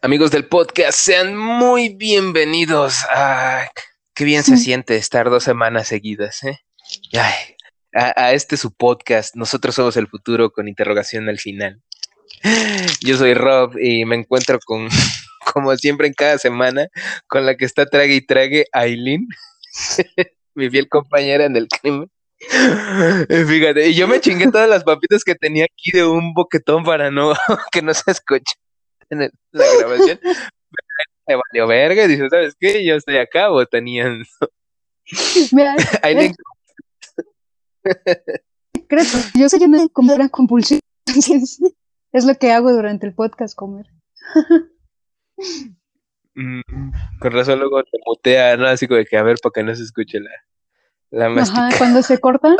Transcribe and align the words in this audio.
Amigos 0.00 0.30
del 0.30 0.46
podcast, 0.46 0.96
sean 0.96 1.36
muy 1.36 1.88
bienvenidos. 1.88 3.04
qué 4.14 4.24
bien 4.24 4.44
se 4.44 4.56
siente 4.56 4.94
estar 4.94 5.28
dos 5.28 5.42
semanas 5.42 5.88
seguidas, 5.88 6.44
¿eh? 6.44 6.60
a, 7.92 8.32
este 8.32 8.56
su 8.56 8.72
podcast, 8.72 9.34
Nosotros 9.34 9.74
somos 9.74 9.96
el 9.96 10.06
futuro 10.06 10.52
con 10.52 10.68
interrogación 10.68 11.28
al 11.28 11.40
final. 11.40 11.82
Yo 13.00 13.16
soy 13.16 13.34
Rob 13.34 13.76
y 13.76 14.04
me 14.04 14.14
encuentro 14.14 14.60
con, 14.64 14.88
como 15.52 15.74
siempre 15.76 16.06
en 16.06 16.14
cada 16.14 16.38
semana, 16.38 16.86
con 17.26 17.44
la 17.44 17.56
que 17.56 17.64
está 17.64 17.84
trague 17.84 18.14
y 18.14 18.24
trague, 18.24 18.66
Aileen, 18.72 19.26
mi 20.54 20.70
fiel 20.70 20.88
compañera 20.88 21.44
en 21.44 21.56
el 21.56 21.66
crimen. 21.66 22.08
Fíjate, 23.28 23.88
y 23.88 23.94
yo 23.96 24.06
me 24.06 24.20
chingué 24.20 24.48
todas 24.52 24.70
las 24.70 24.84
papitas 24.84 25.24
que 25.24 25.34
tenía 25.34 25.64
aquí 25.64 25.90
de 25.92 26.04
un 26.04 26.34
boquetón 26.34 26.84
para 26.84 27.10
no 27.10 27.34
que 27.72 27.82
no 27.82 27.92
se 27.92 28.12
escuche 28.12 28.54
en 29.10 29.30
la 29.52 29.64
grabación. 29.78 30.20
Me 31.26 31.36
valió 31.36 31.66
verga 31.66 32.04
y 32.04 32.08
dice, 32.08 32.28
¿sabes 32.30 32.56
qué? 32.58 32.84
Yo 32.86 32.96
estoy 32.96 33.18
acá 33.18 33.48
botaneando. 33.48 34.24
Mira, 35.52 35.76
Aileen, 36.02 36.34
yo 39.34 39.48
sé 39.48 39.58
que 39.58 39.68
no 39.68 39.88
comer 39.90 40.16
gran 40.16 40.28
compulsión, 40.28 40.80
es 42.12 42.24
lo 42.24 42.34
que 42.34 42.52
hago 42.52 42.72
durante 42.72 43.06
el 43.06 43.14
podcast, 43.14 43.54
comer. 43.54 43.86
Mm, 46.34 46.60
con 47.20 47.32
razón 47.32 47.58
luego 47.58 47.82
te 47.82 47.98
mutea, 48.06 48.56
¿no? 48.56 48.66
Así 48.66 48.86
como 48.86 48.98
de 48.98 49.06
que 49.06 49.16
a 49.16 49.22
ver 49.22 49.36
para 49.42 49.52
que 49.52 49.62
no 49.62 49.74
se 49.74 49.82
escuche 49.82 50.20
la, 50.20 50.30
la 51.10 51.42
Ajá, 51.42 51.68
cuando 51.76 52.02
se 52.02 52.18
corta. 52.18 52.56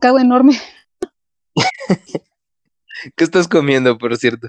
cago 0.00 0.18
enorme. 0.18 0.60
¿Qué 3.14 3.24
estás 3.24 3.48
comiendo, 3.48 3.96
por 3.98 4.16
cierto? 4.16 4.48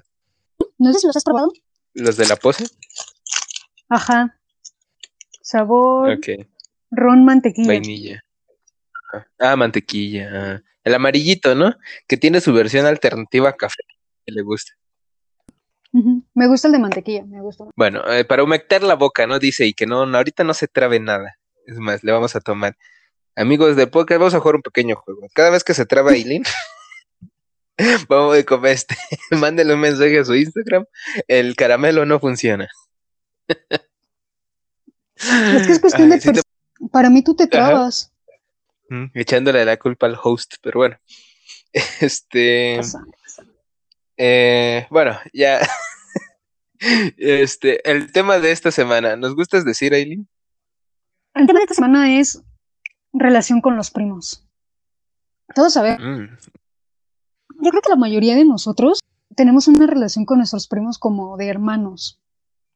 No 0.78 0.94
sé 0.94 1.00
si 1.00 1.08
los 1.08 1.16
has 1.16 1.24
probado. 1.24 1.52
¿Los 1.94 2.18
de 2.18 2.28
la 2.28 2.36
pose? 2.36 2.66
Ajá. 3.90 4.40
Sabor. 5.42 6.20
Ron 6.92 7.26
mantequilla. 7.26 7.68
Vainilla. 7.68 8.24
Ah, 9.40 9.56
mantequilla. 9.56 10.30
Ah. 10.34 10.62
El 10.84 10.94
amarillito, 10.94 11.56
¿no? 11.56 11.76
Que 12.08 12.18
tiene 12.18 12.42
su 12.42 12.54
versión 12.54 12.86
alternativa 12.86 13.50
a 13.50 13.54
café, 13.54 13.84
que 14.26 14.32
le 14.32 14.42
gusta. 14.42 14.74
Me 16.34 16.48
gusta 16.48 16.68
el 16.68 16.74
de 16.74 16.80
mantequilla, 16.80 17.26
me 17.26 17.42
gusta. 17.42 17.66
Bueno, 17.76 18.10
eh, 18.12 18.24
para 18.24 18.44
humectar 18.44 18.84
la 18.84 18.96
boca, 18.96 19.26
¿no? 19.26 19.40
Dice, 19.40 19.66
y 19.66 19.74
que 19.74 19.86
no, 19.86 20.04
ahorita 20.04 20.44
no 20.44 20.54
se 20.54 20.68
trabe 20.68 21.00
nada. 21.00 21.38
Es 21.66 21.78
más, 21.80 22.04
le 22.04 22.12
vamos 22.12 22.36
a 22.36 22.40
tomar. 22.40 22.78
Amigos 23.36 23.76
de 23.76 23.88
podcast, 23.88 24.20
vamos 24.20 24.34
a 24.34 24.40
jugar 24.40 24.56
un 24.56 24.62
pequeño 24.62 24.96
juego. 24.96 25.28
Cada 25.34 25.50
vez 25.50 25.64
que 25.64 25.74
se 25.74 25.86
traba 25.86 26.12
Aileen, 26.12 26.44
vamos 28.10 28.38
a 28.38 28.44
comer 28.44 28.74
este. 28.74 28.96
Mándele 29.32 29.74
un 29.74 29.80
mensaje 29.80 30.20
a 30.20 30.26
su 30.26 30.36
Instagram. 30.36 30.86
El 31.28 31.56
caramelo 31.56 32.06
no 32.06 32.20
funciona. 32.20 32.68
es 33.48 33.58
que 35.68 35.72
es 35.72 35.80
cuestión 35.80 36.10
de. 36.10 36.42
Para 36.92 37.10
mí 37.10 37.24
tú 37.24 37.36
te 37.36 37.48
trabas 37.48 38.14
echándole 39.14 39.66
la 39.66 39.78
culpa 39.78 40.06
al 40.06 40.18
host, 40.22 40.56
pero 40.62 40.80
bueno. 40.80 40.98
Este. 42.02 42.80
Eh, 44.18 44.88
bueno, 44.90 45.20
ya. 45.34 45.60
este, 47.18 47.88
el 47.90 48.12
tema 48.12 48.40
de 48.40 48.52
esta 48.52 48.72
semana, 48.72 49.16
¿nos 49.16 49.36
gustas 49.36 49.64
decir, 49.64 49.94
Aileen? 49.94 50.28
El 51.36 51.46
tema 51.46 51.60
de 51.60 51.66
esta 51.66 51.76
semana 51.76 52.20
es 52.20 52.42
relación 53.14 53.62
con 53.62 53.76
los 53.76 53.92
primos. 53.92 54.48
Todos 55.54 55.74
sabemos. 55.74 56.02
Mm. 56.02 56.38
Yo 57.68 57.72
creo 57.72 57.82
que 57.82 57.90
la 57.90 57.98
mayoría 57.98 58.36
de 58.36 58.46
nosotros 58.46 59.02
tenemos 59.36 59.68
una 59.68 59.88
relación 59.88 60.24
con 60.24 60.38
nuestros 60.38 60.70
primos 60.70 60.98
como 60.98 61.36
de 61.36 61.50
hermanos. 61.50 62.18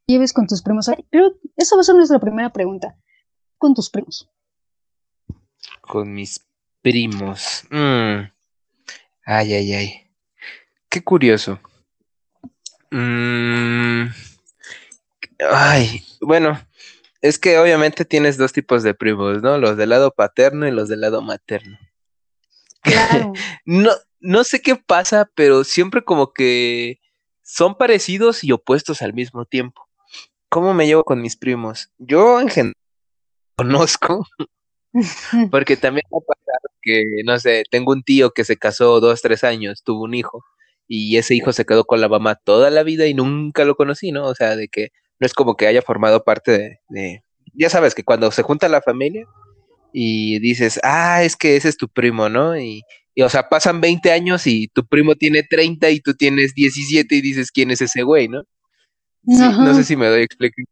Lleves 0.05 0.33
con 0.33 0.47
tus 0.47 0.61
primos. 0.61 0.91
Pero 1.09 1.31
esa 1.55 1.77
va 1.77 1.81
a 1.81 1.85
ser 1.85 1.95
nuestra 1.95 2.19
primera 2.19 2.51
pregunta. 2.51 2.97
Con 3.57 3.73
tus 3.73 3.89
primos 3.89 4.27
con 5.91 6.13
mis 6.13 6.39
primos. 6.81 7.65
Mm. 7.69 8.31
Ay, 9.25 9.53
ay, 9.53 9.73
ay. 9.73 10.07
Qué 10.89 11.03
curioso. 11.03 11.59
Mm. 12.91 14.05
Ay, 15.51 16.03
bueno, 16.21 16.59
es 17.21 17.37
que 17.37 17.57
obviamente 17.57 18.05
tienes 18.05 18.37
dos 18.37 18.53
tipos 18.53 18.83
de 18.83 18.93
primos, 18.93 19.41
¿no? 19.41 19.57
Los 19.57 19.75
del 19.75 19.89
lado 19.89 20.11
paterno 20.11 20.67
y 20.67 20.71
los 20.71 20.87
del 20.87 21.01
lado 21.01 21.21
materno. 21.21 21.77
Claro. 22.81 23.33
no, 23.65 23.91
no 24.21 24.43
sé 24.43 24.61
qué 24.61 24.75
pasa, 24.75 25.29
pero 25.35 25.63
siempre 25.63 26.03
como 26.03 26.33
que 26.33 26.99
son 27.43 27.75
parecidos 27.75 28.43
y 28.43 28.51
opuestos 28.51 29.01
al 29.01 29.13
mismo 29.13 29.45
tiempo. 29.45 29.87
¿Cómo 30.49 30.73
me 30.73 30.85
llevo 30.85 31.03
con 31.03 31.21
mis 31.21 31.37
primos? 31.37 31.91
Yo 31.97 32.39
en 32.39 32.49
general 32.49 32.75
conozco 33.57 34.25
porque 35.51 35.77
también 35.77 36.05
ha 36.07 36.19
pasado 36.25 36.75
que, 36.81 37.03
no 37.25 37.39
sé, 37.39 37.63
tengo 37.69 37.91
un 37.91 38.03
tío 38.03 38.31
que 38.31 38.43
se 38.43 38.57
casó 38.57 38.99
dos, 38.99 39.21
tres 39.21 39.43
años, 39.43 39.83
tuvo 39.83 40.03
un 40.03 40.13
hijo, 40.13 40.43
y 40.87 41.17
ese 41.17 41.35
hijo 41.35 41.53
se 41.53 41.65
quedó 41.65 41.85
con 41.85 42.01
la 42.01 42.09
mamá 42.09 42.35
toda 42.35 42.69
la 42.69 42.83
vida 42.83 43.07
y 43.07 43.13
nunca 43.13 43.63
lo 43.65 43.75
conocí, 43.75 44.11
¿no? 44.11 44.25
O 44.25 44.35
sea, 44.35 44.55
de 44.55 44.67
que 44.67 44.89
no 45.19 45.25
es 45.25 45.33
como 45.33 45.55
que 45.55 45.67
haya 45.67 45.81
formado 45.81 46.23
parte 46.23 46.81
de, 46.89 47.23
ya 47.53 47.69
sabes 47.69 47.95
que 47.95 48.03
cuando 48.03 48.31
se 48.31 48.43
junta 48.43 48.67
la 48.67 48.81
familia 48.81 49.25
y 49.93 50.39
dices, 50.39 50.79
ah, 50.83 51.23
es 51.23 51.35
que 51.37 51.55
ese 51.55 51.69
es 51.69 51.77
tu 51.77 51.87
primo, 51.87 52.27
¿no? 52.29 52.57
Y, 52.57 52.83
o 53.19 53.29
sea, 53.29 53.49
pasan 53.49 53.81
20 53.81 54.11
años 54.11 54.47
y 54.47 54.69
tu 54.69 54.85
primo 54.85 55.15
tiene 55.15 55.43
30 55.43 55.89
y 55.89 55.99
tú 55.99 56.13
tienes 56.13 56.53
17 56.53 57.15
y 57.15 57.21
dices, 57.21 57.51
¿quién 57.51 57.71
es 57.71 57.81
ese 57.81 58.03
güey, 58.03 58.27
no? 58.27 58.43
no 59.23 59.73
sé 59.73 59.83
si 59.83 59.95
me 59.95 60.07
doy 60.07 60.23
explicación. 60.23 60.67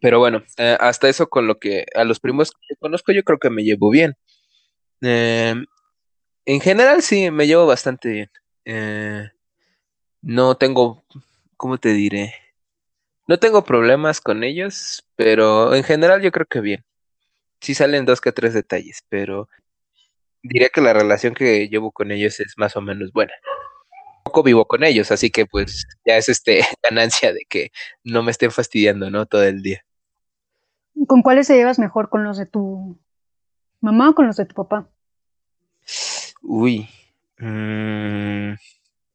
Pero 0.00 0.18
bueno, 0.18 0.42
eh, 0.58 0.76
hasta 0.80 1.08
eso 1.08 1.28
con 1.28 1.46
lo 1.46 1.58
que 1.58 1.86
a 1.94 2.04
los 2.04 2.20
primos 2.20 2.52
que 2.52 2.76
conozco 2.76 3.12
yo 3.12 3.24
creo 3.24 3.38
que 3.38 3.50
me 3.50 3.64
llevo 3.64 3.90
bien. 3.90 4.14
Em, 5.00 5.64
en 6.44 6.60
general 6.60 7.02
sí, 7.02 7.30
me 7.30 7.46
llevo 7.46 7.66
bastante 7.66 8.08
bien. 8.10 8.30
Eh, 8.66 9.30
no 10.22 10.56
tengo, 10.56 11.04
¿cómo 11.56 11.78
te 11.78 11.94
diré? 11.94 12.34
No 13.26 13.38
tengo 13.38 13.64
problemas 13.64 14.20
con 14.20 14.44
ellos, 14.44 15.08
pero 15.16 15.74
en 15.74 15.84
general 15.84 16.20
yo 16.22 16.30
creo 16.32 16.46
que 16.46 16.60
bien. 16.60 16.84
Sí 17.60 17.74
salen 17.74 18.04
dos 18.04 18.20
que 18.20 18.32
tres 18.32 18.52
detalles, 18.52 19.04
pero 19.08 19.48
diría 20.44 20.68
que 20.68 20.80
la 20.80 20.92
relación 20.92 21.34
que 21.34 21.68
llevo 21.68 21.90
con 21.90 22.12
ellos 22.12 22.38
es 22.38 22.54
más 22.56 22.76
o 22.76 22.80
menos 22.80 23.12
buena. 23.12 23.32
Poco 24.22 24.42
vivo 24.42 24.66
con 24.66 24.84
ellos, 24.84 25.10
así 25.10 25.30
que 25.30 25.46
pues 25.46 25.86
ya 26.06 26.16
es 26.16 26.28
este 26.28 26.60
ganancia 26.82 27.32
de 27.32 27.44
que 27.48 27.70
no 28.04 28.22
me 28.22 28.30
estén 28.30 28.50
fastidiando, 28.50 29.10
¿no? 29.10 29.26
Todo 29.26 29.44
el 29.44 29.62
día. 29.62 29.84
¿Con 31.08 31.22
cuáles 31.22 31.48
se 31.48 31.56
llevas 31.56 31.78
mejor? 31.78 32.08
¿Con 32.08 32.22
los 32.24 32.38
de 32.38 32.46
tu 32.46 32.96
mamá 33.80 34.10
o 34.10 34.14
con 34.14 34.26
los 34.26 34.36
de 34.36 34.46
tu 34.46 34.54
papá? 34.54 34.88
Uy. 36.42 36.88
Mm, 37.38 38.52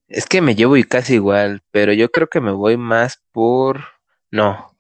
es 0.08 0.26
que 0.26 0.42
me 0.42 0.56
llevo 0.56 0.76
y 0.76 0.84
casi 0.84 1.16
igual, 1.16 1.62
pero 1.72 1.94
yo 1.94 2.10
creo 2.10 2.28
que 2.28 2.42
me 2.42 2.52
voy 2.52 2.76
más 2.76 3.24
por. 3.32 3.84
No. 4.32 4.76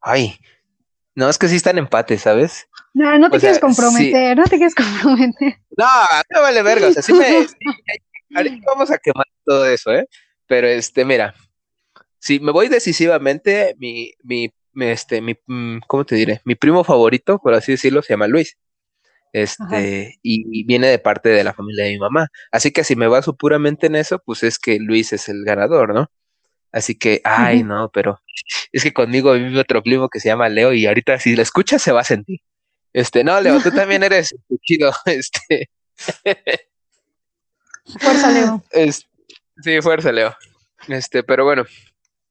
Ay. 0.00 0.38
No, 1.18 1.28
es 1.28 1.36
que 1.36 1.48
sí 1.48 1.56
están 1.56 1.78
empates, 1.78 2.22
¿sabes? 2.22 2.68
No, 2.94 3.18
no 3.18 3.28
te 3.28 3.40
quieres 3.40 3.58
comprometer, 3.58 4.36
no 4.36 4.44
te 4.44 4.56
quieres 4.56 4.72
comprometer. 4.76 5.58
No, 5.76 5.86
no 6.32 6.42
vale 6.42 6.62
verga. 6.62 6.86
O 6.86 6.92
sea, 6.92 7.02
sí 7.02 7.12
me. 7.12 7.44
vamos 8.64 8.88
a 8.92 8.98
quemar 8.98 9.26
todo 9.44 9.66
eso, 9.66 9.92
¿eh? 9.92 10.06
Pero 10.46 10.68
este, 10.68 11.04
mira. 11.04 11.34
Si 12.20 12.38
me 12.38 12.52
voy 12.52 12.68
decisivamente, 12.68 13.74
mi, 13.80 14.12
mi 14.22 14.52
este, 14.76 15.20
mi, 15.20 15.34
mm, 15.44 15.78
¿cómo 15.88 16.04
te 16.04 16.14
diré? 16.14 16.40
Mi 16.44 16.54
primo 16.54 16.84
favorito, 16.84 17.40
por 17.40 17.52
así 17.52 17.72
decirlo, 17.72 18.00
se 18.00 18.12
llama 18.12 18.28
Luis. 18.28 18.56
Este, 19.32 20.20
y, 20.22 20.62
viene 20.66 20.86
de 20.86 21.00
parte 21.00 21.30
de 21.30 21.42
la 21.42 21.52
familia 21.52 21.84
de 21.84 21.90
mi 21.90 21.98
mamá. 21.98 22.28
Así 22.52 22.70
que 22.70 22.84
si 22.84 22.94
me 22.94 23.08
baso 23.08 23.34
puramente 23.34 23.88
en 23.88 23.96
eso, 23.96 24.20
pues 24.24 24.44
es 24.44 24.60
que 24.60 24.78
Luis 24.78 25.12
es 25.12 25.28
el 25.28 25.44
ganador, 25.44 25.92
¿no? 25.92 26.12
Así 26.70 26.94
que, 26.98 27.20
ay, 27.24 27.62
no, 27.62 27.90
pero 27.92 28.20
es 28.72 28.82
que 28.82 28.92
conmigo 28.92 29.32
vive 29.32 29.58
otro 29.58 29.82
primo 29.82 30.08
que 30.08 30.20
se 30.20 30.28
llama 30.28 30.48
Leo 30.48 30.72
y 30.72 30.86
ahorita 30.86 31.18
si 31.18 31.34
lo 31.34 31.42
escuchas 31.42 31.82
se 31.82 31.92
va 31.92 32.00
a 32.00 32.04
sentir. 32.04 32.40
Este, 32.92 33.24
no, 33.24 33.40
Leo, 33.40 33.60
tú 33.60 33.70
también 33.70 34.02
eres 34.04 34.34
chido, 34.62 34.92
este. 35.06 35.70
fuerza, 37.98 38.30
Leo. 38.30 38.62
sí, 39.62 39.80
fuerza, 39.80 40.12
Leo. 40.12 40.36
Este, 40.88 41.22
pero 41.22 41.44
bueno, 41.44 41.64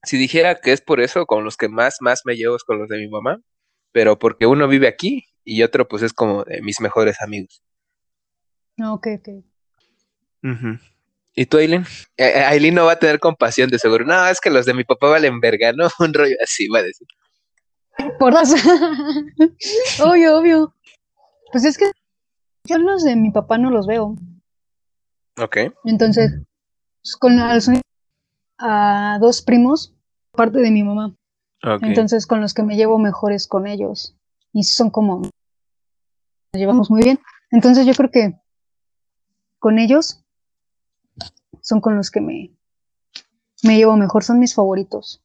si 0.03 0.17
dijera 0.17 0.55
que 0.55 0.71
es 0.71 0.81
por 0.81 1.01
eso, 1.01 1.25
con 1.25 1.43
los 1.43 1.57
que 1.57 1.67
más, 1.67 1.97
más 2.01 2.21
me 2.25 2.35
llevo 2.35 2.55
es 2.55 2.63
con 2.63 2.79
los 2.79 2.87
de 2.89 2.97
mi 2.97 3.07
mamá, 3.07 3.39
pero 3.91 4.19
porque 4.19 4.45
uno 4.45 4.67
vive 4.67 4.87
aquí 4.87 5.25
y 5.43 5.63
otro 5.63 5.87
pues 5.87 6.03
es 6.03 6.13
como 6.13 6.43
de 6.43 6.61
mis 6.61 6.79
mejores 6.79 7.21
amigos. 7.21 7.63
Ok, 8.79 9.07
ok. 9.17 9.29
¿Y 11.39 11.45
tú, 11.45 11.57
Aileen? 11.57 11.83
Eh, 12.17 12.31
eh, 12.33 12.45
Aileen 12.45 12.73
no 12.73 12.85
va 12.85 12.93
a 12.93 12.99
tener 12.99 13.19
compasión 13.19 13.69
de 13.69 13.77
seguro. 13.77 14.03
No, 14.03 14.27
es 14.27 14.41
que 14.41 14.49
los 14.49 14.65
de 14.65 14.73
mi 14.73 14.83
papá 14.83 15.07
valen 15.07 15.39
verga, 15.39 15.71
¿no? 15.71 15.87
Un 15.99 16.11
rollo 16.11 16.35
así 16.43 16.67
va 16.67 16.79
a 16.79 16.83
decir. 16.83 17.07
Por 18.17 18.33
las... 18.33 18.51
obvio, 20.03 20.39
obvio. 20.39 20.73
Pues 21.51 21.63
es 21.63 21.77
que 21.77 21.91
yo 22.63 22.79
los 22.79 23.03
de 23.03 23.15
mi 23.15 23.29
papá 23.29 23.59
no 23.59 23.69
los 23.69 23.85
veo. 23.85 24.15
Ok. 25.39 25.57
Entonces, 25.85 26.31
pues, 27.03 27.15
con 27.17 27.37
los 27.37 27.69
a 28.57 29.19
dos 29.21 29.43
primos, 29.43 29.93
parte 30.31 30.57
de 30.57 30.71
mi 30.71 30.81
mamá. 30.81 31.15
Entonces, 31.81 32.25
con 32.25 32.41
los 32.41 32.55
que 32.55 32.63
me 32.63 32.75
llevo 32.75 32.97
mejor 32.97 33.31
es 33.31 33.47
con 33.47 33.67
ellos. 33.67 34.17
Y 34.53 34.63
son 34.63 34.89
como. 34.89 35.21
Nos 35.21 35.31
llevamos 36.59 36.89
muy 36.89 37.03
bien. 37.03 37.19
Entonces, 37.51 37.85
yo 37.85 37.93
creo 37.93 38.09
que 38.09 38.33
con 39.59 39.77
ellos 39.77 40.23
son 41.67 41.81
con 41.81 41.97
los 41.97 42.11
que 42.11 42.21
me, 42.21 42.55
me 43.61 43.75
llevo 43.75 43.97
mejor. 43.97 44.23
Son 44.23 44.39
mis 44.39 44.55
favoritos. 44.55 45.21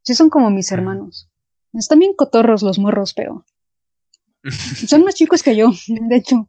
Sí, 0.00 0.14
son 0.14 0.30
como 0.30 0.48
mis 0.48 0.72
hermanos. 0.72 1.28
Están 1.74 1.98
bien 1.98 2.14
cotorros 2.14 2.62
los 2.62 2.78
morros, 2.78 3.12
pero. 3.12 3.44
Son 4.88 5.04
más 5.04 5.14
chicos 5.14 5.42
que 5.42 5.54
yo, 5.54 5.70
de 5.86 6.16
hecho. 6.16 6.48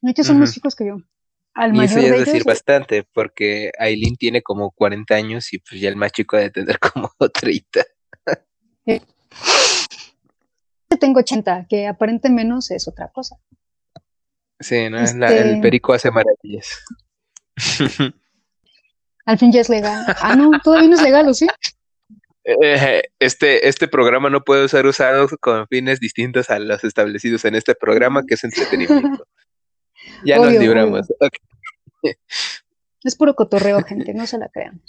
De 0.00 0.10
hecho, 0.12 0.24
son 0.24 0.40
más 0.40 0.52
chicos 0.54 0.74
que 0.74 0.86
yo. 0.86 0.96
Al 1.54 1.76
y 1.76 1.84
eso 1.84 2.00
ya 2.00 2.14
es 2.14 2.24
decir 2.24 2.44
bastante, 2.44 3.06
porque 3.12 3.70
Aileen 3.78 4.16
tiene 4.16 4.42
como 4.42 4.70
40 4.70 5.14
años 5.14 5.52
y 5.52 5.58
pues 5.58 5.80
ya 5.80 5.90
el 5.90 5.96
más 5.96 6.10
chico 6.12 6.36
debe 6.36 6.50
tener 6.50 6.78
como 6.80 7.10
30. 7.18 7.84
Tengo 10.98 11.20
80, 11.20 11.66
que 11.68 11.86
aparente 11.86 12.30
menos 12.30 12.70
es 12.70 12.88
otra 12.88 13.12
cosa. 13.12 13.36
Sí, 14.58 14.88
¿no? 14.88 14.98
el 14.98 15.04
este 15.04 15.60
perico 15.60 15.92
hace 15.92 16.10
maravillas. 16.10 16.82
Al 19.24 19.38
fin 19.38 19.52
ya 19.52 19.60
es 19.60 19.68
legal. 19.68 20.04
Ah, 20.20 20.34
no, 20.34 20.50
todavía 20.62 20.88
no 20.88 20.96
es 20.96 21.02
legal, 21.02 21.28
¿o 21.28 21.34
sí? 21.34 21.46
Eh, 22.44 23.02
este, 23.20 23.68
este 23.68 23.86
programa 23.86 24.28
no 24.28 24.42
puede 24.42 24.68
ser 24.68 24.86
usado 24.86 25.28
con 25.40 25.66
fines 25.68 26.00
distintos 26.00 26.50
a 26.50 26.58
los 26.58 26.82
establecidos 26.82 27.44
en 27.44 27.54
este 27.54 27.74
programa, 27.74 28.24
que 28.26 28.34
es 28.34 28.44
entretenimiento. 28.44 29.26
Ya 30.24 30.36
nos 30.36 30.52
libramos. 30.52 31.06
Es 33.04 33.16
puro 33.16 33.34
cotorreo, 33.34 33.82
gente, 33.82 34.12
no 34.14 34.26
se 34.26 34.36
la 34.36 34.48
crean. 34.48 34.82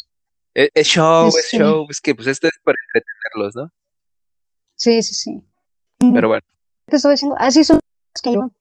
Es, 0.55 0.87
show, 0.87 1.27
es, 1.27 1.49
show, 1.51 1.85
es 1.89 2.01
que 2.01 2.15
pues 2.15 2.27
esto 2.27 2.47
es 2.47 2.59
para 2.63 2.75
entretenerlos, 2.87 3.55
¿no? 3.55 3.71
Sí, 4.75 5.03
sí, 5.03 5.13
sí. 5.13 5.43
Pero 5.99 6.27
bueno. 6.29 6.43
Te 6.85 6.95
estaba 6.95 7.13
diciendo, 7.13 7.35
así 7.39 7.63
son 7.63 7.79
que 8.23 8.33
yo. 8.33 8.51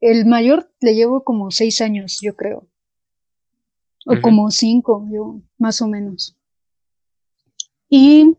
El 0.00 0.24
mayor 0.26 0.70
le 0.80 0.94
llevo 0.94 1.22
como 1.22 1.50
seis 1.50 1.80
años, 1.82 2.18
yo 2.22 2.34
creo. 2.34 2.66
O 4.06 4.20
como 4.20 4.50
cinco, 4.50 5.06
yo, 5.12 5.40
más 5.58 5.82
o 5.82 5.88
menos. 5.88 6.36
Y 7.88 8.36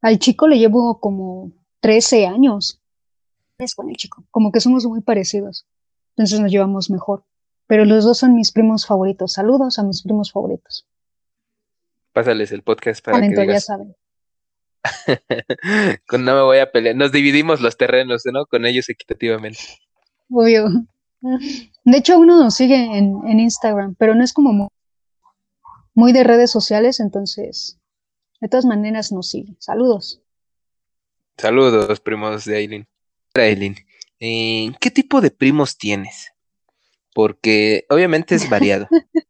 al 0.00 0.18
chico 0.18 0.48
le 0.48 0.58
llevo 0.58 1.00
como 1.00 1.52
trece 1.80 2.26
años. 2.26 2.80
Es 3.58 3.74
con 3.74 3.88
el 3.88 3.96
chico. 3.96 4.24
Como 4.30 4.52
que 4.52 4.60
somos 4.60 4.84
muy 4.84 5.00
parecidos. 5.00 5.66
Entonces 6.10 6.40
nos 6.40 6.50
llevamos 6.50 6.90
mejor. 6.90 7.24
Pero 7.66 7.84
los 7.84 8.04
dos 8.04 8.18
son 8.18 8.34
mis 8.34 8.52
primos 8.52 8.86
favoritos. 8.86 9.32
Saludos 9.32 9.78
a 9.78 9.82
mis 9.82 10.02
primos 10.02 10.32
favoritos. 10.32 10.86
Pásales 12.12 12.52
el 12.52 12.62
podcast 12.62 13.04
para 13.04 13.20
que 13.20 13.28
digas. 13.28 13.46
ya 13.46 13.60
saben. 13.60 13.96
no 16.12 16.34
me 16.34 16.42
voy 16.42 16.58
a 16.58 16.70
pelear. 16.70 16.96
Nos 16.96 17.12
dividimos 17.12 17.60
los 17.60 17.76
terrenos, 17.76 18.22
¿no? 18.32 18.46
Con 18.46 18.66
ellos 18.66 18.88
equitativamente. 18.88 19.58
Obvio. 20.30 20.68
De 21.84 21.98
hecho, 21.98 22.18
uno 22.18 22.42
nos 22.42 22.54
sigue 22.54 22.96
en, 22.96 23.40
Instagram, 23.40 23.94
pero 23.98 24.14
no 24.14 24.22
es 24.24 24.32
como 24.32 24.52
muy, 25.96 26.12
de 26.12 26.24
redes 26.24 26.50
sociales, 26.50 27.00
entonces, 27.00 27.78
de 28.40 28.48
todas 28.48 28.66
maneras 28.66 29.12
nos 29.12 29.30
sigue. 29.30 29.56
Saludos. 29.58 30.22
Saludos, 31.38 32.00
primos 32.00 32.44
de 32.44 32.56
Aileen. 32.56 32.88
Aileen, 33.34 33.76
eh, 34.20 34.72
¿qué 34.78 34.90
tipo 34.90 35.20
de 35.20 35.30
primos 35.30 35.78
tienes? 35.78 36.32
Porque 37.14 37.86
obviamente 37.88 38.34
es 38.34 38.48
variado. 38.48 38.88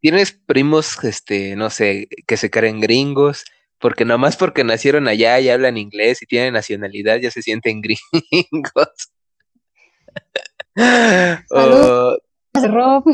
¿Tienes 0.00 0.32
primos, 0.32 1.02
este, 1.04 1.54
no 1.54 1.70
sé, 1.70 2.08
que 2.26 2.36
se 2.36 2.50
creen 2.50 2.80
gringos? 2.80 3.44
Porque 3.78 4.04
nomás 4.04 4.36
porque 4.36 4.64
nacieron 4.64 5.06
allá 5.06 5.38
y 5.38 5.50
hablan 5.50 5.76
inglés 5.76 6.20
y 6.20 6.26
tienen 6.26 6.54
nacionalidad 6.54 7.18
ya 7.18 7.30
se 7.30 7.42
sienten 7.42 7.80
gringos. 7.82 9.12
Rob. 12.54 13.04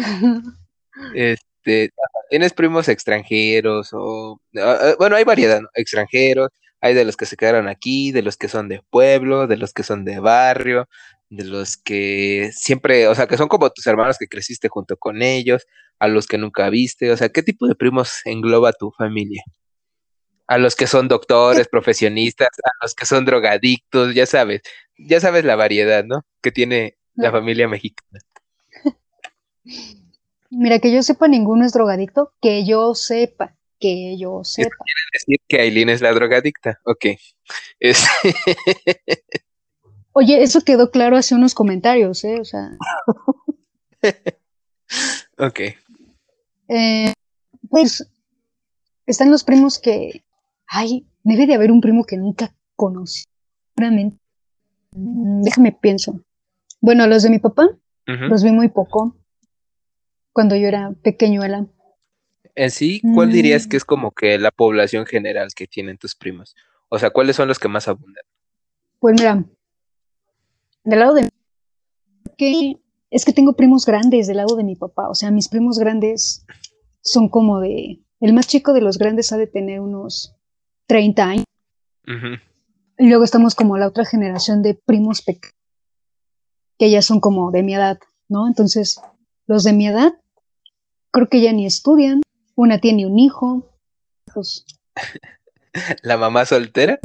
Este, 1.14 1.90
tienes 2.30 2.52
primos 2.52 2.88
extranjeros 2.88 3.90
o 3.92 4.40
ah, 4.58 4.78
ah, 4.80 4.94
bueno, 4.98 5.16
hay 5.16 5.24
variedad, 5.24 5.60
¿no? 5.60 5.68
extranjeros, 5.74 6.50
hay 6.80 6.94
de 6.94 7.04
los 7.04 7.16
que 7.16 7.26
se 7.26 7.36
quedaron 7.36 7.68
aquí, 7.68 8.12
de 8.12 8.22
los 8.22 8.36
que 8.36 8.48
son 8.48 8.68
de 8.68 8.82
pueblo, 8.90 9.46
de 9.46 9.56
los 9.56 9.72
que 9.72 9.82
son 9.82 10.04
de 10.04 10.20
barrio, 10.20 10.88
de 11.30 11.44
los 11.44 11.76
que 11.76 12.50
siempre, 12.54 13.08
o 13.08 13.14
sea, 13.14 13.26
que 13.26 13.36
son 13.36 13.48
como 13.48 13.70
tus 13.70 13.86
hermanos 13.86 14.16
que 14.18 14.28
creciste 14.28 14.68
junto 14.68 14.96
con 14.96 15.22
ellos, 15.22 15.66
a 15.98 16.08
los 16.08 16.26
que 16.26 16.38
nunca 16.38 16.70
viste, 16.70 17.10
o 17.10 17.16
sea, 17.16 17.30
¿qué 17.30 17.42
tipo 17.42 17.66
de 17.66 17.74
primos 17.74 18.20
engloba 18.24 18.72
tu 18.72 18.92
familia? 18.92 19.42
A 20.48 20.58
los 20.58 20.76
que 20.76 20.86
son 20.86 21.08
doctores, 21.08 21.68
profesionistas, 21.68 22.48
a 22.64 22.70
los 22.82 22.94
que 22.94 23.06
son 23.06 23.24
drogadictos, 23.24 24.14
ya 24.14 24.26
sabes, 24.26 24.62
ya 24.98 25.20
sabes 25.20 25.44
la 25.44 25.56
variedad, 25.56 26.04
¿no? 26.04 26.24
Que 26.42 26.52
tiene 26.52 26.96
la 27.14 27.32
familia 27.32 27.68
mexicana. 27.68 28.20
Mira, 30.50 30.78
que 30.78 30.92
yo 30.92 31.02
sepa, 31.02 31.28
ninguno 31.28 31.64
es 31.64 31.72
drogadicto, 31.72 32.32
que 32.40 32.64
yo 32.64 32.94
sepa, 32.94 33.56
que 33.78 34.16
yo 34.18 34.44
sepa. 34.44 34.76
¿Quiere 34.84 35.00
decir 35.12 35.40
que 35.48 35.60
Aileen 35.60 35.88
es 35.88 36.00
la 36.00 36.12
drogadicta? 36.12 36.80
Ok. 36.84 37.06
Oye, 40.12 40.42
eso 40.42 40.62
quedó 40.62 40.90
claro 40.90 41.16
hace 41.16 41.34
unos 41.34 41.54
comentarios, 41.54 42.24
¿eh? 42.24 42.40
O 42.40 42.44
sea. 42.44 42.70
ok. 45.38 45.60
Eh, 46.68 47.12
pues 47.68 48.08
están 49.06 49.30
los 49.30 49.44
primos 49.44 49.78
que. 49.78 50.24
Ay, 50.66 51.06
debe 51.22 51.46
de 51.46 51.54
haber 51.54 51.70
un 51.70 51.80
primo 51.80 52.04
que 52.04 52.16
nunca 52.16 52.54
conocí. 52.76 53.24
Realmente. 53.76 54.18
Mm, 54.92 55.42
déjame 55.42 55.72
pienso. 55.72 56.24
Bueno, 56.80 57.06
los 57.06 57.22
de 57.22 57.30
mi 57.30 57.38
papá 57.38 57.68
los 58.06 58.44
vi 58.44 58.52
muy 58.52 58.68
poco 58.68 59.16
cuando 60.36 60.54
yo 60.54 60.68
era 60.68 60.92
pequeñuela. 61.02 61.66
En 62.54 62.70
sí, 62.70 63.00
¿cuál 63.14 63.32
dirías 63.32 63.66
mm. 63.66 63.68
que 63.70 63.78
es 63.78 63.86
como 63.86 64.10
que 64.10 64.36
la 64.38 64.50
población 64.50 65.06
general 65.06 65.48
que 65.56 65.66
tienen 65.66 65.96
tus 65.96 66.14
primos? 66.14 66.54
O 66.90 66.98
sea, 66.98 67.08
¿cuáles 67.08 67.36
son 67.36 67.48
los 67.48 67.58
que 67.58 67.68
más 67.68 67.88
abundan? 67.88 68.22
Pues 68.98 69.14
mira, 69.18 69.46
del 70.84 71.00
lado 71.00 71.14
de 71.14 71.30
que 72.36 72.76
es 73.10 73.24
que 73.24 73.32
tengo 73.32 73.54
primos 73.54 73.86
grandes 73.86 74.26
del 74.26 74.36
lado 74.36 74.56
de 74.56 74.64
mi 74.64 74.76
papá, 74.76 75.08
o 75.08 75.14
sea, 75.14 75.30
mis 75.30 75.48
primos 75.48 75.78
grandes 75.78 76.44
son 77.00 77.30
como 77.30 77.60
de 77.60 78.02
el 78.20 78.34
más 78.34 78.46
chico 78.46 78.74
de 78.74 78.82
los 78.82 78.98
grandes 78.98 79.32
ha 79.32 79.38
de 79.38 79.46
tener 79.46 79.80
unos 79.80 80.36
30 80.86 81.24
años. 81.24 81.46
Y 82.98 83.08
luego 83.08 83.24
estamos 83.24 83.54
como 83.54 83.78
la 83.78 83.88
otra 83.88 84.04
generación 84.04 84.60
de 84.60 84.74
primos 84.74 85.22
pequeños 85.22 85.56
que 86.78 86.90
ya 86.90 87.00
son 87.00 87.20
como 87.20 87.50
de 87.52 87.62
mi 87.62 87.74
edad, 87.74 87.98
¿no? 88.28 88.46
Entonces, 88.46 89.00
los 89.46 89.64
de 89.64 89.72
mi 89.72 89.86
edad, 89.86 90.12
creo 91.16 91.28
que 91.30 91.40
ya 91.40 91.50
ni 91.52 91.64
estudian, 91.64 92.20
una 92.56 92.78
tiene 92.78 93.06
un 93.06 93.18
hijo. 93.18 93.72
¿La 96.02 96.18
mamá 96.18 96.44
soltera? 96.44 97.00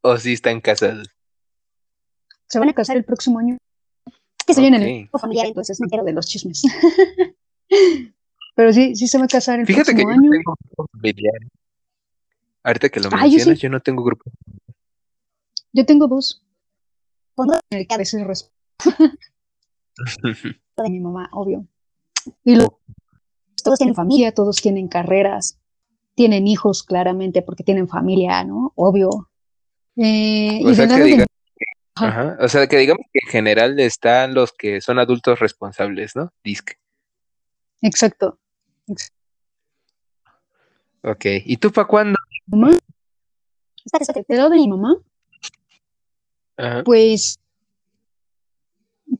¿O 0.00 0.16
sí 0.16 0.32
están 0.32 0.62
casados? 0.62 1.10
Se 2.46 2.58
van 2.58 2.70
a 2.70 2.72
casar 2.72 2.96
el 2.96 3.04
próximo 3.04 3.38
año. 3.38 3.58
que 4.46 4.52
estoy 4.52 4.66
en 4.66 4.74
el 4.74 5.10
familiar, 5.10 5.46
entonces 5.46 5.78
me 5.78 5.88
quedo 5.88 6.04
de 6.04 6.14
los 6.14 6.26
chismes. 6.26 6.62
Pero 8.56 8.72
sí, 8.72 8.96
sí 8.96 9.08
se 9.08 9.18
va 9.18 9.24
a 9.24 9.28
casar 9.28 9.60
el 9.60 9.66
Fíjate 9.66 9.92
próximo 9.92 10.08
que 10.08 10.14
año. 10.14 10.22
Yo 10.24 10.30
tengo 10.30 10.54
familiar. 10.92 11.34
Ahorita 12.62 12.88
que 12.88 13.00
lo 13.00 13.10
mencionas, 13.10 13.58
yo, 13.58 13.68
no 13.68 13.80
tengo 13.80 14.02
grupo. 14.04 14.30
Yo 15.72 15.84
tengo 15.84 16.08
dos. 16.08 16.42
Uno 17.36 17.58
en 17.68 17.80
el 17.80 17.86
que 17.86 17.94
a 17.94 17.98
veces 17.98 18.48
de 20.22 20.90
mi 20.90 21.00
mamá, 21.00 21.28
obvio. 21.32 21.66
Y 22.42 22.56
todos 23.64 23.78
tienen 23.78 23.96
familia, 23.96 24.32
todos 24.32 24.56
tienen 24.56 24.86
carreras, 24.86 25.58
tienen 26.14 26.46
hijos 26.46 26.84
claramente 26.84 27.42
porque 27.42 27.64
tienen 27.64 27.88
familia, 27.88 28.44
¿no? 28.44 28.72
Obvio. 28.76 29.30
Eh, 29.96 30.60
o, 30.64 30.74
sea 30.74 30.86
que 30.86 31.24
o 32.40 32.48
sea 32.48 32.66
que 32.66 32.76
digamos 32.78 33.06
que 33.12 33.20
en 33.24 33.30
general 33.30 33.78
están 33.80 34.34
los 34.34 34.52
que 34.52 34.80
son 34.80 34.98
adultos 34.98 35.40
responsables, 35.40 36.14
¿no? 36.14 36.32
Disque. 36.44 36.74
Exacto. 37.80 38.38
Ok, 41.02 41.24
¿y 41.44 41.56
tú 41.56 41.70
para 41.70 41.86
cuándo? 41.86 42.18
¿Mamá? 42.46 42.70
¿Del 44.28 44.38
lado 44.38 44.50
de 44.50 44.56
mi 44.56 44.68
mamá? 44.68 44.96
Pues 46.84 47.38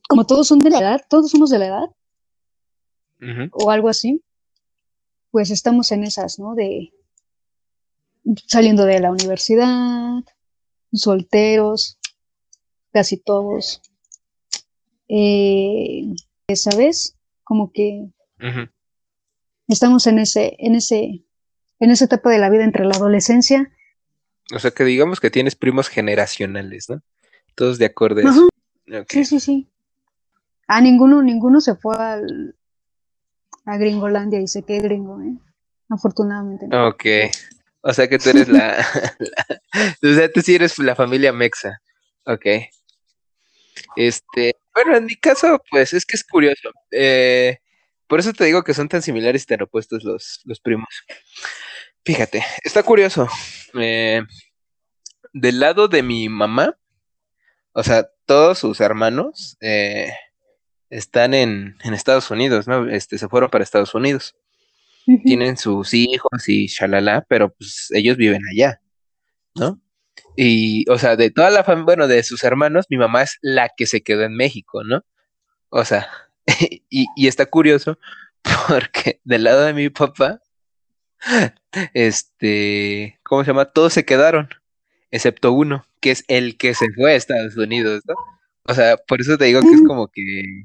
como 0.09 0.27
todos 0.27 0.49
son 0.49 0.59
de 0.59 0.71
la 0.71 0.79
edad, 0.81 1.01
todos 1.09 1.31
somos 1.31 1.51
de 1.51 1.59
la 1.59 1.67
edad, 1.67 3.51
o 3.53 3.71
algo 3.71 3.89
así, 3.89 4.23
pues 5.35 5.51
estamos 5.51 5.91
en 5.91 6.05
esas, 6.05 6.39
¿no? 6.39 6.55
De 6.55 6.93
saliendo 8.47 8.85
de 8.85 9.01
la 9.01 9.11
universidad, 9.11 10.23
solteros, 10.93 11.99
casi 12.93 13.17
todos. 13.17 13.83
Eh, 15.09 16.05
¿Sabes? 16.55 17.19
Como 17.43 17.73
que 17.73 18.13
estamos 19.67 20.07
en 20.07 20.21
ese, 20.21 20.55
en 20.61 20.77
ese, 20.77 21.25
en 21.81 21.91
esa 21.91 22.05
etapa 22.05 22.31
de 22.31 22.39
la 22.39 22.49
vida 22.49 22.63
entre 22.63 22.85
la 22.85 22.95
adolescencia. 22.95 23.73
O 24.55 24.61
sea, 24.61 24.71
que 24.71 24.85
digamos 24.85 25.19
que 25.19 25.33
tienes 25.33 25.57
primos 25.57 25.89
generacionales, 25.89 26.89
¿no? 26.89 27.03
Todos 27.57 27.79
de 27.79 27.87
acuerdo. 27.87 28.21
Sí, 29.09 29.25
sí, 29.25 29.41
sí. 29.41 29.69
Ah, 30.69 30.81
ninguno, 30.81 31.23
ninguno 31.23 31.61
se 31.61 31.75
fue 31.75 31.97
al, 31.97 32.55
a 33.65 33.77
Gringolandia 33.77 34.41
y 34.41 34.49
se 34.49 34.63
quedó 34.63 34.83
gringo, 34.83 35.21
¿eh? 35.23 35.37
Afortunadamente. 35.89 36.67
Ok. 36.77 37.05
O 37.83 37.93
sea 37.93 38.09
que 38.09 38.19
tú 38.19 38.31
eres 38.31 38.49
la, 38.49 38.87
O 40.03 40.15
sea, 40.15 40.33
tú 40.33 40.41
sí 40.41 40.55
eres 40.55 40.79
la 40.79 40.95
familia 40.95 41.33
Mexa. 41.33 41.81
Ok. 42.25 42.47
Este. 43.97 44.57
Bueno, 44.75 44.97
en 44.97 45.05
mi 45.05 45.17
caso, 45.17 45.63
pues 45.71 45.93
es 45.93 46.05
que 46.05 46.17
es 46.17 46.25
curioso. 46.25 46.71
Eh, 46.91 47.59
por 48.07 48.21
eso 48.21 48.33
te 48.33 48.45
digo 48.45 48.63
que 48.63 48.75
son 48.75 48.89
tan 48.89 49.03
similares 49.03 49.43
y 49.43 49.47
tan 49.47 49.63
opuestos 49.63 50.05
los, 50.05 50.41
los 50.45 50.61
primos. 50.61 50.89
Fíjate, 52.05 52.45
está 52.63 52.83
curioso. 52.83 53.29
Eh, 53.79 54.23
del 55.33 55.61
lado 55.61 55.89
de 55.89 56.03
mi 56.03 56.29
mamá, 56.29 56.77
o 57.73 57.83
sea, 57.83 58.09
todos 58.27 58.59
sus 58.59 58.81
hermanos 58.81 59.57
eh, 59.61 60.13
están 60.95 61.35
en, 61.35 61.77
Estados 61.83 62.31
Unidos, 62.31 62.69
¿no? 62.69 62.89
Este, 62.89 63.19
se 63.19 63.29
fueron 63.29 63.51
para 63.51 63.65
Estados 63.65 63.95
Unidos. 63.95 64.37
Tienen 65.25 65.59
sus 65.59 65.93
hijos 65.93 66.49
y 66.49 66.67
shalala, 66.67 67.27
pero 67.29 67.53
pues 67.53 67.89
ellos 67.91 68.17
viven 68.17 68.41
allá, 68.51 68.81
¿no? 69.55 69.79
Y, 70.35 70.89
o 70.89 70.99
sea, 70.99 71.17
de 71.17 71.31
toda 71.31 71.51
la 71.51 71.63
familia, 71.63 71.85
bueno, 71.85 72.09
de 72.09 72.23
sus 72.23 72.43
hermanos, 72.43 72.87
mi 72.89 72.97
mamá 72.97 73.23
es 73.23 73.39
la 73.43 73.71
que 73.77 73.87
se 73.87 74.03
quedó 74.03 74.23
en 74.23 74.35
México, 74.35 74.83
¿no? 74.83 75.05
O 75.69 75.85
sea, 75.85 76.09
y, 76.89 77.07
y 77.17 77.27
está 77.27 77.45
curioso 77.47 77.99
porque 78.69 79.21
del 79.25 79.45
lado 79.45 79.65
de 79.65 79.75
mi 79.75 79.91
papá, 79.91 80.41
este, 81.93 83.19
¿cómo 83.25 83.43
se 83.43 83.49
llama? 83.49 83.67
Todos 83.67 83.93
se 83.93 84.05
quedaron, 84.05 84.49
excepto 85.11 85.53
uno, 85.53 85.85
que 86.01 86.13
es 86.13 86.25
el 86.29 86.57
que 86.57 86.75
se 86.75 86.87
fue 86.95 87.13
a 87.13 87.17
Estados 87.17 87.57
Unidos, 87.57 88.03
¿no? 88.07 88.15
O 88.67 88.75
sea, 88.75 88.97
por 88.97 89.21
eso 89.21 89.37
te 89.37 89.47
digo 89.47 89.61
que 89.61 89.75
es 89.75 89.83
como 89.87 90.09
que 90.09 90.65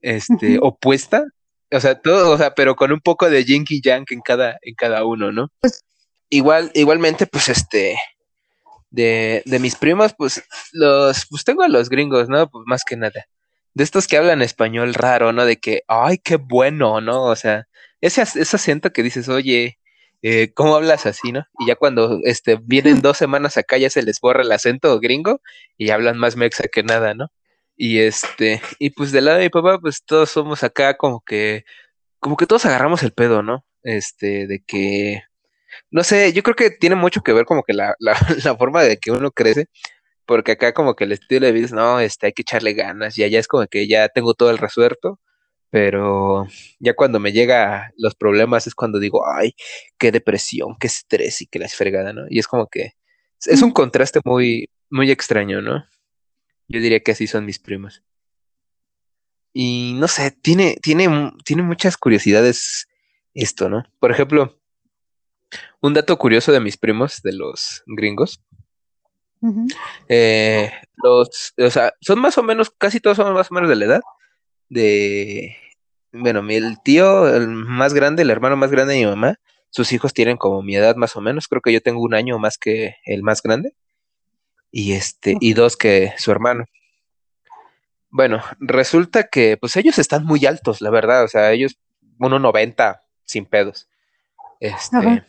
este, 0.00 0.58
opuesta. 0.60 1.24
O 1.70 1.80
sea, 1.80 2.00
todo, 2.00 2.30
o 2.32 2.38
sea, 2.38 2.54
pero 2.54 2.76
con 2.76 2.92
un 2.92 3.00
poco 3.00 3.28
de 3.28 3.44
yin 3.44 3.64
y 3.68 3.82
yang 3.82 4.04
en 4.10 4.20
cada, 4.20 4.58
en 4.62 4.74
cada 4.74 5.04
uno, 5.04 5.32
¿no? 5.32 5.48
Pues, 5.60 5.84
igual, 6.30 6.70
igualmente, 6.74 7.26
pues 7.26 7.48
este, 7.48 7.98
de, 8.90 9.42
de 9.44 9.58
mis 9.58 9.76
primos, 9.76 10.14
pues 10.16 10.42
los, 10.72 11.26
pues 11.28 11.44
tengo 11.44 11.62
a 11.62 11.68
los 11.68 11.88
gringos, 11.88 12.28
¿no? 12.28 12.48
Pues 12.48 12.64
más 12.66 12.84
que 12.84 12.96
nada. 12.96 13.26
De 13.74 13.84
estos 13.84 14.06
que 14.06 14.16
hablan 14.16 14.42
español 14.42 14.94
raro, 14.94 15.32
¿no? 15.32 15.44
De 15.44 15.58
que, 15.58 15.82
ay, 15.88 16.18
qué 16.18 16.36
bueno, 16.36 17.00
¿no? 17.00 17.24
O 17.24 17.36
sea, 17.36 17.68
ese, 18.00 18.22
ese 18.22 18.56
acento 18.56 18.92
que 18.92 19.02
dices, 19.02 19.28
oye, 19.28 19.78
eh, 20.22 20.52
¿cómo 20.54 20.74
hablas 20.74 21.06
así, 21.06 21.32
no? 21.32 21.44
Y 21.58 21.66
ya 21.66 21.76
cuando 21.76 22.20
este, 22.24 22.58
vienen 22.60 23.02
dos 23.02 23.16
semanas 23.16 23.56
acá 23.56 23.78
ya 23.78 23.90
se 23.90 24.02
les 24.02 24.20
borra 24.20 24.42
el 24.42 24.50
acento 24.52 24.98
gringo 25.00 25.40
y 25.76 25.90
hablan 25.90 26.18
más 26.18 26.36
mexa 26.36 26.64
que 26.72 26.82
nada, 26.82 27.14
¿no? 27.14 27.28
Y 27.80 28.00
este, 28.00 28.60
y 28.80 28.90
pues 28.90 29.12
del 29.12 29.26
lado 29.26 29.38
de 29.38 29.44
mi 29.44 29.50
papá, 29.50 29.78
pues 29.80 30.04
todos 30.04 30.30
somos 30.30 30.64
acá 30.64 30.96
como 30.96 31.20
que, 31.22 31.64
como 32.20 32.36
que 32.36 32.46
todos 32.46 32.66
agarramos 32.66 33.02
el 33.04 33.12
pedo, 33.12 33.42
¿no? 33.42 33.64
Este, 33.84 34.48
de 34.48 34.60
que, 34.66 35.22
no 35.90 36.04
sé, 36.04 36.32
yo 36.32 36.42
creo 36.42 36.56
que 36.56 36.70
tiene 36.72 36.96
mucho 36.96 37.22
que 37.22 37.32
ver 37.32 37.46
como 37.46 37.62
que 37.64 37.74
la, 37.74 37.94
la, 38.00 38.16
la 38.44 38.56
forma 38.56 38.82
de 38.84 38.98
que 38.98 39.12
uno 39.12 39.30
crece, 39.32 39.68
porque 40.26 40.52
acá 40.52 40.74
como 40.74 40.96
que 40.96 41.04
el 41.04 41.12
estilo 41.12 41.46
de 41.46 41.52
vida 41.52 41.66
es, 41.66 41.72
no, 41.72 42.00
este, 42.00 42.26
hay 42.28 42.32
que 42.34 42.42
echarle 42.42 42.74
ganas, 42.74 43.18
y 43.18 43.24
allá 43.24 43.40
es 43.40 43.48
como 43.48 43.66
que 43.68 43.88
ya 43.88 44.08
tengo 44.10 44.34
todo 44.34 44.50
el 44.50 44.58
resuelto, 44.58 45.20
pero 45.70 46.46
ya 46.80 46.94
cuando 46.94 47.20
me 47.20 47.32
llega 47.32 47.92
los 47.98 48.14
problemas 48.16 48.66
es 48.66 48.74
cuando 48.74 48.98
digo, 49.00 49.22
ay, 49.28 49.54
qué 49.98 50.12
depresión, 50.12 50.76
qué 50.80 50.88
estrés 50.88 51.42
y 51.42 51.46
qué 51.46 51.58
la 51.60 51.68
fregada, 51.68 52.12
¿no? 52.12 52.24
Y 52.30 52.38
es 52.40 52.48
como 52.48 52.68
que 52.68 52.92
es 53.46 53.62
un 53.62 53.72
contraste 53.72 54.20
muy, 54.24 54.70
muy 54.90 55.10
extraño, 55.10 55.62
¿no? 55.62 55.84
Yo 56.68 56.80
diría 56.80 57.00
que 57.00 57.12
así 57.12 57.26
son 57.26 57.44
mis 57.44 57.58
primos. 57.58 58.02
Y 59.52 59.94
no 59.96 60.06
sé, 60.06 60.30
tiene, 60.30 60.76
tiene, 60.82 61.32
tiene 61.44 61.62
muchas 61.62 61.96
curiosidades 61.96 62.88
esto, 63.34 63.68
¿no? 63.68 63.84
Por 63.98 64.10
ejemplo, 64.10 64.60
un 65.80 65.94
dato 65.94 66.16
curioso 66.18 66.52
de 66.52 66.60
mis 66.60 66.76
primos, 66.76 67.22
de 67.22 67.32
los 67.32 67.82
gringos. 67.86 68.42
Eh, 70.08 70.70
los, 70.96 71.54
o 71.56 71.70
sea, 71.70 71.94
son 72.00 72.20
más 72.20 72.36
o 72.38 72.42
menos, 72.42 72.70
casi 72.70 73.00
todos 73.00 73.16
son 73.16 73.32
más 73.32 73.50
o 73.50 73.54
menos 73.54 73.70
de 73.70 73.76
la 73.76 73.84
edad 73.84 74.00
de, 74.68 75.56
bueno, 76.12 76.40
el 76.48 76.80
tío, 76.82 77.34
el 77.34 77.48
más 77.48 77.94
grande, 77.94 78.22
el 78.22 78.30
hermano 78.30 78.56
más 78.56 78.70
grande 78.70 78.94
de 78.94 79.00
mi 79.00 79.06
mamá, 79.06 79.40
sus 79.70 79.92
hijos 79.92 80.14
tienen 80.14 80.36
como 80.36 80.62
mi 80.62 80.76
edad 80.76 80.96
más 80.96 81.16
o 81.16 81.20
menos, 81.20 81.48
creo 81.48 81.62
que 81.62 81.72
yo 81.72 81.80
tengo 81.80 82.00
un 82.02 82.14
año 82.14 82.38
más 82.38 82.58
que 82.58 82.96
el 83.04 83.22
más 83.22 83.42
grande 83.42 83.74
y 84.78 84.92
este, 84.92 85.36
y 85.40 85.54
dos 85.54 85.76
que 85.76 86.14
su 86.18 86.30
hermano. 86.30 86.64
Bueno, 88.10 88.40
resulta 88.60 89.24
que 89.24 89.56
pues 89.56 89.76
ellos 89.76 89.98
están 89.98 90.24
muy 90.24 90.46
altos, 90.46 90.80
la 90.80 90.90
verdad, 90.90 91.24
o 91.24 91.28
sea, 91.28 91.50
ellos 91.50 91.76
1.90 92.18 93.00
sin 93.24 93.44
pedos. 93.44 93.88
Este, 94.60 95.24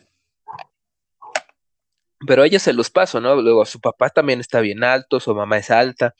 pero 2.28 2.44
ellos 2.44 2.62
se 2.62 2.72
los 2.72 2.90
paso, 2.90 3.20
¿no? 3.20 3.42
Luego 3.42 3.66
su 3.66 3.80
papá 3.80 4.08
también 4.10 4.38
está 4.38 4.60
bien 4.60 4.84
alto, 4.84 5.18
su 5.18 5.34
mamá 5.34 5.58
es 5.58 5.72
alta. 5.72 6.14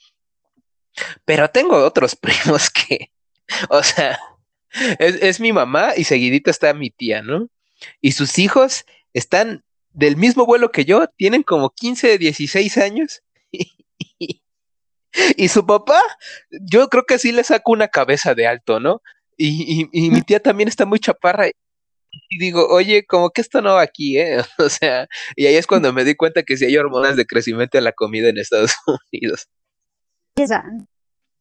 Pero 1.23 1.49
tengo 1.49 1.77
otros 1.85 2.15
primos 2.17 2.69
que, 2.69 3.13
o 3.69 3.81
sea, 3.81 4.19
es, 4.99 5.15
es 5.21 5.39
mi 5.39 5.53
mamá 5.53 5.93
y 5.95 6.03
seguidito 6.03 6.51
está 6.51 6.73
mi 6.73 6.89
tía, 6.89 7.21
¿no? 7.21 7.47
Y 8.01 8.11
sus 8.11 8.37
hijos 8.39 8.85
están 9.13 9.63
del 9.93 10.17
mismo 10.17 10.45
vuelo 10.45 10.71
que 10.71 10.85
yo, 10.85 11.07
tienen 11.17 11.43
como 11.43 11.69
15, 11.71 12.17
16 12.17 12.77
años. 12.77 13.21
y 15.37 15.47
su 15.47 15.65
papá, 15.65 16.01
yo 16.49 16.87
creo 16.89 17.03
que 17.05 17.19
sí 17.19 17.31
le 17.31 17.43
saco 17.43 17.71
una 17.71 17.87
cabeza 17.87 18.35
de 18.35 18.47
alto, 18.47 18.79
¿no? 18.79 19.01
Y, 19.37 19.89
y, 19.91 20.11
mi 20.11 20.21
tía 20.21 20.39
también 20.39 20.67
está 20.69 20.85
muy 20.85 20.99
chaparra. 20.99 21.47
Y 21.47 22.37
digo, 22.39 22.67
oye, 22.69 23.05
como 23.05 23.31
que 23.31 23.41
esto 23.41 23.61
no 23.61 23.73
va 23.73 23.81
aquí, 23.81 24.19
¿eh? 24.19 24.37
O 24.59 24.69
sea, 24.69 25.07
y 25.35 25.47
ahí 25.47 25.55
es 25.55 25.67
cuando 25.67 25.93
me 25.93 26.03
di 26.03 26.15
cuenta 26.15 26.43
que 26.43 26.57
sí 26.57 26.65
hay 26.65 26.77
hormonas 26.77 27.15
de 27.15 27.25
crecimiento 27.25 27.77
en 27.77 27.85
la 27.85 27.93
comida 27.93 28.29
en 28.29 28.37
Estados 28.37 28.73
Unidos. 29.11 29.47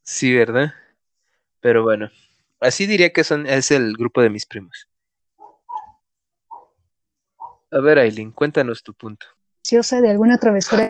Sí, 0.02 0.34
¿verdad? 0.34 0.74
Pero 1.60 1.82
bueno, 1.82 2.10
así 2.60 2.86
diría 2.86 3.12
que 3.12 3.24
son, 3.24 3.46
es 3.46 3.70
el 3.70 3.94
grupo 3.96 4.22
de 4.22 4.30
mis 4.30 4.46
primos. 4.46 4.89
A 7.72 7.78
ver, 7.80 7.98
Aileen, 7.98 8.32
cuéntanos 8.32 8.82
tu 8.82 8.94
punto. 8.94 9.26
¿Sí 9.62 9.80
sé 9.82 10.00
de 10.00 10.10
alguna 10.10 10.38
travesura? 10.38 10.88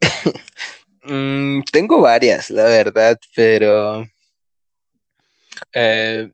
mm, 1.04 1.60
tengo 1.70 2.00
varias, 2.00 2.50
la 2.50 2.64
verdad, 2.64 3.18
pero... 3.34 4.04
Eh, 5.72 6.30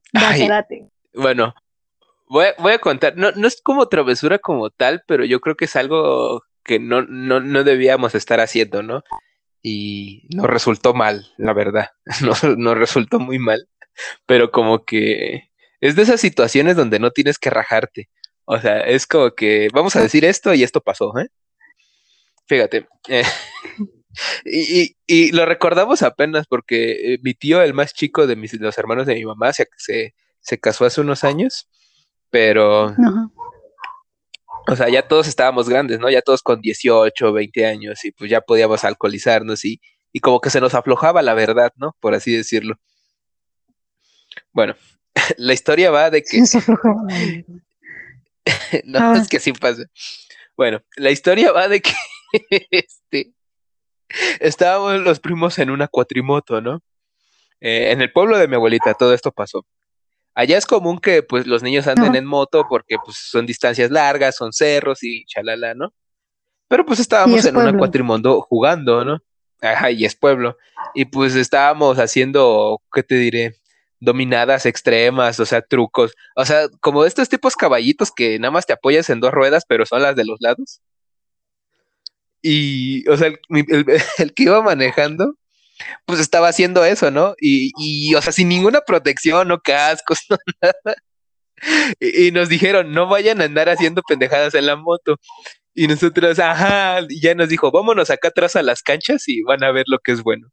bueno, 1.14 1.54
voy 2.26 2.46
a, 2.46 2.54
voy 2.58 2.72
a, 2.72 2.78
contar, 2.78 3.16
no, 3.16 3.30
no 3.32 3.46
es 3.46 3.60
como 3.62 3.88
travesura 3.88 4.38
como 4.38 4.70
tal, 4.70 5.04
pero 5.06 5.24
yo 5.24 5.40
creo 5.40 5.56
que 5.56 5.66
es 5.66 5.76
algo 5.76 6.42
que 6.64 6.78
no, 6.78 7.02
no, 7.02 7.40
no 7.40 7.62
debíamos 7.62 8.14
estar 8.14 8.40
haciendo, 8.40 8.82
¿no? 8.82 9.04
Y 9.62 10.26
nos 10.34 10.46
resultó 10.46 10.94
mal, 10.94 11.26
la 11.36 11.52
verdad, 11.52 11.90
nos, 12.22 12.42
nos 12.42 12.78
resultó 12.78 13.20
muy 13.20 13.38
mal, 13.38 13.68
pero 14.26 14.50
como 14.50 14.84
que 14.84 15.50
es 15.80 15.96
de 15.96 16.02
esas 16.02 16.20
situaciones 16.20 16.76
donde 16.76 16.98
no 16.98 17.10
tienes 17.10 17.38
que 17.38 17.50
rajarte. 17.50 18.08
O 18.44 18.58
sea, 18.58 18.80
es 18.80 19.06
como 19.06 19.30
que 19.34 19.68
vamos 19.72 19.96
a 19.96 20.02
decir 20.02 20.24
esto 20.24 20.54
y 20.54 20.62
esto 20.62 20.80
pasó, 20.80 21.16
¿eh? 21.18 21.28
Fíjate. 22.46 22.88
Eh, 23.08 23.24
y, 24.44 24.96
y, 25.06 25.32
lo 25.32 25.46
recordamos 25.46 26.02
apenas 26.02 26.46
porque 26.46 27.14
eh, 27.14 27.18
mi 27.22 27.34
tío, 27.34 27.62
el 27.62 27.74
más 27.74 27.94
chico 27.94 28.26
de 28.26 28.36
mis, 28.36 28.52
los 28.54 28.76
hermanos 28.78 29.06
de 29.06 29.14
mi 29.14 29.24
mamá, 29.24 29.52
se, 29.52 29.68
se, 29.76 30.14
se 30.40 30.58
casó 30.58 30.84
hace 30.84 31.00
unos 31.00 31.24
años, 31.24 31.68
pero... 32.30 32.94
O 34.68 34.76
sea, 34.76 34.88
ya 34.88 35.08
todos 35.08 35.26
estábamos 35.26 35.68
grandes, 35.68 35.98
¿no? 35.98 36.08
Ya 36.08 36.22
todos 36.22 36.42
con 36.42 36.60
18, 36.60 37.32
20 37.32 37.66
años 37.66 38.04
y 38.04 38.12
pues 38.12 38.30
ya 38.30 38.40
podíamos 38.40 38.84
alcoholizarnos 38.84 39.64
y, 39.64 39.80
y 40.12 40.20
como 40.20 40.40
que 40.40 40.50
se 40.50 40.60
nos 40.60 40.74
aflojaba 40.74 41.22
la 41.22 41.34
verdad, 41.34 41.72
¿no? 41.76 41.96
Por 42.00 42.14
así 42.14 42.36
decirlo. 42.36 42.76
Bueno, 44.52 44.76
la 45.36 45.52
historia 45.52 45.90
va 45.90 46.10
de 46.10 46.22
que... 46.22 46.42
No, 48.84 48.98
ah. 49.00 49.18
es 49.20 49.28
que 49.28 49.36
así 49.36 49.52
pasa. 49.52 49.84
Bueno, 50.56 50.82
la 50.96 51.10
historia 51.10 51.52
va 51.52 51.68
de 51.68 51.80
que 51.80 51.92
este, 52.70 53.32
estábamos 54.40 55.00
los 55.00 55.20
primos 55.20 55.58
en 55.58 55.70
una 55.70 55.88
cuatrimoto, 55.88 56.60
¿no? 56.60 56.80
Eh, 57.60 57.92
en 57.92 58.02
el 58.02 58.12
pueblo 58.12 58.38
de 58.38 58.48
mi 58.48 58.56
abuelita 58.56 58.94
todo 58.94 59.14
esto 59.14 59.30
pasó. 59.30 59.64
Allá 60.34 60.56
es 60.56 60.66
común 60.66 60.98
que 60.98 61.22
pues 61.22 61.46
los 61.46 61.62
niños 61.62 61.86
anden 61.86 62.16
en 62.16 62.24
moto 62.24 62.66
porque 62.68 62.96
pues 63.04 63.18
son 63.18 63.46
distancias 63.46 63.90
largas, 63.90 64.34
son 64.34 64.52
cerros 64.52 65.02
y 65.02 65.24
chalala, 65.26 65.74
¿no? 65.74 65.92
Pero 66.68 66.86
pues 66.86 67.00
estábamos 67.00 67.44
en 67.44 67.56
una 67.56 67.76
cuatrimoto 67.76 68.40
jugando, 68.40 69.04
¿no? 69.04 69.18
Ajá, 69.60 69.90
y 69.90 70.04
es 70.04 70.16
pueblo. 70.16 70.56
Y 70.94 71.04
pues 71.04 71.34
estábamos 71.36 71.98
haciendo, 71.98 72.80
¿qué 72.92 73.02
te 73.02 73.14
diré? 73.14 73.61
Dominadas 74.02 74.66
extremas, 74.66 75.38
o 75.38 75.46
sea, 75.46 75.62
trucos, 75.62 76.12
o 76.34 76.44
sea, 76.44 76.68
como 76.80 77.04
estos 77.04 77.28
tipos 77.28 77.54
caballitos 77.54 78.10
que 78.10 78.38
nada 78.40 78.50
más 78.50 78.66
te 78.66 78.72
apoyas 78.72 79.08
en 79.10 79.20
dos 79.20 79.32
ruedas, 79.32 79.64
pero 79.68 79.86
son 79.86 80.02
las 80.02 80.16
de 80.16 80.24
los 80.24 80.38
lados. 80.40 80.80
Y, 82.42 83.08
o 83.08 83.16
sea, 83.16 83.28
el, 83.28 83.38
que 84.34 84.42
iba 84.42 84.60
manejando, 84.62 85.36
pues 86.06 86.20
estaba 86.20 86.48
haciendo 86.48 86.84
eso, 86.84 87.10
¿no? 87.12 87.34
Y, 87.40 87.72
y, 87.78 88.14
o 88.16 88.22
sea, 88.22 88.32
sin 88.32 88.48
ninguna 88.48 88.80
protección, 88.80 89.48
no 89.48 89.60
cascos, 89.60 90.18
no 90.30 90.36
nada. 90.60 90.96
Y, 92.00 92.28
y, 92.28 92.32
nos 92.32 92.48
dijeron, 92.48 92.92
no 92.92 93.08
vayan 93.08 93.40
a 93.40 93.44
andar 93.44 93.68
haciendo 93.68 94.02
pendejadas 94.02 94.54
en 94.54 94.66
la 94.66 94.76
moto. 94.76 95.18
Y 95.74 95.86
nosotros, 95.88 96.38
ajá, 96.40 97.00
y 97.08 97.20
ya 97.20 97.34
nos 97.34 97.48
dijo, 97.48 97.70
vámonos 97.70 98.10
acá 98.10 98.28
atrás 98.28 98.56
a 98.56 98.62
las 98.62 98.82
canchas 98.82 99.28
y 99.28 99.42
van 99.42 99.64
a 99.64 99.72
ver 99.72 99.84
lo 99.88 99.98
que 100.00 100.12
es 100.12 100.22
bueno. 100.22 100.48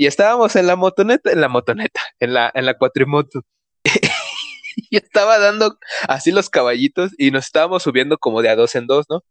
Y 0.00 0.06
estábamos 0.06 0.56
en 0.56 0.66
la 0.66 0.76
motoneta, 0.76 1.30
en 1.30 1.42
la 1.42 1.48
motoneta, 1.50 2.00
en 2.20 2.32
la, 2.32 2.50
en 2.54 2.64
la 2.64 2.72
cuatrimoto. 2.72 3.42
y 4.90 4.96
estaba 4.96 5.38
dando 5.38 5.78
así 6.08 6.32
los 6.32 6.48
caballitos 6.48 7.10
y 7.18 7.30
nos 7.30 7.44
estábamos 7.44 7.82
subiendo 7.82 8.16
como 8.16 8.40
de 8.40 8.48
a 8.48 8.56
dos 8.56 8.74
en 8.76 8.86
dos, 8.86 9.04
¿no? 9.10 9.22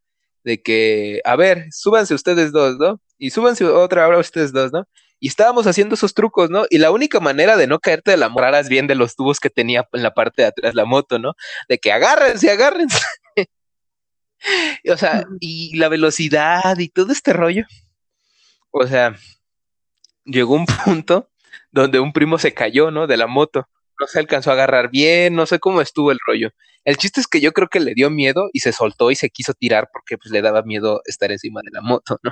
De 0.43 0.61
que, 0.61 1.21
a 1.25 1.35
ver, 1.35 1.65
súbanse 1.71 2.13
ustedes 2.13 2.51
dos, 2.51 2.77
¿no? 2.77 3.01
Y 3.17 3.31
súbanse 3.31 3.65
otra 3.65 4.07
hora 4.07 4.19
ustedes 4.19 4.53
dos, 4.53 4.71
¿no? 4.71 4.88
Y 5.19 5.29
estábamos 5.29 5.65
haciendo 5.65 5.95
esos 5.95 6.13
trucos, 6.13 6.51
¿no? 6.51 6.67
Y 6.69 6.77
la 6.77 6.91
única 6.91 7.19
manera 7.19 7.57
de 7.57 7.65
no 7.65 7.79
caerte 7.79 8.11
de 8.11 8.17
la 8.17 8.29
moraras 8.29 8.69
bien 8.69 8.85
de 8.85 8.93
los 8.93 9.15
tubos 9.15 9.39
que 9.39 9.49
tenía 9.49 9.89
en 9.91 10.03
la 10.03 10.13
parte 10.13 10.43
de 10.43 10.49
atrás 10.49 10.75
la 10.75 10.85
moto, 10.85 11.17
¿no? 11.17 11.33
De 11.67 11.79
que 11.79 11.91
agárrense, 11.91 12.51
agárrense. 12.51 12.99
o 14.88 14.97
sea, 14.97 15.25
y 15.39 15.75
la 15.77 15.89
velocidad 15.89 16.77
y 16.77 16.89
todo 16.89 17.11
este 17.11 17.33
rollo. 17.33 17.65
O 18.69 18.85
sea, 18.85 19.15
llegó 20.31 20.55
un 20.55 20.65
punto 20.65 21.29
donde 21.71 22.00
un 22.00 22.13
primo 22.13 22.38
se 22.38 22.53
cayó, 22.53 22.91
¿no? 22.91 23.07
De 23.07 23.17
la 23.17 23.27
moto. 23.27 23.67
No 24.00 24.07
se 24.07 24.19
alcanzó 24.19 24.51
a 24.51 24.53
agarrar 24.53 24.89
bien, 24.89 25.36
no 25.36 25.45
sé 25.45 25.59
cómo 25.59 25.81
estuvo 25.81 26.12
el 26.12 26.19
rollo. 26.25 26.51
El 26.86 26.98
chiste 26.98 27.19
es 27.19 27.27
que 27.27 27.41
yo 27.41 27.51
creo 27.51 27.67
que 27.67 27.79
le 27.79 27.93
dio 27.93 28.09
miedo 28.09 28.50
y 28.53 28.62
se 28.62 28.71
soltó 28.71 29.12
y 29.12 29.15
se 29.15 29.29
quiso 29.29 29.53
tirar 29.53 29.89
porque 29.91 30.17
pues 30.17 30.31
le 30.31 30.41
daba 30.41 30.63
miedo 30.63 31.01
estar 31.05 31.31
encima 31.31 31.62
de 31.63 31.71
la 31.71 31.81
moto, 31.81 32.19
¿no? 32.24 32.31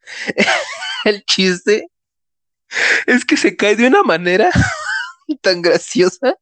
el 1.04 1.24
chiste 1.24 1.88
es 3.06 3.24
que 3.24 3.36
se 3.36 3.56
cae 3.56 3.76
de 3.76 3.86
una 3.86 4.02
manera 4.02 4.50
tan 5.42 5.62
graciosa. 5.62 6.36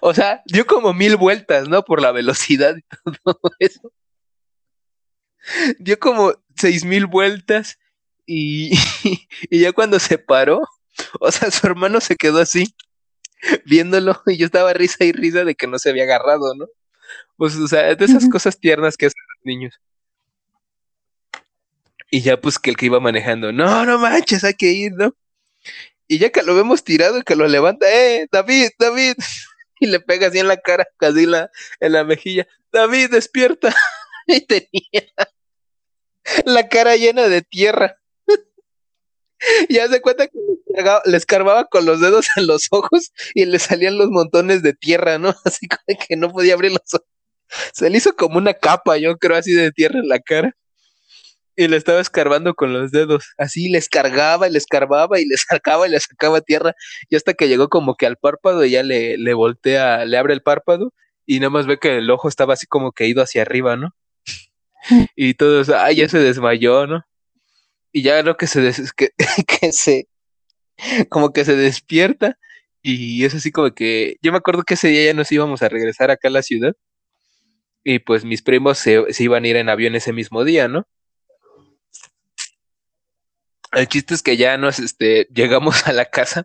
O 0.00 0.14
sea, 0.14 0.42
dio 0.46 0.66
como 0.66 0.92
mil 0.92 1.16
vueltas, 1.16 1.68
¿no? 1.68 1.84
Por 1.84 2.00
la 2.00 2.12
velocidad 2.12 2.76
y 2.76 2.82
todo 3.24 3.40
eso. 3.58 3.92
Dio 5.78 5.98
como 5.98 6.34
seis 6.56 6.84
mil 6.84 7.06
vueltas 7.06 7.78
y, 8.26 8.72
y 9.50 9.60
ya 9.60 9.72
cuando 9.72 9.98
se 9.98 10.18
paró, 10.18 10.62
o 11.20 11.30
sea, 11.30 11.50
su 11.50 11.66
hermano 11.66 12.00
se 12.00 12.16
quedó 12.16 12.40
así, 12.40 12.74
viéndolo, 13.66 14.22
y 14.26 14.36
yo 14.36 14.46
estaba 14.46 14.72
risa 14.72 15.04
y 15.04 15.12
risa 15.12 15.44
de 15.44 15.54
que 15.54 15.66
no 15.66 15.78
se 15.78 15.90
había 15.90 16.04
agarrado, 16.04 16.54
¿no? 16.54 16.66
Pues, 17.36 17.56
o 17.56 17.68
sea, 17.68 17.94
de 17.94 18.04
esas 18.04 18.28
cosas 18.28 18.58
tiernas 18.58 18.96
que 18.96 19.06
hacen 19.06 19.22
los 19.36 19.44
niños. 19.44 19.80
Y 22.10 22.22
ya 22.22 22.40
pues 22.40 22.58
que 22.58 22.70
el 22.70 22.76
que 22.76 22.86
iba 22.86 23.00
manejando, 23.00 23.52
no, 23.52 23.84
no 23.84 23.98
manches, 23.98 24.44
hay 24.44 24.54
que 24.54 24.70
ir, 24.70 24.92
¿no? 24.92 25.14
Y 26.06 26.18
ya 26.18 26.30
que 26.30 26.42
lo 26.42 26.54
vemos 26.54 26.84
tirado 26.84 27.18
y 27.18 27.22
que 27.22 27.34
lo 27.34 27.48
levanta, 27.48 27.86
eh, 27.90 28.28
David, 28.30 28.70
David, 28.78 29.14
y 29.80 29.86
le 29.86 30.00
pega 30.00 30.28
así 30.28 30.38
en 30.38 30.48
la 30.48 30.58
cara, 30.58 30.86
casi 30.96 31.26
la, 31.26 31.50
en 31.80 31.92
la 31.92 32.04
mejilla, 32.04 32.46
David, 32.70 33.10
despierta. 33.10 33.74
y 34.26 34.40
tenía 34.42 35.12
la 36.44 36.68
cara 36.68 36.96
llena 36.96 37.28
de 37.28 37.42
tierra. 37.42 37.96
y 39.68 39.78
hace 39.78 40.00
cuenta 40.00 40.26
que 40.26 40.38
le 41.04 41.16
escarbaba 41.16 41.66
con 41.66 41.84
los 41.84 42.00
dedos 42.00 42.26
en 42.36 42.46
los 42.46 42.68
ojos 42.70 43.12
y 43.34 43.44
le 43.44 43.58
salían 43.58 43.98
los 43.98 44.10
montones 44.10 44.62
de 44.62 44.74
tierra, 44.74 45.18
¿no? 45.18 45.34
Así 45.44 45.66
que 46.08 46.16
no 46.16 46.30
podía 46.32 46.54
abrir 46.54 46.72
los 46.72 46.94
ojos. 46.94 47.06
Se 47.72 47.90
le 47.90 47.98
hizo 47.98 48.14
como 48.16 48.38
una 48.38 48.54
capa, 48.54 48.96
yo 48.96 49.16
creo, 49.16 49.36
así 49.36 49.52
de 49.52 49.70
tierra 49.70 50.00
en 50.00 50.08
la 50.08 50.18
cara 50.18 50.56
y 51.56 51.68
le 51.68 51.76
estaba 51.76 52.00
escarbando 52.00 52.54
con 52.54 52.72
los 52.72 52.90
dedos. 52.90 53.24
Así 53.38 53.68
le 53.68 53.78
escargaba 53.78 54.48
y 54.48 54.52
le 54.52 54.58
escarbaba 54.58 55.20
y 55.20 55.26
le 55.26 55.36
sacaba 55.48 55.86
y 55.86 55.90
le 55.90 56.00
sacaba 56.00 56.40
tierra. 56.40 56.74
Y 57.08 57.16
hasta 57.16 57.34
que 57.34 57.48
llegó 57.48 57.68
como 57.68 57.96
que 57.96 58.06
al 58.06 58.16
párpado, 58.16 58.64
y 58.64 58.70
ya 58.70 58.82
le, 58.82 59.18
le 59.18 59.34
voltea, 59.34 60.04
le 60.04 60.16
abre 60.16 60.34
el 60.34 60.42
párpado 60.42 60.92
y 61.26 61.40
nada 61.40 61.50
más 61.50 61.66
ve 61.66 61.78
que 61.78 61.98
el 61.98 62.10
ojo 62.10 62.28
estaba 62.28 62.54
así 62.54 62.66
como 62.66 62.92
que 62.92 63.06
ido 63.06 63.22
hacia 63.22 63.42
arriba, 63.42 63.76
¿no? 63.76 63.94
Y 65.16 65.34
todos, 65.34 65.70
ay, 65.70 65.96
ya 65.96 66.08
se 66.08 66.18
desmayó, 66.18 66.86
¿no? 66.86 67.04
Y 67.94 68.02
ya 68.02 68.22
lo 68.24 68.36
que 68.36 68.48
se, 68.48 68.60
des, 68.60 68.92
que, 68.92 69.10
que 69.46 69.72
se, 69.72 70.08
como 71.08 71.32
que 71.32 71.44
se 71.44 71.56
despierta. 71.56 72.38
Y 72.82 73.24
es 73.24 73.34
así 73.34 73.52
como 73.52 73.72
que, 73.72 74.16
yo 74.20 74.32
me 74.32 74.38
acuerdo 74.38 74.64
que 74.64 74.74
ese 74.74 74.88
día 74.88 75.06
ya 75.06 75.14
nos 75.14 75.30
íbamos 75.32 75.62
a 75.62 75.68
regresar 75.68 76.10
acá 76.10 76.28
a 76.28 76.32
la 76.32 76.42
ciudad. 76.42 76.74
Y 77.84 78.00
pues 78.00 78.24
mis 78.24 78.42
primos 78.42 78.78
se, 78.78 79.12
se 79.12 79.24
iban 79.24 79.44
a 79.44 79.48
ir 79.48 79.56
en 79.56 79.68
avión 79.68 79.94
ese 79.94 80.12
mismo 80.12 80.44
día, 80.44 80.66
¿no? 80.68 80.88
El 83.72 83.88
chiste 83.88 84.14
es 84.14 84.22
que 84.22 84.36
ya 84.36 84.56
nos 84.58 84.80
este, 84.80 85.28
llegamos 85.32 85.86
a 85.86 85.92
la 85.92 86.06
casa 86.06 86.44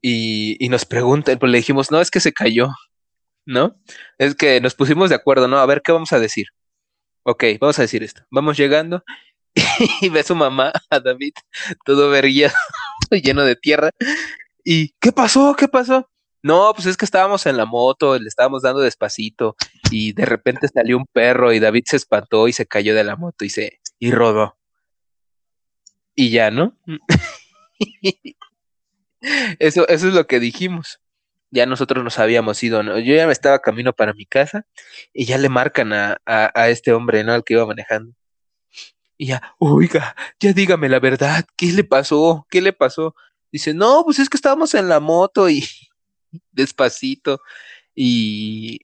y, 0.00 0.56
y 0.64 0.68
nos 0.70 0.86
preguntan, 0.86 1.38
pues 1.38 1.52
le 1.52 1.58
dijimos, 1.58 1.90
no, 1.90 2.00
es 2.00 2.10
que 2.10 2.20
se 2.20 2.32
cayó, 2.32 2.68
¿no? 3.44 3.76
Es 4.18 4.34
que 4.34 4.60
nos 4.62 4.74
pusimos 4.74 5.10
de 5.10 5.16
acuerdo, 5.16 5.48
¿no? 5.48 5.58
A 5.58 5.66
ver, 5.66 5.82
¿qué 5.82 5.92
vamos 5.92 6.12
a 6.12 6.20
decir? 6.20 6.46
Ok, 7.24 7.44
vamos 7.60 7.78
a 7.78 7.82
decir 7.82 8.02
esto. 8.04 8.22
Vamos 8.30 8.56
llegando 8.56 9.02
y 10.00 10.08
ve 10.08 10.20
a 10.20 10.24
su 10.24 10.34
mamá, 10.34 10.72
a 10.90 11.00
David, 11.00 11.32
todo 11.84 12.10
verguillado, 12.10 12.54
lleno 13.10 13.44
de 13.44 13.56
tierra. 13.56 13.90
¿Y 14.64 14.90
qué 15.00 15.12
pasó? 15.12 15.54
¿Qué 15.58 15.68
pasó? 15.68 16.08
No, 16.42 16.72
pues 16.74 16.86
es 16.86 16.96
que 16.96 17.04
estábamos 17.04 17.46
en 17.46 17.56
la 17.56 17.66
moto, 17.66 18.18
le 18.18 18.28
estábamos 18.28 18.62
dando 18.62 18.80
despacito 18.80 19.56
y 19.90 20.12
de 20.12 20.26
repente 20.26 20.68
salió 20.68 20.96
un 20.96 21.06
perro 21.12 21.52
y 21.52 21.58
David 21.58 21.84
se 21.86 21.96
espantó 21.96 22.46
y 22.46 22.52
se 22.52 22.66
cayó 22.66 22.94
de 22.94 23.02
la 23.02 23.16
moto 23.16 23.44
y 23.44 23.50
se 23.50 23.80
y 23.98 24.12
rodó 24.12 24.56
y 26.16 26.30
ya, 26.30 26.50
¿no? 26.50 26.76
eso, 29.60 29.86
eso 29.86 30.08
es 30.08 30.14
lo 30.14 30.26
que 30.26 30.40
dijimos. 30.40 31.00
Ya 31.50 31.66
nosotros 31.66 32.02
nos 32.02 32.18
habíamos 32.18 32.60
ido, 32.64 32.82
¿no? 32.82 32.98
Yo 32.98 33.14
ya 33.14 33.26
me 33.26 33.32
estaba 33.32 33.60
camino 33.60 33.92
para 33.92 34.14
mi 34.14 34.26
casa 34.26 34.66
y 35.12 35.26
ya 35.26 35.38
le 35.38 35.48
marcan 35.48 35.92
a, 35.92 36.18
a, 36.26 36.68
este 36.70 36.92
hombre, 36.92 37.22
¿no? 37.22 37.32
Al 37.32 37.44
que 37.44 37.54
iba 37.54 37.66
manejando. 37.66 38.12
Y 39.18 39.26
ya, 39.28 39.42
oiga, 39.58 40.14
ya 40.40 40.52
dígame 40.52 40.88
la 40.88 41.00
verdad, 41.00 41.46
¿qué 41.56 41.72
le 41.72 41.84
pasó? 41.84 42.46
¿Qué 42.50 42.60
le 42.60 42.72
pasó? 42.72 43.14
Dice, 43.50 43.72
no, 43.74 44.02
pues 44.04 44.18
es 44.18 44.28
que 44.28 44.36
estábamos 44.36 44.74
en 44.74 44.88
la 44.88 45.00
moto 45.00 45.48
y 45.48 45.64
despacito. 46.52 47.40
Y, 47.94 48.80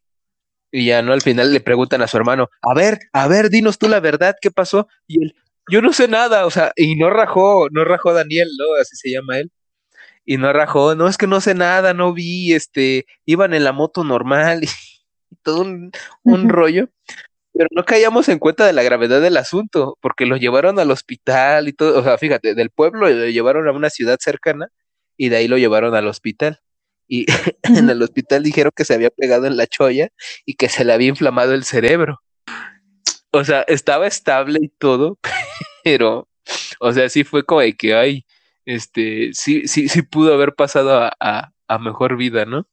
y 0.72 0.86
ya, 0.86 1.02
¿no? 1.02 1.12
Al 1.12 1.22
final 1.22 1.52
le 1.52 1.60
preguntan 1.60 2.02
a 2.02 2.08
su 2.08 2.16
hermano, 2.16 2.48
a 2.62 2.74
ver, 2.74 2.98
a 3.12 3.28
ver, 3.28 3.50
dinos 3.50 3.78
tú 3.78 3.88
la 3.88 4.00
verdad, 4.00 4.36
¿qué 4.40 4.50
pasó? 4.50 4.88
Y 5.06 5.22
él, 5.24 5.34
yo 5.70 5.82
no 5.82 5.92
sé 5.92 6.08
nada, 6.08 6.46
o 6.46 6.50
sea, 6.50 6.72
y 6.76 6.96
no 6.96 7.10
rajó, 7.10 7.68
no 7.70 7.84
rajó 7.84 8.12
Daniel, 8.12 8.48
¿no? 8.58 8.74
Así 8.80 8.96
se 8.96 9.10
llama 9.10 9.38
él. 9.38 9.52
Y 10.24 10.38
no 10.38 10.52
rajó, 10.52 10.94
no 10.94 11.08
es 11.08 11.18
que 11.18 11.26
no 11.26 11.40
sé 11.40 11.54
nada, 11.54 11.94
no 11.94 12.12
vi, 12.12 12.54
este, 12.54 13.06
iban 13.26 13.54
en 13.54 13.64
la 13.64 13.72
moto 13.72 14.04
normal 14.04 14.62
y, 14.64 14.68
todo 15.42 15.62
un, 15.62 15.90
un 16.24 16.48
rollo. 16.48 16.88
Pero 17.54 17.68
no 17.72 17.84
caíamos 17.84 18.28
en 18.28 18.38
cuenta 18.38 18.66
de 18.66 18.72
la 18.72 18.82
gravedad 18.82 19.20
del 19.20 19.36
asunto, 19.36 19.98
porque 20.00 20.26
lo 20.26 20.36
llevaron 20.36 20.78
al 20.78 20.90
hospital 20.90 21.68
y 21.68 21.72
todo, 21.72 21.98
o 21.98 22.02
sea, 22.02 22.18
fíjate, 22.18 22.54
del 22.54 22.70
pueblo 22.70 23.08
lo 23.08 23.28
llevaron 23.28 23.68
a 23.68 23.72
una 23.72 23.90
ciudad 23.90 24.18
cercana 24.20 24.68
y 25.16 25.28
de 25.28 25.36
ahí 25.36 25.48
lo 25.48 25.58
llevaron 25.58 25.94
al 25.94 26.06
hospital. 26.08 26.60
Y 27.08 27.26
en 27.62 27.90
el 27.90 28.02
hospital 28.02 28.42
dijeron 28.42 28.72
que 28.74 28.84
se 28.84 28.94
había 28.94 29.10
pegado 29.10 29.46
en 29.46 29.56
la 29.56 29.66
cholla 29.66 30.08
y 30.46 30.54
que 30.54 30.68
se 30.68 30.84
le 30.84 30.92
había 30.92 31.08
inflamado 31.08 31.54
el 31.54 31.64
cerebro 31.64 32.20
o 33.32 33.44
sea, 33.44 33.62
estaba 33.62 34.06
estable 34.06 34.60
y 34.62 34.68
todo, 34.68 35.18
pero, 35.84 36.28
o 36.80 36.92
sea, 36.92 37.08
sí 37.08 37.24
fue 37.24 37.44
como 37.44 37.60
de 37.60 37.74
que, 37.74 37.94
ay, 37.94 38.26
este, 38.64 39.30
sí, 39.32 39.66
sí, 39.66 39.88
sí 39.88 40.02
pudo 40.02 40.34
haber 40.34 40.54
pasado 40.54 40.94
a, 40.96 41.52
a, 41.68 41.78
mejor 41.78 42.16
vida, 42.16 42.44
¿no? 42.44 42.66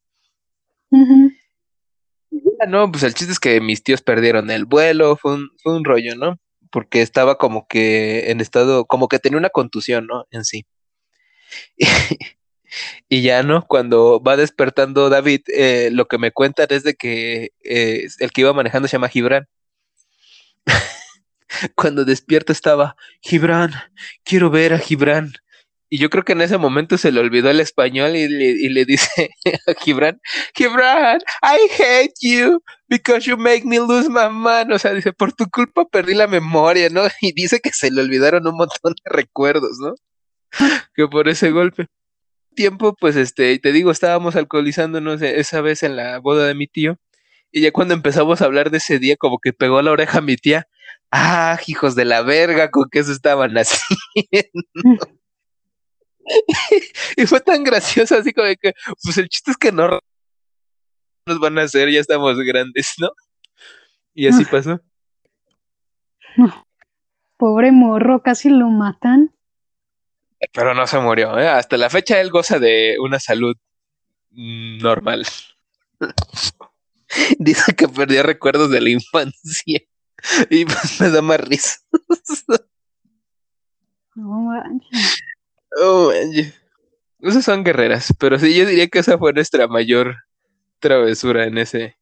No, 2.67 2.91
pues 2.91 3.03
el 3.03 3.13
chiste 3.13 3.31
es 3.33 3.39
que 3.39 3.61
mis 3.61 3.83
tíos 3.83 4.01
perdieron 4.01 4.51
el 4.51 4.65
vuelo, 4.65 5.15
fue 5.17 5.33
un, 5.33 5.49
fue 5.63 5.75
un 5.75 5.85
rollo, 5.85 6.15
¿no? 6.15 6.39
Porque 6.71 7.01
estaba 7.01 7.37
como 7.37 7.67
que 7.67 8.31
en 8.31 8.41
estado, 8.41 8.85
como 8.85 9.07
que 9.07 9.19
tenía 9.19 9.37
una 9.37 9.49
contusión, 9.49 10.07
¿no? 10.07 10.25
En 10.31 10.45
sí. 10.45 10.65
y 13.09 13.21
ya, 13.21 13.43
¿no? 13.43 13.65
Cuando 13.67 14.21
va 14.21 14.37
despertando 14.37 15.09
David, 15.09 15.41
eh, 15.47 15.89
lo 15.91 16.07
que 16.07 16.17
me 16.17 16.31
cuentan 16.31 16.67
es 16.69 16.83
de 16.83 16.95
que 16.95 17.51
eh, 17.63 18.07
el 18.19 18.31
que 18.31 18.41
iba 18.41 18.53
manejando 18.53 18.87
se 18.87 18.93
llama 18.93 19.09
Gibran 19.09 19.47
Cuando 21.75 22.05
despierto 22.05 22.51
estaba, 22.51 22.95
Gibran, 23.21 23.71
quiero 24.23 24.49
ver 24.49 24.73
a 24.73 24.79
Gibran. 24.79 25.33
Y 25.91 25.97
yo 25.97 26.09
creo 26.11 26.23
que 26.23 26.33
en 26.33 26.41
ese 26.41 26.59
momento 26.59 26.99
se 26.99 27.11
le 27.11 27.19
olvidó 27.19 27.49
el 27.49 27.59
español 27.59 28.15
y 28.15 28.27
le, 28.27 28.85
dice 28.85 29.29
a 29.67 29.73
Gibran, 29.73 30.21
Gibran, 30.55 31.19
I 31.41 31.81
hate 31.81 32.13
you 32.21 32.61
because 32.87 33.27
you 33.27 33.37
make 33.37 33.63
me 33.65 33.79
lose 33.79 34.07
my 34.07 34.29
mind. 34.29 34.71
O 34.71 34.77
sea, 34.77 34.93
dice, 34.93 35.13
por 35.13 35.33
tu 35.33 35.49
culpa 35.49 35.85
perdí 35.85 36.13
la 36.13 36.27
memoria, 36.27 36.89
¿no? 36.89 37.01
Y 37.21 37.33
dice 37.33 37.59
que 37.59 37.71
se 37.73 37.89
le 37.91 38.01
olvidaron 38.01 38.47
un 38.47 38.55
montón 38.55 38.93
de 39.03 39.11
recuerdos, 39.11 39.77
¿no? 39.79 39.95
que 40.95 41.07
por 41.07 41.27
ese 41.27 41.51
golpe. 41.51 41.87
tiempo, 42.55 42.95
pues 42.99 43.15
este, 43.15 43.57
te 43.59 43.71
digo, 43.71 43.91
estábamos 43.91 44.35
alcoholizándonos 44.35 45.21
esa 45.21 45.61
vez 45.61 45.83
en 45.83 45.95
la 45.95 46.19
boda 46.19 46.47
de 46.47 46.55
mi 46.55 46.67
tío. 46.67 46.97
Y 47.51 47.61
ya 47.61 47.71
cuando 47.71 47.93
empezamos 47.95 48.41
a 48.41 48.45
hablar 48.45 48.71
de 48.71 48.77
ese 48.77 48.99
día, 48.99 49.17
como 49.17 49.39
que 49.39 49.53
pegó 49.53 49.81
la 49.81 49.91
oreja 49.91 50.19
a 50.19 50.21
mi 50.21 50.37
tía. 50.37 50.67
Ah, 51.11 51.59
hijos 51.67 51.95
de 51.95 52.05
la 52.05 52.21
verga, 52.23 52.69
con 52.71 52.85
qué 52.91 53.03
se 53.03 53.13
estaban 53.13 53.55
haciendo. 53.57 55.18
y 57.17 57.25
fue 57.25 57.41
tan 57.41 57.63
gracioso, 57.63 58.15
así 58.15 58.33
como 58.33 58.47
que, 58.61 58.73
pues 59.03 59.17
el 59.17 59.29
chiste 59.29 59.51
es 59.51 59.57
que 59.57 59.71
no 59.71 59.99
nos 61.25 61.39
van 61.39 61.57
a 61.59 61.63
hacer, 61.63 61.91
ya 61.91 61.99
estamos 61.99 62.37
grandes, 62.39 62.93
¿no? 62.97 63.09
Y 64.13 64.27
así 64.27 64.45
pasó. 64.45 64.79
Pobre 67.37 67.71
morro, 67.71 68.21
casi 68.21 68.49
lo 68.49 68.69
matan. 68.69 69.33
Pero 70.53 70.73
no 70.73 70.87
se 70.87 70.99
murió, 70.99 71.37
¿eh? 71.37 71.47
Hasta 71.47 71.77
la 71.77 71.89
fecha 71.89 72.19
él 72.19 72.29
goza 72.29 72.59
de 72.59 72.97
una 72.99 73.19
salud 73.19 73.55
normal. 74.31 75.25
Dice 77.39 77.75
que 77.75 77.87
perdió 77.87 78.23
recuerdos 78.23 78.69
de 78.71 78.81
la 78.81 78.89
infancia. 78.89 79.79
Y 80.49 80.65
pues 80.65 80.99
me 80.99 81.09
da 81.09 81.21
más 81.21 81.39
risa. 81.39 81.77
No 84.15 84.41
manches. 84.41 85.21
Oh, 85.77 86.11
Esas 87.21 87.45
son 87.45 87.63
guerreras, 87.63 88.13
pero 88.19 88.39
sí, 88.39 88.55
yo 88.55 88.65
diría 88.65 88.87
que 88.87 88.99
esa 88.99 89.17
fue 89.17 89.33
nuestra 89.33 89.67
mayor 89.67 90.15
travesura 90.79 91.45
en 91.45 91.57
ese, 91.57 91.97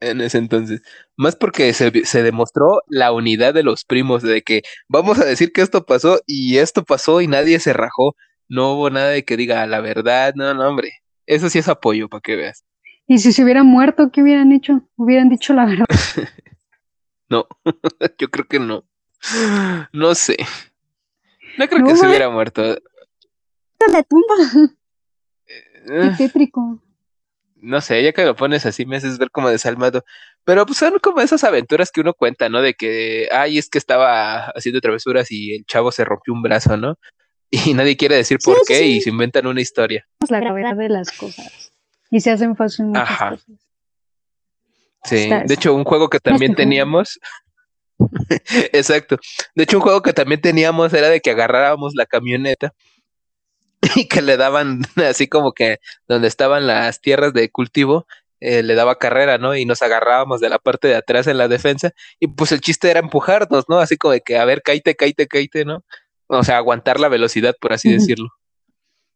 en 0.00 0.20
ese 0.20 0.38
entonces. 0.38 0.82
Más 1.16 1.36
porque 1.36 1.72
se, 1.72 2.04
se, 2.04 2.22
demostró 2.22 2.82
la 2.88 3.12
unidad 3.12 3.54
de 3.54 3.62
los 3.62 3.84
primos, 3.84 4.22
de 4.22 4.42
que 4.42 4.62
vamos 4.88 5.18
a 5.18 5.24
decir 5.24 5.52
que 5.52 5.62
esto 5.62 5.84
pasó 5.84 6.20
y 6.26 6.58
esto 6.58 6.84
pasó 6.84 7.20
y 7.20 7.26
nadie 7.28 7.60
se 7.60 7.72
rajó. 7.72 8.16
No 8.48 8.72
hubo 8.74 8.90
nada 8.90 9.10
de 9.10 9.24
que 9.24 9.36
diga 9.36 9.66
la 9.66 9.80
verdad, 9.80 10.34
no, 10.34 10.52
no, 10.54 10.68
hombre. 10.68 10.92
Eso 11.26 11.48
sí 11.48 11.58
es 11.58 11.68
apoyo, 11.68 12.08
para 12.08 12.20
que 12.20 12.36
veas. 12.36 12.64
¿Y 13.06 13.18
si 13.18 13.32
se 13.32 13.44
hubieran 13.44 13.66
muerto, 13.66 14.10
qué 14.12 14.22
hubieran 14.22 14.52
hecho? 14.52 14.82
¿Hubieran 14.96 15.28
dicho 15.28 15.52
la 15.54 15.66
verdad? 15.66 15.86
no, 17.28 17.46
yo 18.18 18.30
creo 18.30 18.46
que 18.46 18.58
no. 18.58 18.84
No 19.92 20.14
sé. 20.14 20.36
No 21.58 21.68
creo 21.68 21.84
que 21.84 21.96
se 21.96 22.06
hubiera 22.06 22.28
muerto. 22.30 22.76
La 23.90 24.02
tumba. 24.02 24.34
Qué 25.86 26.06
eh, 26.06 26.14
tétrico 26.16 26.80
no 27.62 27.80
sé, 27.80 28.02
ya 28.02 28.12
que 28.12 28.24
lo 28.24 28.34
pones 28.34 28.66
así 28.66 28.84
me 28.84 28.96
haces 28.96 29.18
ver 29.18 29.30
como 29.30 29.48
desalmado. 29.48 30.04
Pero 30.44 30.66
pues 30.66 30.78
son 30.78 30.98
como 30.98 31.20
esas 31.20 31.44
aventuras 31.44 31.92
que 31.92 32.00
uno 32.00 32.12
cuenta, 32.12 32.48
¿no? 32.48 32.60
De 32.60 32.74
que, 32.74 33.28
ay, 33.30 33.56
es 33.56 33.70
que 33.70 33.78
estaba 33.78 34.46
haciendo 34.48 34.80
travesuras 34.80 35.30
y 35.30 35.54
el 35.54 35.64
chavo 35.64 35.92
se 35.92 36.04
rompió 36.04 36.34
un 36.34 36.42
brazo, 36.42 36.76
¿no? 36.76 36.98
Y 37.50 37.74
nadie 37.74 37.98
quiere 37.98 38.16
decir 38.16 38.38
por 38.42 38.56
qué 38.66 38.86
y 38.86 39.02
se 39.02 39.10
inventan 39.10 39.46
una 39.46 39.60
historia. 39.60 40.06
Es 40.20 40.30
la 40.30 40.40
gravedad 40.40 40.74
de 40.74 40.88
las 40.88 41.12
cosas. 41.12 41.70
Y 42.10 42.20
se 42.20 42.30
hacen 42.30 42.56
fácil 42.56 42.86
muchas 42.86 43.10
Ajá. 43.10 43.30
cosas. 43.30 43.46
Sí, 45.04 45.28
de 45.28 45.54
hecho, 45.54 45.74
un 45.74 45.84
juego 45.84 46.08
que 46.08 46.18
también 46.18 46.54
teníamos. 46.54 47.20
Exacto. 48.72 49.18
De 49.54 49.64
hecho, 49.64 49.76
un 49.76 49.82
juego 49.82 50.00
que 50.00 50.14
también 50.14 50.40
teníamos 50.40 50.94
era 50.94 51.10
de 51.10 51.20
que 51.20 51.30
agarrábamos 51.30 51.92
la 51.94 52.06
camioneta 52.06 52.72
y 53.96 54.06
que 54.08 54.22
le 54.22 54.36
daban 54.36 54.82
así 54.96 55.28
como 55.28 55.52
que 55.52 55.78
donde 56.08 56.28
estaban 56.28 56.66
las 56.66 57.00
tierras 57.00 57.32
de 57.32 57.50
cultivo, 57.50 58.06
eh, 58.40 58.62
le 58.62 58.74
daba 58.74 58.98
carrera, 58.98 59.38
¿no? 59.38 59.56
Y 59.56 59.64
nos 59.64 59.82
agarrábamos 59.82 60.40
de 60.40 60.48
la 60.48 60.58
parte 60.58 60.88
de 60.88 60.96
atrás 60.96 61.26
en 61.26 61.38
la 61.38 61.48
defensa 61.48 61.92
y 62.18 62.28
pues 62.28 62.52
el 62.52 62.60
chiste 62.60 62.90
era 62.90 63.00
empujarnos, 63.00 63.66
¿no? 63.68 63.78
Así 63.78 63.96
como 63.96 64.12
de 64.12 64.20
que, 64.20 64.38
a 64.38 64.44
ver, 64.44 64.62
caíte, 64.62 64.96
caíte, 64.96 65.28
caíte, 65.28 65.64
¿no? 65.64 65.84
O 66.26 66.42
sea, 66.44 66.56
aguantar 66.56 66.98
la 66.98 67.08
velocidad, 67.08 67.54
por 67.60 67.72
así 67.72 67.92
decirlo. 67.92 68.30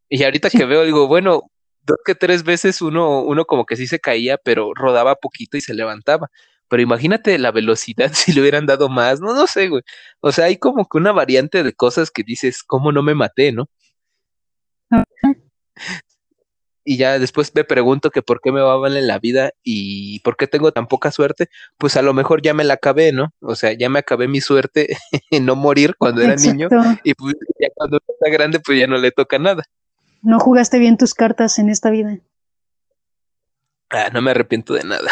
Y 0.09 0.23
ahorita 0.23 0.51
que 0.51 0.65
veo, 0.65 0.85
digo, 0.85 1.09
bueno, 1.09 1.43
dos 1.83 1.99
que 2.05 2.15
tres 2.15 2.45
veces 2.45 2.83
uno, 2.83 3.23
uno 3.23 3.45
como 3.47 3.67
que 3.67 3.77
sí 3.77 3.87
se 3.87 4.01
caía, 4.01 4.39
pero 4.39 4.75
rodaba 4.75 5.17
poquito 5.17 5.57
y 5.57 5.61
se 5.61 5.75
levantaba. 5.75 6.29
Pero 6.69 6.83
imagínate 6.83 7.39
la 7.39 7.53
velocidad 7.53 8.13
si 8.15 8.33
le 8.33 8.41
hubieran 8.43 8.67
dado 8.67 8.89
más, 8.89 9.21
no, 9.21 9.35
no 9.35 9.47
sé, 9.47 9.69
güey. 9.69 9.83
O 10.21 10.33
sea, 10.33 10.47
hay 10.47 10.59
como 10.59 10.87
que 10.89 10.99
una 10.99 11.13
variante 11.13 11.63
de 11.63 11.73
cosas 11.73 12.11
que 12.11 12.23
dices, 12.23 12.63
¿cómo 12.63 12.93
no 12.93 13.03
me 13.03 13.15
maté, 13.15 13.53
no? 13.53 13.69
Y 16.87 16.96
ya 16.96 17.18
después 17.18 17.53
me 17.55 17.64
pregunto 17.64 18.11
que 18.11 18.22
por 18.22 18.40
qué 18.40 18.53
me 18.53 18.61
va 18.61 18.79
mal 18.79 18.96
en 18.96 19.09
la 19.09 19.18
vida 19.18 19.51
y 19.64 20.20
por 20.20 20.37
qué 20.37 20.46
tengo 20.46 20.70
tan 20.72 20.87
poca 20.87 21.11
suerte, 21.11 21.49
pues 21.79 21.96
a 21.96 22.03
lo 22.03 22.14
mejor 22.14 22.42
ya 22.42 22.55
me 22.55 22.62
la 22.62 22.75
acabé, 22.75 23.11
¿no? 23.11 23.35
O 23.40 23.57
sea, 23.57 23.72
ya 23.72 23.88
me 23.88 23.99
acabé 23.99 24.29
mi 24.29 24.40
suerte 24.40 24.96
en 25.31 25.44
no 25.44 25.57
morir 25.57 25.96
cuando 25.99 26.22
era 26.22 26.37
niño 26.37 26.68
y 27.03 27.14
pues 27.14 27.35
ya 27.59 27.68
cuando 27.75 27.99
está 27.99 28.31
grande 28.31 28.61
pues 28.61 28.79
ya 28.79 28.87
no 28.87 28.99
le 28.99 29.11
toca 29.11 29.40
nada. 29.40 29.64
No 30.22 30.38
jugaste 30.38 30.79
bien 30.79 30.96
tus 30.96 31.12
cartas 31.12 31.59
en 31.59 31.70
esta 31.70 31.90
vida. 31.90 32.20
Ah, 33.90 34.11
no 34.12 34.22
me 34.22 34.31
arrepiento 34.31 34.75
de 34.75 34.85
nada. 34.85 35.11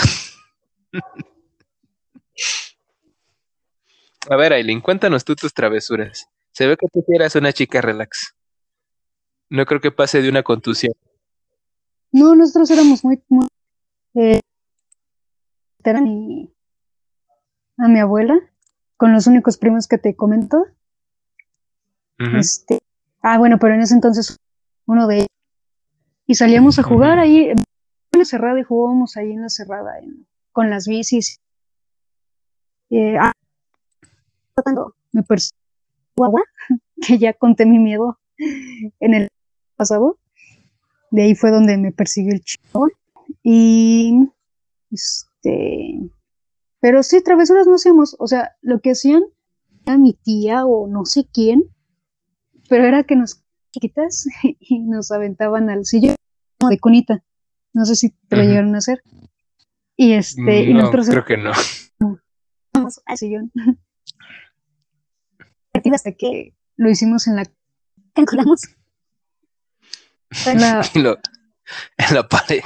a 4.30 4.36
ver, 4.36 4.52
Aileen, 4.52 4.80
cuéntanos 4.80 5.24
tú 5.24 5.34
tus 5.34 5.52
travesuras. 5.52 6.28
Se 6.52 6.68
ve 6.68 6.76
que 6.76 6.86
tú 6.92 7.04
eras 7.08 7.34
una 7.34 7.52
chica 7.52 7.80
relax. 7.80 8.33
No 9.50 9.64
creo 9.66 9.80
que 9.80 9.90
pase 9.90 10.22
de 10.22 10.28
una 10.28 10.42
contusión. 10.42 10.94
No, 12.12 12.34
nosotros 12.34 12.70
éramos 12.70 13.04
muy... 13.04 13.22
muy 13.28 13.46
eh, 14.14 14.40
a, 15.84 16.00
mi, 16.00 16.50
a 17.76 17.88
mi 17.88 17.98
abuela, 18.00 18.38
con 18.96 19.12
los 19.12 19.26
únicos 19.26 19.58
primos 19.58 19.86
que 19.86 19.98
te 19.98 20.16
comento. 20.16 20.64
este, 22.18 22.78
ah, 23.22 23.38
bueno, 23.38 23.58
pero 23.58 23.74
en 23.74 23.82
ese 23.82 23.94
entonces 23.94 24.38
uno 24.86 25.06
de 25.06 25.16
ellos. 25.16 25.28
Y 26.26 26.36
salíamos 26.36 26.78
a 26.78 26.82
jugar 26.82 27.18
ahí 27.18 27.50
en 27.50 27.56
la 28.12 28.24
cerrada 28.24 28.58
y 28.58 28.62
jugábamos 28.62 29.16
ahí 29.16 29.32
en 29.32 29.42
la 29.42 29.50
cerrada 29.50 29.92
con 30.52 30.70
las 30.70 30.86
bicis. 30.86 31.40
Eh, 32.90 33.16
ah, 33.18 33.32
me 35.12 35.22
persiguió 35.22 35.54
que 37.06 37.18
ya 37.18 37.32
conté 37.34 37.66
mi 37.66 37.78
miedo 37.78 38.18
en 38.38 39.14
el 39.14 39.28
pasado. 39.76 40.18
De 41.10 41.22
ahí 41.22 41.34
fue 41.34 41.50
donde 41.50 41.76
me 41.76 41.92
persiguió 41.92 42.32
el 42.32 42.40
chico. 42.42 42.88
Y 43.42 44.28
este 44.90 46.10
pero 46.84 47.02
sí, 47.02 47.22
travesuras 47.22 47.66
no 47.66 47.76
hacíamos, 47.76 48.14
o 48.18 48.26
sea, 48.26 48.56
lo 48.60 48.78
que 48.80 48.90
hacían 48.90 49.22
era 49.86 49.96
mi 49.96 50.12
tía 50.12 50.66
o 50.66 50.86
no 50.86 51.06
sé 51.06 51.26
quién, 51.32 51.62
pero 52.68 52.84
era 52.84 53.04
que 53.04 53.16
nos 53.16 53.42
chiquitas 53.72 54.26
y 54.60 54.80
nos 54.80 55.10
aventaban 55.10 55.70
al 55.70 55.86
sillón 55.86 56.14
de 56.68 56.78
cunita. 56.78 57.24
No 57.72 57.86
sé 57.86 57.96
si 57.96 58.10
te 58.28 58.36
lo 58.36 58.42
llegaron 58.42 58.74
a 58.74 58.78
hacer. 58.78 59.02
Y 59.96 60.12
este, 60.12 60.64
y 60.64 60.74
nosotros 60.74 61.08
creo 61.08 61.24
que 61.24 61.38
no. 61.38 61.52
Vamos 62.74 63.00
al 63.06 63.16
sillón. 63.16 63.50
Hasta 65.90 66.12
que 66.12 66.54
lo 66.76 66.90
hicimos 66.90 67.26
en 67.28 67.36
la 67.36 67.46
calculamos 68.14 68.62
en 70.46 70.60
la, 72.14 72.28
pared. 72.28 72.62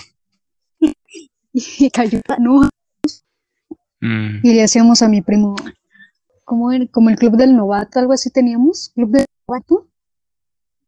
Y 1.53 1.91
cayó 1.91 2.21
no. 2.39 2.69
Mm. 4.01 4.41
Y 4.43 4.55
le 4.55 4.63
hacíamos 4.63 5.03
a 5.03 5.09
mi 5.09 5.23
primo, 5.23 5.57
como, 6.45 6.71
como 6.91 7.11
el 7.11 7.17
club 7.17 7.37
del 7.37 7.57
novato, 7.57 7.99
algo 7.99 8.13
así 8.13 8.31
teníamos, 8.31 8.91
club 8.95 9.11
del 9.11 9.27
novato. 9.47 9.89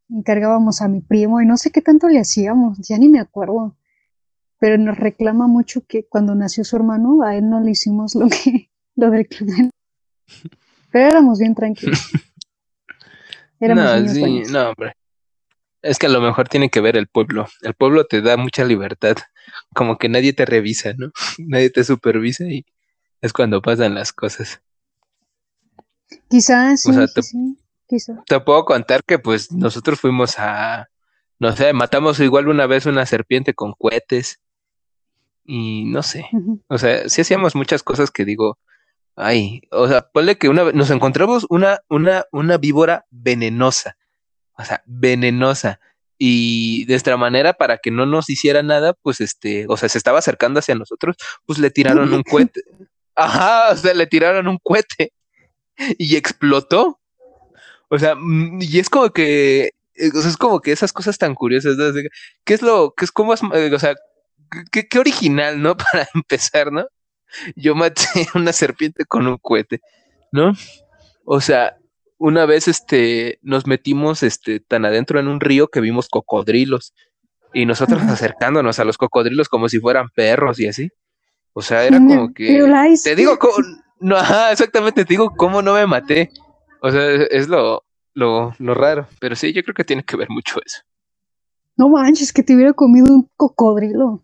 Encargábamos 0.09 0.81
a 0.81 0.87
mi 0.87 1.01
primo 1.01 1.41
y 1.41 1.45
no 1.45 1.57
sé 1.57 1.71
qué 1.71 1.81
tanto 1.81 2.07
le 2.07 2.19
hacíamos, 2.19 2.77
ya 2.79 2.97
ni 2.97 3.09
me 3.09 3.19
acuerdo. 3.19 3.77
Pero 4.59 4.77
nos 4.77 4.97
reclama 4.97 5.47
mucho 5.47 5.85
que 5.87 6.05
cuando 6.05 6.35
nació 6.35 6.63
su 6.63 6.75
hermano, 6.75 7.23
a 7.23 7.35
él 7.35 7.49
no 7.49 7.59
le 7.61 7.71
hicimos 7.71 8.15
lo 8.15 8.27
que 8.27 8.69
lo 8.95 9.09
del 9.09 9.27
club 9.27 9.49
del 9.49 9.69
Pero 10.91 11.07
éramos 11.07 11.39
bien 11.39 11.55
tranquilos. 11.55 11.99
Éramos 13.61 14.01
no, 14.01 14.09
sí, 14.09 14.41
no, 14.51 14.69
hombre. 14.69 14.95
Es 15.83 15.97
que 15.99 16.07
a 16.07 16.09
lo 16.09 16.19
mejor 16.19 16.49
tiene 16.49 16.69
que 16.69 16.81
ver 16.81 16.97
el 16.97 17.07
pueblo. 17.07 17.47
El 17.61 17.75
pueblo 17.75 18.05
te 18.05 18.21
da 18.21 18.35
mucha 18.37 18.65
libertad. 18.65 19.15
Como 19.73 19.97
que 19.97 20.09
nadie 20.09 20.33
te 20.33 20.45
revisa, 20.45 20.93
¿no? 20.97 21.11
Nadie 21.37 21.69
te 21.69 21.83
supervisa 21.83 22.43
y 22.45 22.65
es 23.21 23.33
cuando 23.33 23.61
pasan 23.61 23.95
las 23.95 24.11
cosas. 24.11 24.61
Quizás, 26.29 26.81
sí, 26.81 26.91
sí, 27.99 28.13
Te 28.25 28.39
puedo 28.39 28.65
contar 28.65 29.03
que 29.03 29.19
pues 29.19 29.51
nosotros 29.51 29.99
fuimos 29.99 30.39
a, 30.39 30.89
no 31.39 31.55
sé, 31.55 31.73
matamos 31.73 32.19
igual 32.19 32.47
una 32.47 32.65
vez 32.65 32.85
una 32.85 33.05
serpiente 33.05 33.53
con 33.53 33.73
cohetes 33.73 34.39
y 35.45 35.85
no 35.85 36.03
sé, 36.03 36.25
o 36.67 36.77
sea, 36.77 37.09
sí 37.09 37.21
hacíamos 37.21 37.55
muchas 37.55 37.83
cosas 37.83 38.11
que 38.11 38.25
digo, 38.25 38.59
ay, 39.15 39.61
o 39.71 39.87
sea, 39.87 40.09
ponle 40.11 40.37
que 40.37 40.49
una 40.49 40.63
vez 40.63 40.75
nos 40.75 40.89
encontramos 40.89 41.45
una, 41.49 41.79
una, 41.89 42.25
una 42.31 42.57
víbora 42.57 43.05
venenosa 43.09 43.97
o 44.61 44.65
sea, 44.65 44.83
venenosa. 44.85 45.79
Y 46.17 46.85
de 46.85 46.95
esta 46.95 47.17
manera, 47.17 47.53
para 47.53 47.79
que 47.79 47.89
no 47.89 48.05
nos 48.05 48.29
hiciera 48.29 48.61
nada, 48.61 48.93
pues 48.93 49.21
este, 49.21 49.65
o 49.67 49.75
sea, 49.75 49.89
se 49.89 49.97
estaba 49.97 50.19
acercando 50.19 50.59
hacia 50.59 50.75
nosotros, 50.75 51.15
pues 51.45 51.57
le 51.57 51.71
tiraron 51.71 52.13
un 52.13 52.23
cohete. 52.29 52.61
Ajá, 53.15 53.71
o 53.71 53.75
sea, 53.75 53.93
le 53.93 54.05
tiraron 54.05 54.47
un 54.47 54.59
cohete 54.61 55.13
y 55.97 56.15
explotó. 56.15 56.99
O 57.89 57.97
sea, 57.97 58.15
mm, 58.15 58.61
y 58.61 58.79
es 58.79 58.89
como 58.89 59.09
que 59.09 59.71
eh, 59.95 60.11
o 60.13 60.21
sea, 60.21 60.29
es 60.29 60.37
como 60.37 60.61
que 60.61 60.71
esas 60.71 60.93
cosas 60.93 61.17
tan 61.17 61.33
curiosas, 61.35 61.75
¿no? 61.75 61.91
¿Qué 62.45 62.53
es 62.53 62.61
lo, 62.61 62.93
qué 62.95 63.05
es 63.05 63.11
como, 63.11 63.33
eh, 63.33 63.73
o 63.73 63.79
sea, 63.79 63.95
qué, 64.71 64.87
qué 64.87 64.99
original, 64.99 65.61
¿no? 65.61 65.75
Para 65.93 66.07
empezar, 66.13 66.71
¿no? 66.71 66.85
Yo 67.55 67.75
maté 67.75 68.03
una 68.35 68.53
serpiente 68.53 69.05
con 69.05 69.27
un 69.27 69.37
cohete, 69.37 69.81
¿no? 70.31 70.53
O 71.25 71.41
sea, 71.41 71.77
una 72.17 72.45
vez 72.45 72.67
este 72.67 73.39
nos 73.41 73.65
metimos 73.67 74.23
este 74.23 74.59
tan 74.59 74.85
adentro 74.85 75.19
en 75.19 75.27
un 75.27 75.39
río 75.39 75.69
que 75.69 75.81
vimos 75.81 76.07
cocodrilos 76.07 76.93
y 77.53 77.65
nosotros 77.65 78.01
acercándonos 78.03 78.79
a 78.79 78.85
los 78.85 78.97
cocodrilos 78.97 79.49
como 79.49 79.69
si 79.69 79.79
fueran 79.79 80.09
perros 80.09 80.59
y 80.59 80.67
así. 80.67 80.89
O 81.53 81.61
sea, 81.61 81.85
era 81.85 81.97
como 81.97 82.33
que 82.33 82.63
te 83.03 83.15
digo 83.15 83.37
no, 83.99 84.17
exactamente, 84.49 85.05
te 85.05 85.09
digo 85.09 85.33
cómo 85.35 85.61
no 85.61 85.75
me 85.75 85.85
maté. 85.85 86.31
O 86.81 86.89
sea, 86.89 87.11
es 87.11 87.47
lo, 87.47 87.83
lo, 88.13 88.53
lo 88.57 88.73
raro, 88.73 89.07
pero 89.19 89.35
sí, 89.35 89.53
yo 89.53 89.61
creo 89.63 89.75
que 89.75 89.83
tiene 89.83 90.03
que 90.03 90.17
ver 90.17 90.29
mucho 90.29 90.59
eso. 90.65 90.81
No 91.77 91.89
manches, 91.89 92.33
que 92.33 92.43
te 92.43 92.55
hubiera 92.55 92.73
comido 92.73 93.13
un 93.13 93.29
cocodrilo. 93.37 94.23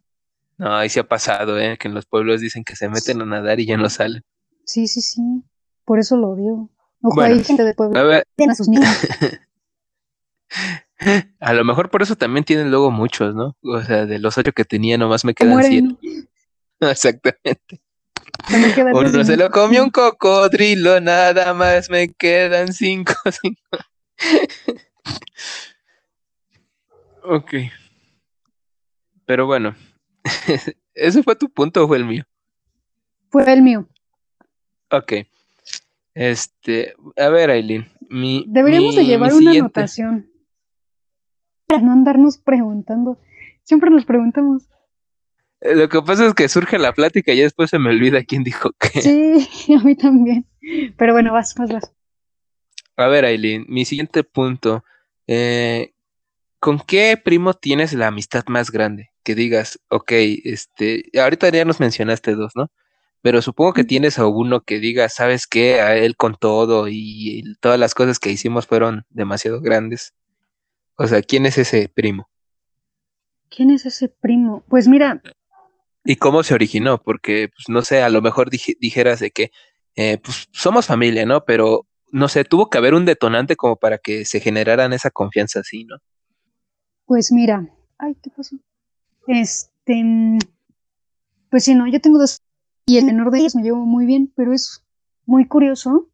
No, 0.57 0.75
ahí 0.75 0.89
se 0.89 0.99
ha 0.99 1.07
pasado, 1.07 1.59
¿eh? 1.59 1.77
Que 1.77 1.87
en 1.87 1.93
los 1.93 2.05
pueblos 2.05 2.41
dicen 2.41 2.63
que 2.63 2.75
se 2.75 2.89
meten 2.89 3.21
a 3.21 3.25
nadar 3.25 3.59
y 3.59 3.67
ya 3.67 3.77
no 3.77 3.89
salen. 3.89 4.23
Sí, 4.65 4.87
sí, 4.87 5.01
sí. 5.01 5.21
Por 5.85 5.99
eso 5.99 6.17
lo 6.17 6.29
odio. 6.29 6.69
Ojo, 7.01 7.21
hay 7.21 7.43
gente 7.43 7.63
de 7.63 7.73
pueblo. 7.73 7.99
A, 7.99 8.17
a 8.17 8.55
sus 8.55 8.67
niños. 8.67 8.89
a 11.39 11.53
lo 11.53 11.63
mejor 11.63 11.89
por 11.89 12.01
eso 12.01 12.15
también 12.15 12.43
tienen 12.43 12.71
luego 12.71 12.91
muchos, 12.91 13.35
¿no? 13.35 13.55
O 13.61 13.81
sea, 13.81 14.05
de 14.05 14.19
los 14.19 14.37
ocho 14.37 14.51
que 14.51 14.65
tenía, 14.65 14.97
nomás 14.97 15.25
me 15.25 15.33
quedan 15.33 15.63
siete. 15.63 15.95
Exactamente. 16.79 17.81
Uno 18.93 19.23
se 19.23 19.37
lo 19.37 19.49
comió 19.49 19.83
un 19.83 19.89
cocodrilo, 19.89 21.01
nada 21.01 21.53
más 21.53 21.89
me 21.89 22.13
quedan 22.13 22.73
cinco. 22.73 23.13
cinco. 23.41 23.77
ok. 27.23 27.53
Pero 29.25 29.45
bueno, 29.45 29.75
¿ese 30.93 31.23
fue 31.23 31.35
tu 31.35 31.49
punto 31.49 31.83
o 31.83 31.87
fue 31.87 31.97
el 31.97 32.05
mío? 32.05 32.23
Fue 33.29 33.51
el 33.51 33.61
mío. 33.61 33.87
Ok. 34.91 35.13
Este, 36.13 36.95
a 37.15 37.29
ver, 37.29 37.49
Aileen. 37.49 37.87
Mi, 38.09 38.45
Deberíamos 38.47 38.95
de 38.95 39.05
llevar 39.05 39.33
una 39.33 39.51
anotación. 39.51 40.31
Para 41.67 41.81
no 41.81 41.91
andarnos 41.91 42.37
preguntando. 42.37 43.19
Siempre 43.63 43.89
nos 43.89 44.05
preguntamos. 44.05 44.63
Eh, 45.61 45.75
lo 45.75 45.89
que 45.89 46.01
pasa 46.01 46.25
es 46.25 46.33
que 46.33 46.47
surge 46.47 46.79
la 46.79 46.93
plática 46.93 47.33
y 47.33 47.41
después 47.41 47.69
se 47.69 47.79
me 47.79 47.89
olvida 47.89 48.23
quién 48.23 48.43
dijo 48.43 48.71
qué. 48.79 49.01
Sí, 49.01 49.73
a 49.75 49.83
mí 49.83 49.95
también. 49.95 50.45
Pero 50.97 51.13
bueno, 51.13 51.33
vas, 51.33 51.53
vas, 51.55 51.71
vas. 51.71 51.93
A 52.95 53.07
ver, 53.07 53.25
Aileen, 53.25 53.65
mi 53.67 53.85
siguiente 53.85 54.23
punto. 54.23 54.83
Eh, 55.27 55.93
¿Con 56.59 56.79
qué 56.79 57.17
primo 57.23 57.53
tienes 57.53 57.93
la 57.93 58.07
amistad 58.07 58.43
más 58.47 58.71
grande? 58.71 59.11
Que 59.23 59.35
digas, 59.35 59.79
ok, 59.89 60.11
este, 60.43 61.09
ahorita 61.19 61.49
ya 61.49 61.65
nos 61.65 61.79
mencionaste 61.79 62.35
dos, 62.35 62.53
¿no? 62.55 62.71
Pero 63.21 63.41
supongo 63.41 63.73
que 63.73 63.83
tienes 63.83 64.19
a 64.19 64.27
uno 64.27 64.61
que 64.61 64.79
diga, 64.79 65.09
¿sabes 65.09 65.47
qué? 65.47 65.81
A 65.81 65.95
él 65.97 66.15
con 66.15 66.35
todo 66.35 66.87
y, 66.87 66.95
y 66.95 67.55
todas 67.59 67.79
las 67.79 67.93
cosas 67.93 68.19
que 68.19 68.31
hicimos 68.31 68.67
fueron 68.67 69.05
demasiado 69.09 69.61
grandes. 69.61 70.13
O 70.95 71.07
sea, 71.07 71.21
¿quién 71.21 71.45
es 71.45 71.57
ese 71.57 71.89
primo? 71.89 72.29
¿Quién 73.49 73.71
es 73.71 73.85
ese 73.85 74.09
primo? 74.09 74.63
Pues 74.67 74.87
mira, 74.87 75.21
¿Y 76.09 76.15
cómo 76.15 76.41
se 76.41 76.53
originó? 76.53 77.03
Porque, 77.03 77.49
pues, 77.49 77.65
no 77.67 77.81
sé, 77.81 78.01
a 78.01 78.07
lo 78.07 78.21
mejor 78.21 78.49
dijeras 78.49 79.19
de 79.19 79.31
que, 79.31 79.51
eh, 79.97 80.17
pues, 80.23 80.47
somos 80.53 80.85
familia, 80.85 81.25
¿no? 81.25 81.43
Pero, 81.43 81.85
no 82.13 82.29
sé, 82.29 82.45
tuvo 82.45 82.69
que 82.69 82.77
haber 82.77 82.93
un 82.93 83.03
detonante 83.03 83.57
como 83.57 83.75
para 83.75 83.97
que 83.97 84.23
se 84.23 84.39
generaran 84.39 84.93
esa 84.93 85.11
confianza 85.11 85.59
así, 85.59 85.83
¿no? 85.83 85.97
Pues 87.07 87.31
mira, 87.31 87.67
ay, 87.97 88.15
¿qué 88.21 88.29
pasó? 88.29 88.57
Este, 89.25 90.37
pues 91.49 91.63
sí, 91.63 91.73
no, 91.73 91.87
yo 91.87 91.99
tengo 91.99 92.19
dos, 92.19 92.43
y 92.85 92.97
el 92.97 93.05
menor 93.05 93.31
de 93.31 93.39
ellos 93.39 93.55
me 93.55 93.63
llevo 93.63 93.85
muy 93.85 94.05
bien, 94.05 94.31
pero 94.35 94.53
es 94.53 94.83
muy 95.25 95.47
curioso 95.47 96.09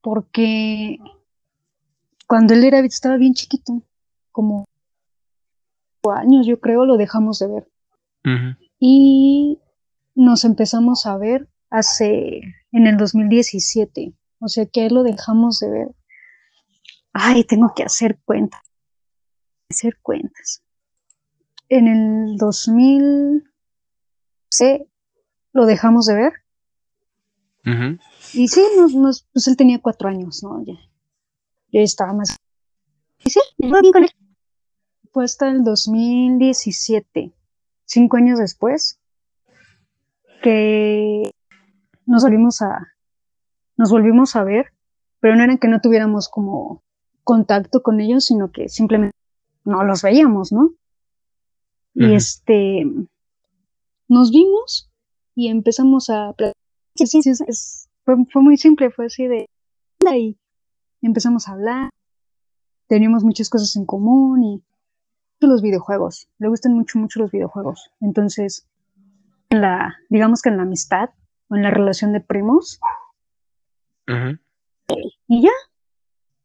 porque 0.00 0.98
cuando 2.26 2.54
él 2.54 2.64
era, 2.64 2.80
estaba 2.80 3.16
bien 3.16 3.34
chiquito, 3.34 3.82
como 4.32 4.66
años, 6.12 6.46
yo 6.46 6.60
creo, 6.60 6.84
lo 6.84 6.96
dejamos 6.96 7.38
de 7.38 7.46
ver 7.46 7.68
y 8.78 9.58
nos 10.14 10.44
empezamos 10.44 11.06
a 11.06 11.16
ver 11.16 11.48
hace 11.70 12.40
en 12.72 12.86
el 12.86 12.96
2017, 12.96 14.14
o 14.40 14.48
sea 14.48 14.66
que 14.66 14.88
lo 14.90 15.02
dejamos 15.02 15.60
de 15.60 15.70
ver. 15.70 15.88
Ay, 17.12 17.44
tengo 17.44 17.72
que 17.74 17.84
hacer 17.84 18.18
cuentas. 18.24 18.60
Hacer 19.74 19.98
cuentas. 20.00 20.62
En 21.68 21.88
el 21.88 22.36
2000 22.36 23.44
lo 25.52 25.66
dejamos 25.66 26.06
de 26.06 26.14
ver. 26.14 26.32
Y 28.34 28.48
sí, 28.48 28.62
nos, 28.76 29.26
pues 29.32 29.48
él 29.48 29.56
tenía 29.56 29.80
cuatro 29.80 30.08
años, 30.08 30.42
¿no? 30.44 30.62
Ya, 30.64 30.74
ya 31.72 31.80
estaba 31.80 32.12
más. 32.12 32.36
Y 33.24 33.30
sí, 33.30 33.40
Fue 35.12 35.24
hasta 35.24 35.48
el 35.48 35.64
2017 35.64 37.34
cinco 37.84 38.16
años 38.16 38.38
después, 38.38 39.00
que 40.42 41.30
nos 42.06 42.22
volvimos 42.22 42.62
a, 42.62 42.94
nos 43.76 43.90
volvimos 43.90 44.36
a 44.36 44.44
ver, 44.44 44.72
pero 45.20 45.34
no 45.36 45.42
era 45.42 45.56
que 45.56 45.68
no 45.68 45.80
tuviéramos 45.80 46.28
como 46.28 46.82
contacto 47.24 47.82
con 47.82 48.00
ellos, 48.00 48.26
sino 48.26 48.52
que 48.52 48.68
simplemente 48.68 49.16
no 49.64 49.84
los 49.84 50.02
veíamos, 50.02 50.52
¿no? 50.52 50.74
Y 51.94 52.14
este, 52.14 52.84
nos 54.08 54.30
vimos 54.30 54.90
y 55.34 55.48
empezamos 55.48 56.10
a 56.10 56.34
Sí, 56.96 57.06
sí, 57.06 57.32
fue, 58.04 58.16
fue, 58.32 58.42
muy 58.42 58.56
simple, 58.56 58.90
fue 58.90 59.06
así 59.06 59.26
de... 59.26 59.48
Y 60.14 60.36
empezamos 61.02 61.48
a 61.48 61.52
hablar, 61.52 61.90
teníamos 62.88 63.24
muchas 63.24 63.48
cosas 63.48 63.74
en 63.76 63.84
común 63.84 64.42
y 64.44 64.62
los 65.40 65.62
videojuegos, 65.62 66.28
le 66.38 66.48
gustan 66.48 66.72
mucho, 66.72 66.98
mucho 66.98 67.20
los 67.20 67.30
videojuegos. 67.30 67.90
Entonces, 68.00 68.66
en 69.50 69.60
la, 69.60 69.96
digamos 70.08 70.42
que 70.42 70.48
en 70.48 70.56
la 70.56 70.62
amistad 70.62 71.10
o 71.48 71.56
en 71.56 71.62
la 71.62 71.70
relación 71.70 72.12
de 72.12 72.20
primos, 72.20 72.80
y 75.26 75.42
ya. 75.42 75.50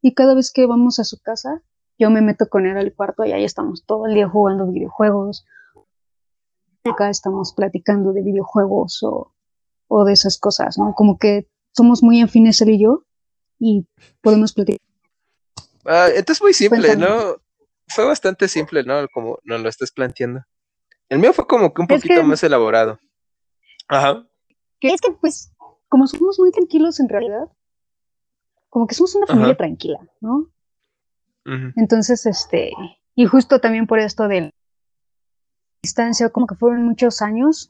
Y 0.02 0.14
cada 0.14 0.34
vez 0.34 0.50
que 0.52 0.66
vamos 0.66 0.98
a 0.98 1.04
su 1.04 1.20
casa, 1.20 1.62
yo 2.00 2.10
me 2.10 2.22
meto 2.22 2.48
con 2.48 2.66
él 2.66 2.78
al 2.78 2.94
cuarto 2.94 3.24
y 3.24 3.32
ahí 3.32 3.44
estamos 3.44 3.84
todo 3.84 4.06
el 4.06 4.14
día 4.14 4.28
jugando 4.28 4.66
videojuegos. 4.66 5.46
Acá 6.84 7.10
estamos 7.10 7.52
platicando 7.54 8.12
de 8.14 8.22
videojuegos 8.22 9.02
o, 9.02 9.34
o 9.86 10.04
de 10.04 10.14
esas 10.14 10.38
cosas, 10.38 10.78
¿no? 10.78 10.94
Como 10.94 11.18
que 11.18 11.46
somos 11.76 12.02
muy 12.02 12.22
afines 12.22 12.62
él 12.62 12.70
y 12.70 12.82
yo 12.82 13.04
y 13.58 13.86
podemos 14.22 14.54
platicar. 14.54 14.80
Ah, 15.84 16.08
esto 16.08 16.32
es 16.32 16.40
muy 16.40 16.54
simple, 16.54 16.96
¿no? 16.96 17.36
fue 17.90 18.04
bastante 18.06 18.48
simple, 18.48 18.84
¿no? 18.84 19.06
Como 19.12 19.38
nos 19.44 19.60
lo 19.60 19.68
estás 19.68 19.90
planteando. 19.90 20.40
El 21.08 21.18
mío 21.18 21.32
fue 21.32 21.46
como 21.46 21.74
que 21.74 21.82
un 21.82 21.88
poquito 21.88 22.22
más 22.22 22.42
elaborado. 22.42 22.98
Ajá. 23.88 24.26
Que 24.78 24.88
es 24.88 25.00
que, 25.00 25.10
pues, 25.10 25.52
como 25.88 26.06
somos 26.06 26.38
muy 26.38 26.52
tranquilos 26.52 27.00
en 27.00 27.08
realidad, 27.08 27.48
como 28.68 28.86
que 28.86 28.94
somos 28.94 29.14
una 29.16 29.26
familia 29.26 29.56
tranquila, 29.56 29.98
¿no? 30.20 30.50
Entonces, 31.44 32.26
este, 32.26 32.70
y 33.14 33.26
justo 33.26 33.60
también 33.60 33.86
por 33.86 33.98
esto 33.98 34.28
de 34.28 34.40
la 34.42 34.50
distancia, 35.82 36.28
como 36.30 36.46
que 36.46 36.54
fueron 36.54 36.84
muchos 36.84 37.22
años, 37.22 37.68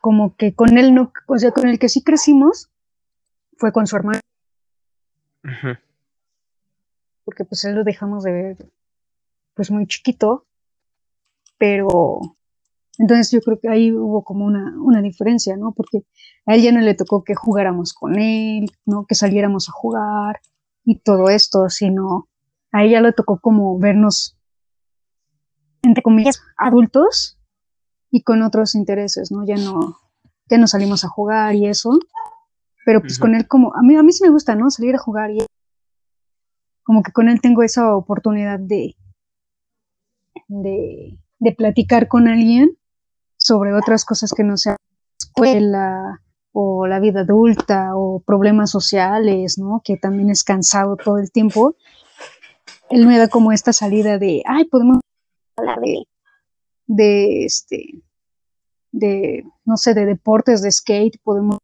como 0.00 0.36
que 0.36 0.54
con 0.54 0.76
él 0.76 0.94
no, 0.94 1.12
o 1.26 1.38
sea, 1.38 1.52
con 1.52 1.68
el 1.68 1.78
que 1.78 1.88
sí 1.88 2.02
crecimos, 2.02 2.70
fue 3.56 3.72
con 3.72 3.86
su 3.86 3.96
hermano. 3.96 4.20
Porque 7.24 7.44
pues 7.44 7.64
él 7.64 7.74
lo 7.74 7.84
dejamos 7.84 8.24
de 8.24 8.32
ver 8.32 8.56
pues 9.54 9.70
muy 9.70 9.86
chiquito, 9.86 10.46
pero 11.58 12.20
entonces 12.98 13.30
yo 13.30 13.40
creo 13.40 13.58
que 13.60 13.68
ahí 13.68 13.92
hubo 13.92 14.24
como 14.24 14.44
una, 14.44 14.74
una 14.78 15.00
diferencia, 15.00 15.56
¿no? 15.56 15.72
Porque 15.72 16.04
a 16.46 16.54
él 16.54 16.62
ya 16.62 16.72
no 16.72 16.80
le 16.80 16.94
tocó 16.94 17.24
que 17.24 17.34
jugáramos 17.34 17.92
con 17.92 18.18
él, 18.18 18.70
¿no? 18.84 19.06
Que 19.06 19.14
saliéramos 19.14 19.68
a 19.68 19.72
jugar 19.72 20.40
y 20.84 20.98
todo 20.98 21.28
esto, 21.30 21.68
sino 21.70 22.28
a 22.74 22.82
ella 22.82 23.00
le 23.00 23.12
tocó 23.12 23.38
como 23.38 23.78
vernos, 23.78 24.36
entre 25.82 26.02
comillas, 26.02 26.42
adultos 26.56 27.38
y 28.10 28.22
con 28.22 28.42
otros 28.42 28.74
intereses, 28.74 29.30
¿no? 29.30 29.46
Ya 29.46 29.54
no, 29.54 29.96
ya 30.50 30.58
no 30.58 30.66
salimos 30.66 31.04
a 31.04 31.08
jugar 31.08 31.54
y 31.54 31.68
eso, 31.68 31.96
pero 32.84 33.00
pues 33.00 33.20
con 33.20 33.36
él 33.36 33.46
como, 33.46 33.72
a 33.76 33.82
mí, 33.82 33.94
a 33.94 34.02
mí 34.02 34.12
sí 34.12 34.24
me 34.24 34.30
gusta, 34.30 34.56
¿no? 34.56 34.70
Salir 34.70 34.96
a 34.96 34.98
jugar 34.98 35.30
y 35.30 35.38
como 36.82 37.04
que 37.04 37.12
con 37.12 37.28
él 37.28 37.40
tengo 37.40 37.62
esa 37.62 37.94
oportunidad 37.94 38.58
de, 38.58 38.96
de, 40.48 41.52
platicar 41.56 42.08
con 42.08 42.26
alguien 42.26 42.76
sobre 43.36 43.72
otras 43.72 44.04
cosas 44.04 44.32
que 44.32 44.42
no 44.42 44.56
sea 44.56 44.76
escuela 45.20 46.22
o 46.50 46.88
la 46.88 46.98
vida 46.98 47.20
adulta 47.20 47.94
o 47.94 48.18
problemas 48.18 48.72
sociales, 48.72 49.58
¿no? 49.58 49.80
Que 49.84 49.96
también 49.96 50.30
es 50.30 50.42
cansado 50.42 50.96
todo 50.96 51.18
el 51.18 51.30
tiempo. 51.30 51.76
Él 52.90 53.06
me 53.06 53.18
da 53.18 53.28
como 53.28 53.52
esta 53.52 53.72
salida 53.72 54.18
de, 54.18 54.42
ay, 54.46 54.64
podemos 54.66 55.00
hablar 55.56 55.80
de, 55.80 56.04
de 56.86 57.44
este, 57.44 58.02
de, 58.92 59.44
no 59.64 59.76
sé, 59.76 59.94
de 59.94 60.06
deportes, 60.06 60.62
de 60.62 60.70
skate, 60.70 61.18
podemos, 61.22 61.58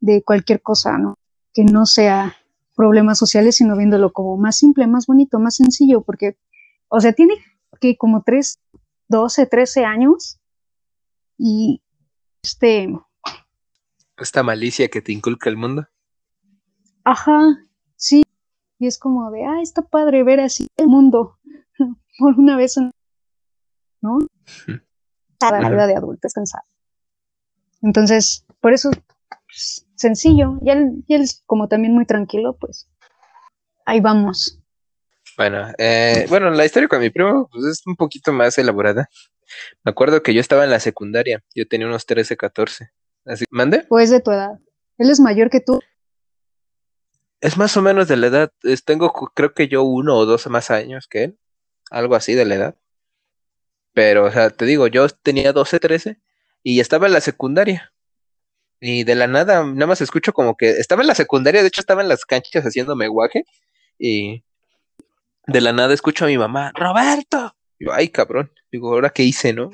de 0.00 0.22
cualquier 0.22 0.62
cosa, 0.62 0.98
¿no? 0.98 1.14
Que 1.52 1.64
no 1.64 1.86
sea 1.86 2.36
problemas 2.76 3.18
sociales, 3.18 3.56
sino 3.56 3.76
viéndolo 3.76 4.12
como 4.12 4.36
más 4.36 4.56
simple, 4.56 4.86
más 4.86 5.06
bonito, 5.06 5.38
más 5.38 5.56
sencillo, 5.56 6.02
porque, 6.02 6.36
o 6.88 7.00
sea, 7.00 7.12
tiene 7.12 7.34
que 7.80 7.96
como 7.96 8.22
tres, 8.22 8.58
12, 9.08 9.46
13 9.46 9.84
años 9.84 10.38
y 11.36 11.82
este... 12.42 12.88
Esta 14.16 14.42
malicia 14.42 14.88
que 14.88 15.00
te 15.00 15.12
inculca 15.12 15.48
el 15.48 15.56
mundo. 15.56 15.86
Ajá, 17.04 17.40
sí. 17.96 18.22
Y 18.78 18.86
es 18.86 18.98
como 18.98 19.30
de, 19.30 19.44
ah, 19.44 19.60
está 19.60 19.82
padre 19.82 20.22
ver 20.22 20.40
así 20.40 20.68
el 20.76 20.86
mundo 20.86 21.38
por 22.18 22.38
una 22.38 22.56
vez, 22.56 22.76
¿no? 24.00 24.18
Para 25.38 25.60
la 25.60 25.70
vida 25.70 25.86
de 25.86 25.96
adulto 25.96 26.26
es 26.26 26.34
cansado. 26.34 26.64
Entonces, 27.82 28.44
por 28.60 28.72
eso, 28.72 28.90
pues, 29.46 29.86
sencillo. 29.94 30.58
Y 30.62 30.70
él, 30.70 31.04
y 31.06 31.14
él, 31.14 31.26
como 31.46 31.68
también 31.68 31.94
muy 31.94 32.06
tranquilo, 32.06 32.56
pues 32.58 32.88
ahí 33.84 34.00
vamos. 34.00 34.60
Bueno, 35.36 35.72
eh, 35.78 36.26
bueno, 36.28 36.50
la 36.50 36.64
historia 36.64 36.88
con 36.88 37.00
mi 37.00 37.10
primo 37.10 37.48
pues, 37.50 37.64
es 37.64 37.86
un 37.86 37.96
poquito 37.96 38.32
más 38.32 38.58
elaborada. 38.58 39.08
Me 39.84 39.90
acuerdo 39.90 40.22
que 40.22 40.34
yo 40.34 40.40
estaba 40.40 40.64
en 40.64 40.70
la 40.70 40.80
secundaria, 40.80 41.42
yo 41.54 41.66
tenía 41.66 41.86
unos 41.86 42.06
13, 42.06 42.36
14. 42.36 42.90
Así, 43.24 43.44
¿mande? 43.50 43.84
Pues 43.88 44.10
de 44.10 44.20
tu 44.20 44.30
edad. 44.30 44.58
Él 44.98 45.10
es 45.10 45.20
mayor 45.20 45.48
que 45.48 45.60
tú. 45.60 45.80
Es 47.40 47.56
más 47.56 47.76
o 47.76 47.82
menos 47.82 48.08
de 48.08 48.16
la 48.16 48.26
edad. 48.28 48.52
tengo, 48.84 49.12
creo 49.34 49.54
que 49.54 49.68
yo 49.68 49.82
uno 49.82 50.16
o 50.16 50.26
dos 50.26 50.46
más 50.48 50.70
años 50.70 51.06
que 51.08 51.24
él. 51.24 51.38
Algo 51.90 52.14
así 52.14 52.34
de 52.34 52.44
la 52.44 52.54
edad. 52.56 52.76
Pero, 53.92 54.26
o 54.26 54.30
sea, 54.30 54.50
te 54.50 54.64
digo, 54.64 54.86
yo 54.86 55.08
tenía 55.08 55.52
12, 55.52 55.80
13 55.80 56.20
y 56.62 56.80
estaba 56.80 57.06
en 57.06 57.12
la 57.14 57.20
secundaria. 57.20 57.92
Y 58.80 59.04
de 59.04 59.14
la 59.14 59.26
nada, 59.26 59.64
nada 59.64 59.86
más 59.86 60.00
escucho 60.00 60.32
como 60.32 60.56
que 60.56 60.70
estaba 60.70 61.02
en 61.02 61.08
la 61.08 61.14
secundaria, 61.14 61.62
de 61.62 61.68
hecho 61.68 61.80
estaba 61.80 62.02
en 62.02 62.08
las 62.08 62.24
canchas 62.24 62.64
haciendo 62.64 62.96
guaje. 63.10 63.44
Y 63.98 64.44
de 65.46 65.60
la 65.60 65.72
nada 65.72 65.94
escucho 65.94 66.24
a 66.24 66.28
mi 66.28 66.38
mamá, 66.38 66.72
Roberto. 66.74 67.56
Yo, 67.80 67.92
ay, 67.92 68.08
cabrón. 68.08 68.52
Digo, 68.70 68.92
¿ahora 68.92 69.10
qué 69.10 69.22
hice, 69.24 69.52
no? 69.52 69.70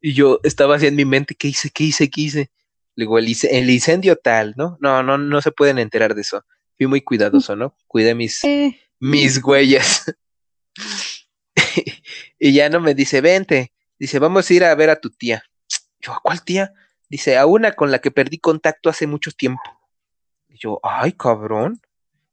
Y 0.00 0.12
yo 0.14 0.40
estaba 0.44 0.76
así 0.76 0.86
en 0.86 0.94
mi 0.94 1.04
mente, 1.04 1.34
¿qué 1.34 1.48
hice? 1.48 1.70
¿Qué 1.70 1.84
hice? 1.84 2.10
¿Qué 2.10 2.20
hice? 2.20 2.50
Digo, 2.94 3.18
el, 3.18 3.26
el 3.50 3.70
incendio 3.70 4.16
tal, 4.16 4.54
¿no? 4.56 4.76
No, 4.80 5.02
no, 5.02 5.18
no 5.18 5.42
se 5.42 5.52
pueden 5.52 5.78
enterar 5.78 6.14
de 6.14 6.20
eso. 6.20 6.44
Fui 6.76 6.86
muy 6.86 7.00
cuidadoso, 7.00 7.56
¿no? 7.56 7.76
Cuidé 7.86 8.14
mis, 8.14 8.42
mis 9.00 9.42
huellas. 9.42 10.04
y 12.38 12.52
ya 12.52 12.68
no 12.68 12.80
me 12.80 12.94
dice, 12.94 13.20
vente. 13.20 13.72
Dice, 13.98 14.18
vamos 14.18 14.48
a 14.50 14.54
ir 14.54 14.64
a 14.64 14.74
ver 14.74 14.90
a 14.90 15.00
tu 15.00 15.10
tía. 15.10 15.42
Yo, 16.00 16.12
¿a 16.12 16.20
cuál 16.22 16.44
tía? 16.44 16.72
Dice, 17.08 17.36
a 17.38 17.46
una 17.46 17.72
con 17.72 17.90
la 17.90 18.00
que 18.00 18.10
perdí 18.10 18.38
contacto 18.38 18.90
hace 18.90 19.06
mucho 19.06 19.30
tiempo. 19.32 19.62
Y 20.48 20.58
yo, 20.58 20.80
ay, 20.82 21.12
cabrón. 21.12 21.80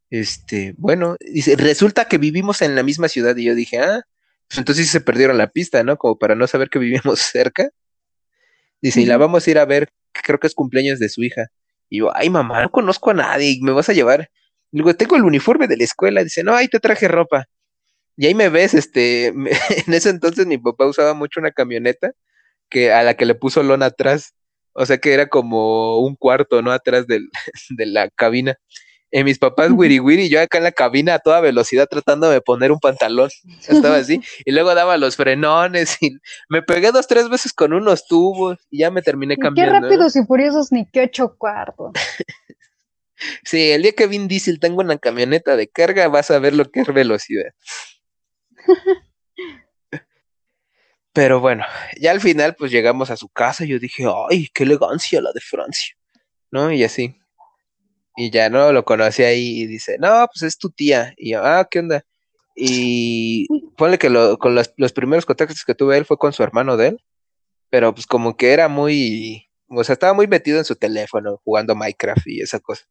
Este, 0.09 0.75
bueno, 0.77 1.15
dice, 1.19 1.55
resulta 1.55 2.05
que 2.05 2.17
vivimos 2.17 2.61
en 2.61 2.75
la 2.75 2.83
misma 2.83 3.07
ciudad. 3.07 3.35
Y 3.37 3.45
yo 3.45 3.55
dije, 3.55 3.79
ah, 3.79 4.03
pues 4.47 4.57
entonces 4.57 4.89
se 4.89 5.01
perdieron 5.01 5.37
la 5.37 5.51
pista, 5.51 5.83
¿no? 5.83 5.97
Como 5.97 6.17
para 6.17 6.35
no 6.35 6.47
saber 6.47 6.69
que 6.69 6.79
vivimos 6.79 7.19
cerca. 7.31 7.69
Dice, 8.81 9.01
y 9.01 9.05
la 9.05 9.17
vamos 9.17 9.47
a 9.47 9.51
ir 9.51 9.57
a 9.57 9.65
ver, 9.65 9.89
creo 10.11 10.39
que 10.39 10.47
es 10.47 10.53
cumpleaños 10.53 10.99
de 10.99 11.07
su 11.07 11.23
hija. 11.23 11.47
Y 11.89 11.99
yo, 11.99 12.15
ay, 12.15 12.29
mamá, 12.29 12.61
no 12.63 12.71
conozco 12.71 13.11
a 13.11 13.13
nadie, 13.13 13.59
me 13.61 13.71
vas 13.71 13.89
a 13.89 13.93
llevar. 13.93 14.29
Luego 14.71 14.95
tengo 14.95 15.15
el 15.15 15.23
uniforme 15.23 15.67
de 15.67 15.77
la 15.77 15.83
escuela. 15.83 16.23
Dice, 16.23 16.43
no, 16.43 16.55
ahí 16.55 16.67
te 16.67 16.79
traje 16.79 17.07
ropa. 17.07 17.45
Y 18.17 18.27
ahí 18.27 18.35
me 18.35 18.49
ves, 18.49 18.73
este, 18.73 19.27
en 19.87 19.93
ese 19.93 20.09
entonces 20.09 20.45
mi 20.47 20.57
papá 20.57 20.85
usaba 20.87 21.13
mucho 21.13 21.39
una 21.39 21.51
camioneta 21.51 22.11
que 22.69 22.91
a 22.93 23.03
la 23.03 23.15
que 23.15 23.25
le 23.25 23.35
puso 23.35 23.63
lona 23.63 23.87
atrás. 23.87 24.33
O 24.73 24.85
sea 24.85 24.97
que 24.99 25.13
era 25.13 25.27
como 25.29 25.99
un 25.99 26.15
cuarto, 26.15 26.61
¿no? 26.61 26.71
Atrás 26.71 27.07
del, 27.07 27.29
de 27.69 27.85
la 27.87 28.09
cabina. 28.09 28.57
Y 29.15 29.23
mis 29.23 29.37
papás 29.37 29.69
wiri 29.69 29.99
wiri, 29.99 30.27
yo 30.27 30.41
acá 30.41 30.57
en 30.57 30.63
la 30.63 30.71
cabina 30.71 31.13
a 31.13 31.19
toda 31.19 31.39
velocidad 31.39 31.87
tratando 31.87 32.31
de 32.31 32.41
poner 32.41 32.71
un 32.71 32.79
pantalón. 32.79 33.29
Estaba 33.67 33.97
así. 33.97 34.23
Y 34.43 34.51
luego 34.51 34.73
daba 34.73 34.97
los 34.97 35.15
frenones 35.15 36.01
y 36.01 36.17
me 36.49 36.63
pegué 36.63 36.91
dos, 36.91 37.05
tres 37.05 37.29
veces 37.29 37.53
con 37.53 37.73
unos 37.73 38.07
tubos 38.07 38.57
y 38.71 38.79
ya 38.79 38.89
me 38.89 39.03
terminé 39.03 39.37
cambiando. 39.37 39.75
Qué 39.75 39.81
rápidos 39.81 40.15
y 40.15 40.23
furiosos 40.23 40.71
ni 40.71 40.87
qué 40.87 41.01
ocho 41.01 41.35
cuartos. 41.37 41.91
sí, 43.43 43.69
el 43.69 43.83
día 43.83 43.91
que 43.91 44.07
Vin 44.07 44.27
Diesel 44.27 44.59
tengo 44.59 44.81
una 44.81 44.97
camioneta 44.97 45.55
de 45.55 45.67
carga, 45.67 46.07
vas 46.07 46.31
a 46.31 46.39
ver 46.39 46.55
lo 46.55 46.65
que 46.71 46.79
es 46.79 46.87
velocidad. 46.87 47.53
Pero 51.13 51.39
bueno, 51.39 51.63
ya 52.01 52.09
al 52.09 52.19
final 52.19 52.55
pues 52.55 52.71
llegamos 52.71 53.11
a 53.11 53.17
su 53.17 53.29
casa 53.29 53.63
y 53.63 53.67
yo 53.67 53.77
dije, 53.77 54.05
ay, 54.31 54.47
qué 54.51 54.63
elegancia 54.63 55.21
la 55.21 55.31
de 55.33 55.41
Francia, 55.41 55.95
¿no? 56.49 56.71
Y 56.71 56.83
así. 56.83 57.15
Y 58.15 58.29
ya 58.29 58.49
no 58.49 58.71
lo 58.71 58.85
conocí 58.85 59.23
ahí 59.23 59.61
y 59.61 59.67
dice, 59.67 59.97
no, 59.99 60.27
pues 60.31 60.43
es 60.43 60.57
tu 60.57 60.69
tía. 60.69 61.13
Y 61.17 61.31
yo, 61.31 61.43
ah, 61.43 61.67
¿qué 61.69 61.79
onda? 61.79 62.03
Y 62.55 63.47
ponle 63.77 63.97
que 63.97 64.09
con 64.39 64.55
los, 64.55 64.73
los, 64.77 64.93
primeros 64.93 65.25
contactos 65.25 65.63
que 65.65 65.75
tuve 65.75 65.97
él 65.97 66.05
fue 66.05 66.17
con 66.17 66.33
su 66.33 66.43
hermano 66.43 66.77
de 66.77 66.89
él, 66.89 67.03
pero 67.69 67.93
pues 67.93 68.05
como 68.05 68.37
que 68.37 68.53
era 68.53 68.67
muy, 68.67 69.49
o 69.67 69.83
sea, 69.83 69.93
estaba 69.93 70.13
muy 70.13 70.27
metido 70.27 70.59
en 70.59 70.65
su 70.65 70.75
teléfono 70.75 71.41
jugando 71.43 71.75
Minecraft 71.75 72.27
y 72.27 72.41
esa 72.41 72.59
cosa. 72.59 72.85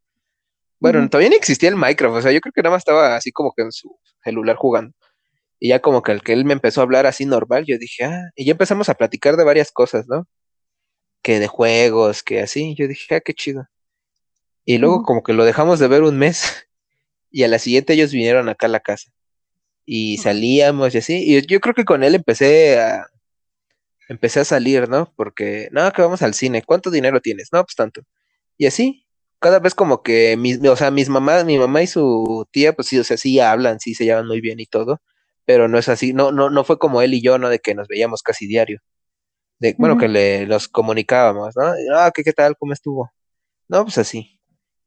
Bueno, 0.80 1.08
todavía 1.08 1.30
no 1.30 1.37
existía 1.37 1.68
el 1.68 1.76
Minecraft, 1.76 2.16
o 2.16 2.22
sea, 2.22 2.32
yo 2.32 2.40
creo 2.40 2.52
que 2.52 2.62
nada 2.62 2.74
más 2.74 2.80
estaba 2.80 3.14
así 3.14 3.30
como 3.30 3.52
que 3.56 3.62
en 3.62 3.70
su 3.70 3.96
celular 4.24 4.56
jugando. 4.56 4.92
Y 5.61 5.68
ya 5.68 5.80
como 5.80 6.02
que 6.02 6.11
el 6.11 6.22
que 6.22 6.32
él 6.32 6.44
me 6.44 6.54
empezó 6.54 6.80
a 6.80 6.85
hablar 6.85 7.06
así 7.06 7.24
normal, 7.24 7.64
yo 7.66 7.78
dije, 7.78 8.04
ah, 8.04 8.30
y 8.35 8.44
ya 8.46 8.52
empezamos 8.52 8.88
a 8.88 8.94
platicar 8.94 9.37
de 9.37 9.44
varias 9.44 9.70
cosas, 9.70 10.06
¿no? 10.08 10.26
Que 11.22 11.38
de 11.38 11.46
juegos, 11.46 12.24
que 12.24 12.40
así, 12.40 12.74
yo 12.76 12.88
dije, 12.88 13.14
ah, 13.14 13.20
qué 13.20 13.35
chido. 13.35 13.68
Y 14.64 14.79
luego 14.79 15.03
como 15.03 15.22
que 15.22 15.33
lo 15.33 15.44
dejamos 15.44 15.79
de 15.79 15.88
ver 15.88 16.03
un 16.03 16.18
mes 16.18 16.68
y 17.31 17.44
a 17.44 17.48
la 17.48 17.59
siguiente 17.59 17.94
ellos 17.94 18.12
vinieron 18.12 18.48
acá 18.48 18.66
a 18.66 18.70
la 18.70 18.81
casa 18.81 19.12
y 19.85 20.18
salíamos 20.18 20.94
y 20.94 20.98
así, 20.98 21.25
y 21.27 21.46
yo 21.46 21.61
creo 21.61 21.75
que 21.75 21.85
con 21.85 22.05
él 22.05 22.14
empecé 22.14 22.81
a 22.81 23.07
empecé 24.09 24.40
a 24.40 24.44
salir, 24.44 24.88
¿no? 24.88 25.12
Porque, 25.16 25.68
no, 25.72 25.90
que 25.92 26.03
vamos 26.03 26.22
al 26.22 26.35
cine, 26.35 26.62
¿cuánto 26.64 26.90
dinero 26.90 27.20
tienes? 27.20 27.48
No, 27.53 27.64
pues 27.64 27.77
tanto. 27.77 28.03
Y 28.59 28.66
así, 28.66 29.07
cada 29.40 29.59
vez 29.61 29.75
como 29.75 30.03
que 30.03 30.37
mis, 30.37 30.64
o 30.66 30.77
sea, 30.77 30.90
mis 30.90 31.09
mamás, 31.09 31.44
mi 31.44 31.59
mamá 31.59 31.83
y 31.83 31.87
su 31.87 32.46
tía, 32.53 32.75
pues 32.75 32.88
sí, 32.88 32.98
o 32.98 33.05
sea, 33.05 33.16
sí 33.16 33.40
hablan, 33.40 33.81
sí 33.81 33.94
se 33.94 34.05
llevan 34.05 34.27
muy 34.27 34.40
bien 34.40 34.61
y 34.61 34.66
todo, 34.66 35.01
pero 35.44 35.68
no 35.68 35.79
es 35.79 35.88
así, 35.88 36.12
no, 36.12 36.33
no, 36.33 36.51
no 36.51 36.64
fue 36.64 36.79
como 36.79 37.03
él 37.03 37.14
y 37.14 37.22
yo, 37.22 37.38
¿no? 37.38 37.48
De 37.48 37.59
que 37.61 37.75
nos 37.75 37.88
veíamos 37.88 38.22
casi 38.22 38.46
diario. 38.46 38.81
De, 39.61 39.75
bueno, 39.79 39.98
que 39.98 40.09
le 40.09 40.46
los 40.46 40.68
comunicábamos, 40.68 41.55
¿no? 41.57 41.72
Ah, 41.96 42.11
¿qué, 42.14 42.25
¿qué 42.25 42.33
tal? 42.33 42.57
¿Cómo 42.59 42.72
estuvo? 42.72 43.11
No, 43.68 43.85
pues 43.85 43.98
así. 43.98 44.31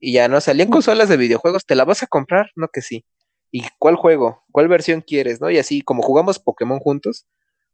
Y 0.06 0.12
ya 0.12 0.28
no 0.28 0.40
salían 0.40 0.70
consolas 0.70 1.10
de 1.10 1.18
videojuegos, 1.18 1.66
¿te 1.66 1.74
la 1.74 1.84
vas 1.84 2.04
a 2.04 2.06
comprar? 2.06 2.52
No 2.56 2.68
que 2.68 2.84
sí. 2.84 3.04
¿Y 3.50 3.64
cuál 3.80 3.96
juego? 3.96 4.44
¿Cuál 4.52 4.68
versión 4.68 5.02
quieres? 5.02 5.42
¿No? 5.42 5.50
Y 5.50 5.58
así, 5.58 5.82
como 5.82 6.04
jugamos 6.04 6.38
Pokémon 6.38 6.78
juntos, 6.78 7.26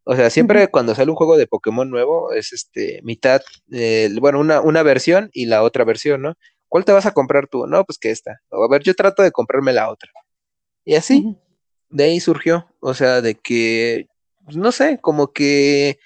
o 0.06 0.16
sea, 0.16 0.30
siempre 0.30 0.70
cuando 0.70 0.96
sale 0.96 1.12
un 1.12 1.18
juego 1.18 1.36
de 1.36 1.46
Pokémon 1.46 1.90
nuevo, 1.90 2.32
es 2.32 2.54
este, 2.54 3.02
mitad, 3.04 3.42
eh, 3.74 4.10
bueno, 4.22 4.40
una, 4.40 4.62
una 4.62 4.82
versión 4.82 5.30
y 5.34 5.48
la 5.48 5.62
otra 5.62 5.84
versión, 5.84 6.22
¿no? 6.22 6.36
¿Cuál 6.70 6.86
te 6.86 6.94
vas 6.94 7.06
a 7.06 7.12
comprar 7.12 7.50
tú? 7.50 7.68
No, 7.68 7.84
pues 7.84 7.98
que 8.00 8.12
esta. 8.12 8.40
A 8.50 8.68
ver, 8.70 8.82
yo 8.82 8.94
trato 8.94 9.24
de 9.24 9.34
comprarme 9.34 9.74
la 9.74 9.92
otra. 9.92 10.10
Y 10.86 10.96
así, 10.96 11.36
de 11.90 12.06
ahí 12.06 12.22
surgió, 12.22 12.66
o 12.80 12.94
sea, 12.94 13.20
de 13.20 13.36
que, 13.36 14.08
pues, 14.46 14.56
no 14.56 14.72
sé, 14.72 15.00
como 15.02 15.34
que 15.34 16.00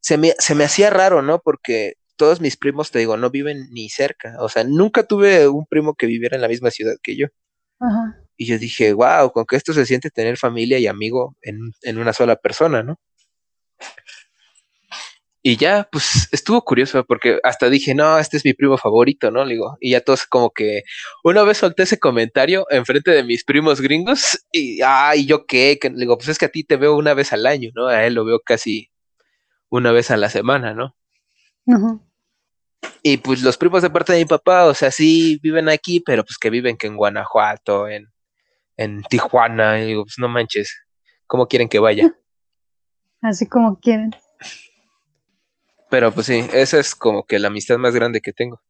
se 0.00 0.18
me, 0.18 0.34
se 0.40 0.56
me 0.56 0.64
hacía 0.64 0.90
raro, 0.90 1.22
¿no? 1.22 1.38
Porque 1.38 1.94
todos 2.18 2.40
mis 2.42 2.58
primos, 2.58 2.90
te 2.90 2.98
digo, 2.98 3.16
no 3.16 3.30
viven 3.30 3.68
ni 3.70 3.88
cerca, 3.88 4.36
o 4.40 4.50
sea, 4.50 4.64
nunca 4.64 5.04
tuve 5.04 5.48
un 5.48 5.66
primo 5.66 5.94
que 5.94 6.06
viviera 6.06 6.36
en 6.36 6.42
la 6.42 6.48
misma 6.48 6.70
ciudad 6.70 6.94
que 7.02 7.16
yo. 7.16 7.28
Y 8.36 8.46
yo 8.46 8.58
dije, 8.58 8.92
wow, 8.92 9.32
con 9.32 9.46
que 9.46 9.56
esto 9.56 9.72
se 9.72 9.86
siente 9.86 10.10
tener 10.10 10.36
familia 10.36 10.78
y 10.78 10.86
amigo 10.86 11.36
en, 11.42 11.58
en 11.82 11.98
una 11.98 12.12
sola 12.12 12.36
persona, 12.36 12.82
¿no? 12.82 12.98
Y 15.42 15.56
ya, 15.56 15.88
pues 15.90 16.28
estuvo 16.32 16.62
curioso 16.62 17.04
porque 17.04 17.38
hasta 17.44 17.70
dije, 17.70 17.94
no, 17.94 18.18
este 18.18 18.36
es 18.36 18.44
mi 18.44 18.54
primo 18.54 18.76
favorito, 18.76 19.30
¿no? 19.30 19.44
Le 19.44 19.54
digo, 19.54 19.76
y 19.80 19.92
ya 19.92 20.00
todos 20.00 20.26
como 20.26 20.50
que 20.50 20.82
una 21.24 21.42
vez 21.44 21.58
solté 21.58 21.84
ese 21.84 21.98
comentario 21.98 22.66
enfrente 22.70 23.12
de 23.12 23.24
mis 23.24 23.44
primos 23.44 23.80
gringos 23.80 24.44
y, 24.52 24.80
ay, 24.84 25.26
¿yo 25.26 25.46
qué? 25.46 25.78
Que, 25.80 25.90
le 25.90 26.00
digo, 26.00 26.18
pues 26.18 26.28
es 26.28 26.38
que 26.38 26.46
a 26.46 26.50
ti 26.50 26.64
te 26.64 26.76
veo 26.76 26.96
una 26.96 27.14
vez 27.14 27.32
al 27.32 27.46
año, 27.46 27.70
¿no? 27.74 27.86
A 27.86 28.04
él 28.04 28.14
lo 28.14 28.24
veo 28.24 28.40
casi 28.40 28.90
una 29.70 29.92
vez 29.92 30.10
a 30.10 30.16
la 30.16 30.28
semana, 30.28 30.74
¿no? 30.74 30.96
Y 33.02 33.18
pues 33.18 33.42
los 33.42 33.56
primos 33.56 33.82
de 33.82 33.90
parte 33.90 34.12
de 34.12 34.20
mi 34.20 34.24
papá, 34.24 34.66
o 34.66 34.74
sea, 34.74 34.90
sí 34.90 35.38
viven 35.42 35.68
aquí, 35.68 36.00
pero 36.00 36.24
pues 36.24 36.36
que 36.38 36.50
viven 36.50 36.76
que 36.76 36.86
en 36.86 36.96
Guanajuato, 36.96 37.88
en, 37.88 38.08
en 38.76 39.02
Tijuana, 39.04 39.80
y 39.80 39.86
digo, 39.86 40.04
pues 40.04 40.16
no 40.18 40.28
manches, 40.28 40.74
¿cómo 41.26 41.46
quieren 41.46 41.68
que 41.68 41.78
vaya? 41.78 42.14
Así 43.22 43.46
como 43.46 43.78
quieren. 43.80 44.14
Pero 45.90 46.12
pues 46.12 46.26
sí, 46.26 46.44
esa 46.52 46.78
es 46.78 46.94
como 46.94 47.24
que 47.24 47.38
la 47.38 47.48
amistad 47.48 47.78
más 47.78 47.94
grande 47.94 48.20
que 48.20 48.32
tengo. 48.32 48.60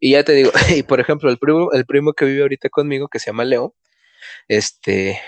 Y 0.00 0.12
ya 0.12 0.24
te 0.24 0.32
digo, 0.32 0.50
y 0.76 0.82
por 0.82 1.00
ejemplo, 1.00 1.30
el 1.30 1.38
primo, 1.38 1.72
el 1.72 1.86
primo 1.86 2.12
que 2.12 2.24
vive 2.24 2.42
ahorita 2.42 2.68
conmigo, 2.68 3.08
que 3.08 3.18
se 3.18 3.26
llama 3.26 3.44
Leo, 3.44 3.74
este, 4.48 5.20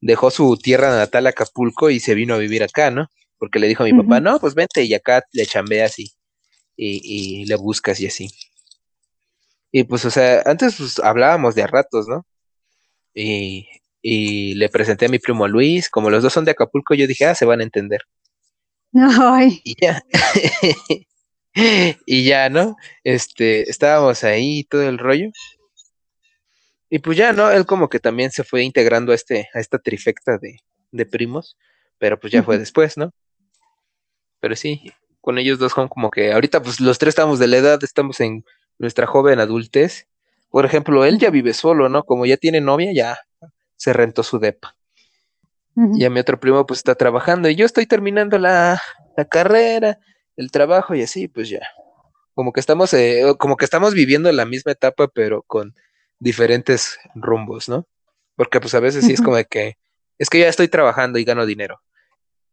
dejó 0.00 0.30
su 0.30 0.56
tierra 0.56 0.96
natal 0.96 1.26
Acapulco 1.26 1.90
y 1.90 2.00
se 2.00 2.14
vino 2.14 2.34
a 2.34 2.38
vivir 2.38 2.62
acá, 2.62 2.90
¿no? 2.90 3.08
Porque 3.38 3.58
le 3.58 3.68
dijo 3.68 3.82
a 3.82 3.86
mi 3.86 3.92
papá, 3.92 4.20
no, 4.20 4.40
pues 4.40 4.54
vente 4.54 4.82
y 4.82 4.94
acá 4.94 5.22
le 5.32 5.46
chambeas 5.46 5.98
y, 5.98 6.10
y, 6.78 7.44
le 7.46 7.56
buscas 7.56 8.00
y 8.00 8.06
así. 8.06 8.30
Y 9.72 9.84
pues, 9.84 10.04
o 10.04 10.10
sea, 10.10 10.42
antes 10.46 10.76
pues, 10.76 10.98
hablábamos 11.00 11.54
de 11.54 11.62
a 11.62 11.66
ratos, 11.66 12.08
¿no? 12.08 12.24
Y, 13.14 13.68
y 14.02 14.54
le 14.54 14.68
presenté 14.68 15.06
a 15.06 15.08
mi 15.08 15.18
primo 15.18 15.48
Luis, 15.48 15.90
como 15.90 16.10
los 16.10 16.22
dos 16.22 16.32
son 16.32 16.44
de 16.44 16.52
Acapulco, 16.52 16.94
yo 16.94 17.06
dije, 17.06 17.26
ah, 17.26 17.34
se 17.34 17.44
van 17.44 17.60
a 17.60 17.64
entender. 17.64 18.02
Ay. 18.94 19.60
Y 19.64 19.74
ya. 19.80 20.02
y 22.06 22.24
ya, 22.24 22.48
¿no? 22.48 22.76
Este, 23.04 23.68
estábamos 23.70 24.24
ahí 24.24 24.64
todo 24.64 24.82
el 24.82 24.98
rollo. 24.98 25.30
Y 26.90 27.00
pues 27.00 27.18
ya, 27.18 27.32
¿no? 27.32 27.50
Él 27.50 27.66
como 27.66 27.88
que 27.88 28.00
también 28.00 28.30
se 28.30 28.44
fue 28.44 28.62
integrando 28.62 29.12
a 29.12 29.14
este, 29.14 29.48
a 29.52 29.60
esta 29.60 29.78
trifecta 29.78 30.38
de, 30.38 30.58
de 30.90 31.06
primos, 31.06 31.58
pero 31.98 32.18
pues 32.18 32.32
ya 32.32 32.42
fue 32.42 32.58
después, 32.58 32.96
¿no? 32.96 33.12
Pero 34.40 34.56
sí, 34.56 34.92
con 35.28 35.36
ellos 35.36 35.58
dos 35.58 35.72
son 35.72 35.88
como 35.88 36.10
que 36.10 36.32
ahorita 36.32 36.62
pues 36.62 36.80
los 36.80 36.96
tres 36.96 37.10
estamos 37.10 37.38
de 37.38 37.48
la 37.48 37.58
edad, 37.58 37.78
estamos 37.84 38.18
en 38.20 38.46
nuestra 38.78 39.06
joven 39.06 39.40
adultez. 39.40 40.06
Por 40.48 40.64
ejemplo, 40.64 41.04
él 41.04 41.18
ya 41.18 41.28
vive 41.28 41.52
solo, 41.52 41.90
¿no? 41.90 42.02
Como 42.04 42.24
ya 42.24 42.38
tiene 42.38 42.62
novia, 42.62 42.94
ya 42.94 43.18
se 43.76 43.92
rentó 43.92 44.22
su 44.22 44.38
depa. 44.38 44.74
Y 45.96 46.06
a 46.06 46.08
mi 46.08 46.18
otro 46.18 46.40
primo 46.40 46.64
pues 46.64 46.78
está 46.78 46.94
trabajando 46.94 47.50
y 47.50 47.56
yo 47.56 47.66
estoy 47.66 47.84
terminando 47.84 48.38
la, 48.38 48.80
la 49.18 49.24
carrera, 49.26 49.98
el 50.34 50.50
trabajo 50.50 50.94
y 50.94 51.02
así, 51.02 51.28
pues 51.28 51.50
ya. 51.50 51.60
Como 52.32 52.54
que 52.54 52.60
estamos, 52.60 52.94
eh, 52.94 53.34
como 53.38 53.58
que 53.58 53.66
estamos 53.66 53.92
viviendo 53.92 54.32
la 54.32 54.46
misma 54.46 54.72
etapa, 54.72 55.08
pero 55.08 55.42
con 55.42 55.74
diferentes 56.20 56.98
rumbos, 57.16 57.68
¿no? 57.68 57.86
Porque 58.34 58.60
pues 58.60 58.72
a 58.74 58.80
veces 58.80 59.04
sí 59.04 59.12
es 59.12 59.20
como 59.20 59.36
de 59.36 59.44
que, 59.44 59.76
es 60.16 60.30
que 60.30 60.38
ya 60.38 60.48
estoy 60.48 60.68
trabajando 60.68 61.18
y 61.18 61.24
gano 61.24 61.44
dinero. 61.44 61.82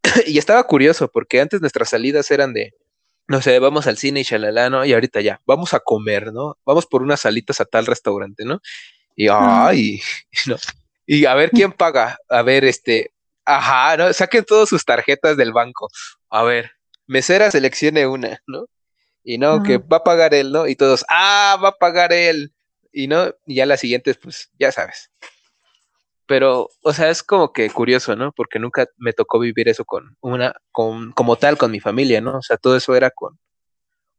y 0.28 0.38
estaba 0.38 0.64
curioso, 0.66 1.10
porque 1.10 1.42
antes 1.42 1.62
nuestras 1.62 1.90
salidas 1.90 2.30
eran 2.32 2.54
de, 2.54 2.74
no 3.28 3.42
sé, 3.42 3.58
vamos 3.60 3.88
al 3.88 3.98
cine 3.98 4.22
y 4.22 4.24
shalala, 4.24 4.70
¿no? 4.70 4.86
Y 4.86 4.94
ahorita 4.94 5.22
ya, 5.22 5.42
vamos 5.46 5.74
a 5.74 5.80
comer, 5.80 6.32
¿no? 6.32 6.58
Vamos 6.66 6.86
por 6.86 7.02
unas 7.02 7.22
salitas 7.22 7.60
a 7.62 7.66
tal 7.66 7.86
restaurante, 7.86 8.46
¿no? 8.46 8.62
Y, 9.16 9.28
ay, 9.30 10.02
¿no? 10.48 10.58
Y 11.06 11.26
a 11.26 11.36
ver 11.36 11.52
quién 11.52 11.72
paga. 11.72 12.18
A 12.30 12.42
ver, 12.42 12.66
este, 12.66 13.12
ajá, 13.46 13.98
¿no? 13.98 14.14
Saquen 14.14 14.44
todas 14.44 14.70
sus 14.70 14.86
tarjetas 14.86 15.38
del 15.38 15.54
banco. 15.54 15.90
A 16.30 16.44
ver, 16.44 16.72
mesera 17.08 17.52
seleccione 17.52 18.08
una, 18.08 18.42
¿no? 18.48 18.66
Y 19.24 19.40
no, 19.40 19.64
que 19.64 19.80
va 19.80 19.98
a 19.98 20.04
pagar 20.04 20.36
él, 20.36 20.52
¿no? 20.52 20.68
Y 20.68 20.76
todos, 20.76 21.04
ah, 21.10 21.60
va 21.64 21.70
a 21.70 21.78
pagar 21.78 22.14
él. 22.14 22.54
Y 22.92 23.08
no, 23.08 23.34
y 23.46 23.56
ya 23.56 23.66
las 23.66 23.80
siguientes, 23.80 24.18
pues, 24.18 24.52
ya 24.60 24.72
sabes. 24.72 25.10
Pero, 26.28 26.70
o 26.82 26.94
sea, 26.94 27.10
es 27.10 27.22
como 27.22 27.54
que 27.54 27.70
curioso, 27.70 28.16
¿no? 28.16 28.32
Porque 28.32 28.60
nunca 28.60 28.88
me 28.98 29.14
tocó 29.14 29.40
vivir 29.40 29.70
eso 29.70 29.86
con 29.86 30.18
una, 30.22 30.56
con, 30.72 31.12
como 31.12 31.36
tal, 31.36 31.58
con 31.58 31.72
mi 31.72 31.80
familia, 31.80 32.20
¿no? 32.22 32.38
O 32.38 32.42
sea, 32.42 32.58
todo 32.58 32.76
eso 32.76 32.96
era 32.96 33.12
con, 33.12 33.38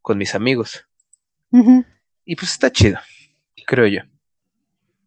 con 0.01 0.17
mis 0.17 0.33
amigos. 0.33 0.85
Y 2.25 2.35
pues 2.35 2.51
está 2.51 2.71
chido, 2.71 2.97
creo 3.65 3.87
yo. 3.87 4.01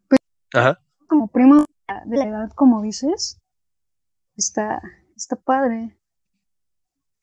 Pues, 0.08 0.20
Ajá. 0.54 0.80
Como 1.06 1.28
primo 1.28 1.64
de 2.06 2.16
la 2.16 2.24
edad, 2.24 2.50
como 2.54 2.82
dices, 2.82 3.40
está, 4.36 4.82
está 5.16 5.36
padre. 5.36 5.96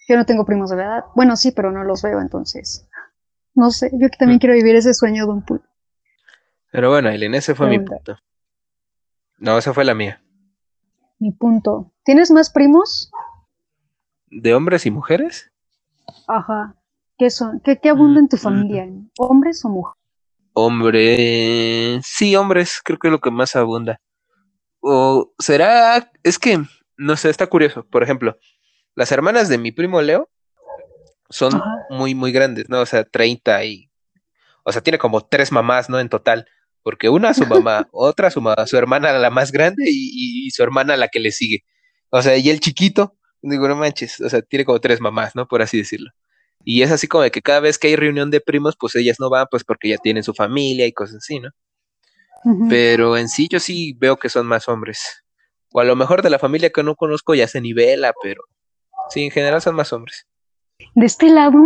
Yo 0.07 0.15
no 0.15 0.25
tengo 0.25 0.45
primos 0.45 0.69
de 0.69 0.77
la 0.77 0.83
edad. 0.83 1.03
Bueno, 1.15 1.35
sí, 1.35 1.51
pero 1.51 1.71
no 1.71 1.83
los 1.83 2.01
veo, 2.01 2.21
entonces. 2.21 2.87
No 3.53 3.71
sé, 3.71 3.91
yo 3.93 4.07
también 4.09 4.37
mm. 4.37 4.39
quiero 4.39 4.55
vivir 4.55 4.75
ese 4.75 4.93
sueño 4.93 5.25
de 5.25 5.31
un 5.31 5.43
pool. 5.43 5.61
Pero 6.71 6.89
bueno, 6.89 7.09
Aileen, 7.09 7.35
ese 7.35 7.55
fue 7.55 7.67
mi 7.67 7.79
punto. 7.79 8.17
No, 9.37 9.57
esa 9.57 9.73
fue 9.73 9.85
la 9.85 9.93
mía. 9.93 10.21
Mi 11.19 11.31
punto. 11.31 11.91
¿Tienes 12.03 12.31
más 12.31 12.49
primos? 12.49 13.11
¿De 14.27 14.53
hombres 14.53 14.85
y 14.85 14.91
mujeres? 14.91 15.51
Ajá. 16.27 16.75
¿Qué 17.17 17.29
son? 17.29 17.59
¿Qué, 17.59 17.79
qué 17.79 17.89
abunda 17.89 18.19
en 18.19 18.29
tu 18.29 18.37
mm, 18.37 18.39
familia? 18.39 18.85
Mm. 18.85 19.09
¿Hombres 19.17 19.63
o 19.65 19.69
mujeres? 19.69 19.97
Hombres. 20.53 22.05
Sí, 22.05 22.35
hombres, 22.35 22.81
creo 22.83 22.97
que 22.97 23.07
es 23.07 23.11
lo 23.11 23.19
que 23.19 23.31
más 23.31 23.55
abunda. 23.55 23.99
O 24.79 25.33
será. 25.37 26.11
Es 26.23 26.39
que, 26.39 26.63
no 26.97 27.15
sé, 27.15 27.29
está 27.29 27.47
curioso. 27.47 27.85
Por 27.85 28.03
ejemplo, 28.03 28.37
las 28.95 29.11
hermanas 29.11 29.49
de 29.49 29.57
mi 29.57 29.71
primo 29.71 30.01
Leo 30.01 30.29
son 31.29 31.61
muy, 31.89 32.15
muy 32.15 32.31
grandes, 32.31 32.69
¿no? 32.69 32.81
O 32.81 32.85
sea, 32.85 33.03
30 33.03 33.63
y. 33.65 33.89
O 34.63 34.71
sea, 34.71 34.81
tiene 34.81 34.97
como 34.97 35.21
tres 35.21 35.51
mamás, 35.51 35.89
¿no? 35.89 35.99
En 35.99 36.09
total 36.09 36.47
porque 36.83 37.09
una 37.09 37.33
su 37.33 37.45
mamá, 37.45 37.87
otra 37.91 38.31
su 38.31 38.41
mamá, 38.41 38.65
su 38.67 38.77
hermana 38.77 39.11
la 39.13 39.29
más 39.29 39.51
grande 39.51 39.85
y, 39.87 40.49
su 40.51 40.63
hermana 40.63 40.97
la 40.97 41.07
que 41.09 41.19
le 41.19 41.31
sigue. 41.31 41.63
O 42.09 42.21
sea, 42.21 42.37
y 42.37 42.49
el 42.49 42.59
chiquito, 42.59 43.15
digo, 43.41 43.67
no 43.67 43.75
manches, 43.75 44.21
o 44.21 44.29
sea, 44.29 44.41
tiene 44.41 44.65
como 44.65 44.79
tres 44.79 45.01
mamás, 45.01 45.35
¿no? 45.35 45.47
Por 45.47 45.61
así 45.61 45.77
decirlo. 45.77 46.11
Y 46.63 46.81
es 46.81 46.91
así 46.91 47.07
como 47.07 47.23
de 47.23 47.31
que 47.31 47.41
cada 47.41 47.59
vez 47.59 47.77
que 47.77 47.87
hay 47.87 47.95
reunión 47.95 48.31
de 48.31 48.41
primos, 48.41 48.75
pues 48.79 48.95
ellas 48.95 49.17
no 49.19 49.29
van, 49.29 49.47
pues 49.49 49.63
porque 49.63 49.89
ya 49.89 49.97
tienen 49.97 50.23
su 50.23 50.33
familia 50.33 50.85
y 50.85 50.93
cosas 50.93 51.17
así, 51.17 51.39
¿no? 51.39 51.49
Pero 52.69 53.17
en 53.17 53.27
sí 53.27 53.47
yo 53.49 53.59
sí 53.59 53.93
veo 53.97 54.17
que 54.17 54.29
son 54.29 54.47
más 54.47 54.69
hombres. 54.69 55.23
O 55.73 55.81
a 55.81 55.83
lo 55.83 55.95
mejor 55.95 56.21
de 56.21 56.29
la 56.29 56.39
familia 56.39 56.69
que 56.69 56.83
no 56.83 56.95
conozco 56.95 57.35
ya 57.35 57.47
se 57.47 57.59
nivela, 57.59 58.13
pero 58.21 58.43
sí, 59.09 59.23
en 59.23 59.31
general 59.31 59.61
son 59.61 59.75
más 59.75 59.91
hombres. 59.91 60.27
De 60.95 61.05
este 61.05 61.29
lado, 61.29 61.59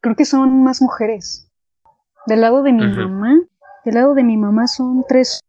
creo 0.00 0.16
que 0.16 0.24
son 0.24 0.64
más 0.64 0.80
mujeres. 0.80 1.50
Del 2.26 2.40
lado 2.40 2.62
de 2.62 2.72
mi 2.72 2.86
mamá, 2.86 3.40
del 3.84 3.94
lado 3.94 4.14
de 4.14 4.24
mi 4.24 4.36
mamá 4.36 4.66
son 4.66 5.04
tres, 5.08 5.40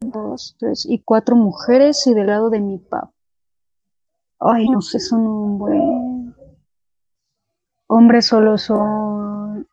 dos, 0.00 0.56
tres 0.58 0.86
y 0.88 1.02
cuatro 1.02 1.36
mujeres 1.36 2.06
y 2.06 2.14
del 2.14 2.28
lado 2.28 2.50
de 2.50 2.60
mi 2.60 2.78
papá. 2.78 3.12
Ay, 4.38 4.68
no 4.68 4.80
sé, 4.80 5.00
son 5.00 5.26
un 5.26 5.58
buen... 5.58 6.34
Hombres 7.86 8.26
solo 8.26 8.56
son 8.56 9.68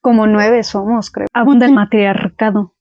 como 0.00 0.26
nueve 0.26 0.62
somos, 0.62 1.10
creo. 1.10 1.26
Abunda 1.32 1.66
el 1.66 1.72
matriarcado. 1.72 2.74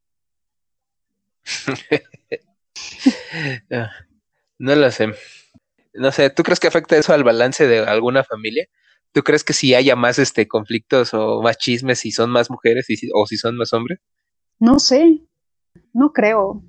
no 4.59 4.75
lo 4.75 4.91
sé. 4.91 5.07
No 5.93 6.11
sé, 6.11 6.29
¿tú 6.29 6.43
crees 6.43 6.59
que 6.59 6.67
afecta 6.67 6.97
eso 6.97 7.13
al 7.13 7.23
balance 7.23 7.67
de 7.67 7.79
alguna 7.79 8.23
familia? 8.23 8.67
¿Tú 9.13 9.21
crees 9.21 9.43
que 9.43 9.53
si 9.53 9.75
haya 9.75 9.95
más 9.95 10.17
este 10.17 10.47
conflictos 10.47 11.13
o 11.13 11.43
más 11.43 11.59
chismes 11.59 11.99
si 11.99 12.11
son 12.11 12.31
más 12.31 12.49
mujeres 12.49 12.89
y 12.89 12.95
o 13.13 13.27
si 13.27 13.37
son 13.37 13.55
más 13.57 13.71
hombres? 13.71 13.99
No 14.59 14.79
sé, 14.79 15.21
no 15.93 16.11
creo. 16.11 16.63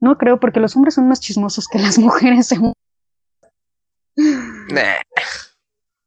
No 0.00 0.16
creo 0.16 0.40
porque 0.40 0.60
los 0.60 0.74
hombres 0.74 0.94
son 0.94 1.08
más 1.08 1.20
chismosos 1.20 1.68
que 1.68 1.78
las 1.78 1.98
mujeres. 1.98 2.48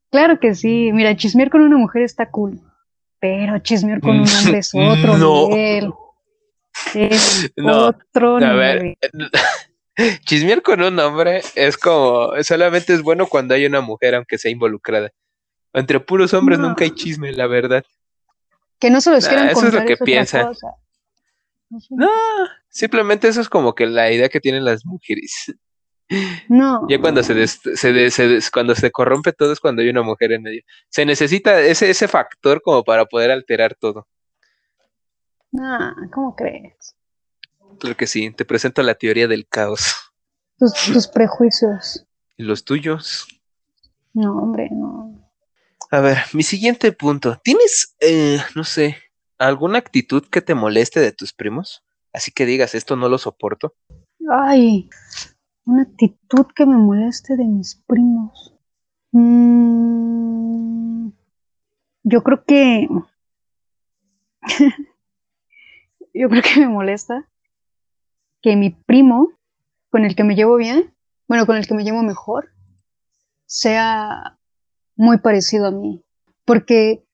Claro 0.09 0.39
que 0.39 0.55
sí. 0.55 0.89
Mira, 0.91 1.15
chismear 1.15 1.51
con 1.51 1.61
una 1.61 1.77
mujer 1.77 2.01
está 2.01 2.31
cool, 2.31 2.59
pero 3.19 3.59
chismear 3.59 4.01
con 4.01 4.21
un 4.21 4.27
hombre 4.27 4.57
es 4.57 4.71
otro 4.73 5.47
nivel. 5.47 5.93
Es 6.95 7.51
otro 7.63 8.39
nivel. 8.39 8.97
Chismear 10.25 10.63
con 10.63 10.81
un 10.81 10.97
hombre 10.99 11.41
es 11.53 11.77
como, 11.77 12.31
solamente 12.41 12.93
es 12.95 13.03
bueno 13.03 13.27
cuando 13.27 13.53
hay 13.53 13.67
una 13.67 13.81
mujer, 13.81 14.15
aunque 14.15 14.39
sea 14.39 14.49
involucrada. 14.49 15.11
Entre 15.76 15.99
puros 15.99 16.34
hombres 16.34 16.57
nunca 16.57 16.86
hay 16.86 16.91
chisme, 16.91 17.32
la 17.34 17.47
verdad. 17.47 17.84
Que 18.80 18.89
no 18.89 19.01
se 19.01 19.11
los 19.11 19.28
quieran 19.28 19.49
Eso 19.49 19.67
es 19.67 19.73
lo 19.73 19.86
que 19.86 19.97
piensan. 19.97 20.53
No, 21.89 22.09
simplemente 22.69 23.28
eso 23.28 23.41
es 23.41 23.49
como 23.49 23.76
que 23.76 23.86
la 23.86 24.11
idea 24.11 24.30
que 24.30 24.39
tienen 24.39 24.63
las 24.63 24.86
mujeres. 24.86 25.53
No. 26.47 26.88
Ya 26.88 27.01
cuando 27.01 27.23
se, 27.23 27.47
se, 27.47 28.39
cuando 28.53 28.76
se 28.76 28.91
corrompe 28.91 29.34
todo 29.34 29.51
es 29.51 29.59
cuando 29.59 29.82
hay 29.82 29.89
una 29.89 30.03
mujer 30.03 30.32
en 30.34 30.43
medio. 30.43 30.61
Se 30.88 31.03
necesita 31.03 31.59
ese, 31.59 31.89
ese 31.89 32.07
factor 32.07 32.61
como 32.61 32.84
para 32.84 33.05
poder 33.05 33.32
alterar 33.32 33.73
todo. 33.73 34.07
No, 35.51 35.95
¿cómo 36.13 36.36
crees? 36.36 36.95
Claro 37.80 37.97
que 37.97 38.05
sí, 38.05 38.30
te 38.32 38.45
presento 38.45 38.84
la 38.84 38.93
teoría 38.93 39.28
del 39.28 39.47
caos. 39.47 39.95
Tus, 40.59 40.73
tus 40.93 41.07
prejuicios. 41.07 42.05
¿Y 42.38 42.43
los 42.43 42.63
tuyos? 42.63 43.28
No, 44.13 44.38
hombre, 44.38 44.69
no. 44.71 45.24
A 45.91 46.01
ver, 46.01 46.17
mi 46.33 46.43
siguiente 46.43 46.91
punto. 46.91 47.39
¿Tienes, 47.43 47.95
eh, 47.99 48.39
no 48.55 48.63
sé, 48.63 48.97
alguna 49.38 49.77
actitud 49.77 50.27
que 50.29 50.41
te 50.41 50.55
moleste 50.55 50.99
de 50.99 51.11
tus 51.11 51.33
primos? 51.33 51.83
Así 52.11 52.31
que 52.31 52.45
digas, 52.45 52.75
esto 52.75 52.95
no 52.95 53.09
lo 53.09 53.17
soporto. 53.17 53.75
Ay, 54.29 54.89
una 55.65 55.83
actitud 55.83 56.47
que 56.55 56.65
me 56.65 56.77
moleste 56.77 57.36
de 57.36 57.45
mis 57.45 57.75
primos. 57.88 58.53
Mm, 59.11 61.09
yo 62.03 62.23
creo 62.23 62.43
que... 62.45 62.88
yo 66.13 66.29
creo 66.29 66.41
que 66.41 66.59
me 66.61 66.67
molesta 66.67 67.29
que 68.41 68.55
mi 68.55 68.69
primo, 68.69 69.31
con 69.89 70.05
el 70.05 70.15
que 70.15 70.23
me 70.23 70.36
llevo 70.36 70.55
bien, 70.57 70.93
bueno, 71.27 71.45
con 71.47 71.57
el 71.57 71.65
que 71.67 71.73
me 71.73 71.83
llevo 71.83 72.03
mejor, 72.03 72.51
sea 73.47 74.38
muy 74.95 75.19
parecido 75.19 75.67
a 75.67 75.71
mí, 75.71 76.03
porque 76.45 77.05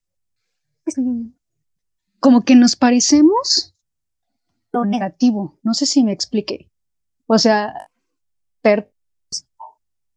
como 2.20 2.42
que 2.42 2.54
nos 2.54 2.76
parecemos 2.76 3.74
lo 4.72 4.84
negativo, 4.84 5.58
no 5.62 5.74
sé 5.74 5.86
si 5.86 6.02
me 6.02 6.12
expliqué. 6.12 6.70
O 7.26 7.38
sea, 7.38 7.88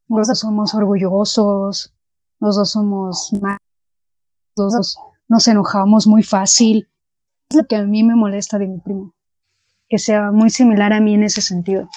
los 0.08 0.28
dos 0.28 0.40
somos 0.40 0.74
orgullosos, 0.74 1.94
los 2.40 2.56
dos 2.56 2.72
somos 2.72 3.34
más, 3.42 3.58
los 4.56 4.74
dos 4.74 4.98
nos 5.28 5.48
enojamos 5.48 6.08
muy 6.08 6.24
fácil. 6.24 6.90
Es 7.50 7.58
lo 7.58 7.66
que 7.66 7.76
a 7.76 7.84
mí 7.84 8.04
me 8.04 8.16
molesta 8.16 8.58
de 8.58 8.68
mi 8.68 8.80
primo, 8.80 9.14
que 9.88 9.98
sea 9.98 10.32
muy 10.32 10.50
similar 10.50 10.94
a 10.94 11.00
mí 11.00 11.14
en 11.14 11.24
ese 11.24 11.42
sentido. 11.42 11.90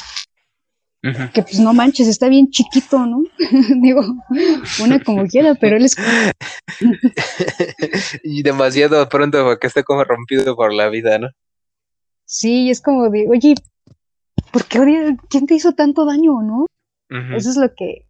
Que 1.00 1.42
pues 1.42 1.60
no 1.60 1.72
manches, 1.72 2.08
está 2.08 2.28
bien 2.28 2.50
chiquito, 2.50 3.06
¿no? 3.06 3.22
Digo, 3.80 4.02
una 4.82 5.02
como 5.02 5.26
quiera, 5.26 5.54
pero 5.54 5.76
él 5.76 5.84
es... 5.84 5.96
y 8.24 8.42
demasiado 8.42 9.08
pronto 9.08 9.44
porque 9.44 9.68
está 9.68 9.84
como 9.84 10.02
rompido 10.02 10.56
por 10.56 10.72
la 10.72 10.88
vida, 10.88 11.18
¿no? 11.18 11.28
Sí, 12.24 12.68
es 12.68 12.80
como 12.80 13.10
de, 13.10 13.26
oye, 13.28 13.54
¿por 14.52 14.64
qué 14.64 14.80
odia? 14.80 15.16
¿Quién 15.30 15.46
te 15.46 15.54
hizo 15.54 15.72
tanto 15.72 16.04
daño, 16.04 16.42
no? 16.42 16.66
Eso 17.34 17.48
es 17.48 17.56
lo 17.56 17.74
que 17.74 18.06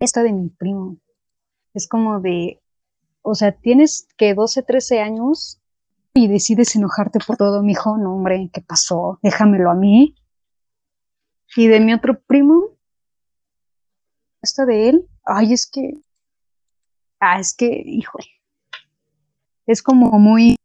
está 0.00 0.22
de 0.22 0.32
mi 0.32 0.48
primo. 0.48 0.98
Es 1.74 1.86
como 1.86 2.20
de, 2.20 2.60
o 3.22 3.34
sea, 3.34 3.52
tienes 3.52 4.08
que 4.16 4.34
12, 4.34 4.62
13 4.62 5.00
años 5.00 5.60
y 6.14 6.28
decides 6.28 6.74
enojarte 6.74 7.20
por 7.24 7.36
todo, 7.36 7.62
mi 7.62 7.72
hijo, 7.72 7.96
no, 7.98 8.14
hombre, 8.14 8.50
¿qué 8.52 8.62
pasó? 8.62 9.20
Déjamelo 9.22 9.70
a 9.70 9.74
mí. 9.74 10.16
Y 11.56 11.66
de 11.66 11.80
mi 11.80 11.94
otro 11.94 12.20
primo, 12.20 12.76
esta 14.42 14.66
de 14.66 14.90
él, 14.90 15.08
ay, 15.24 15.52
es 15.52 15.66
que, 15.66 15.94
ah, 17.20 17.40
es 17.40 17.54
que, 17.54 17.82
híjole, 17.84 18.28
es 19.66 19.82
como 19.82 20.18
muy, 20.18 20.56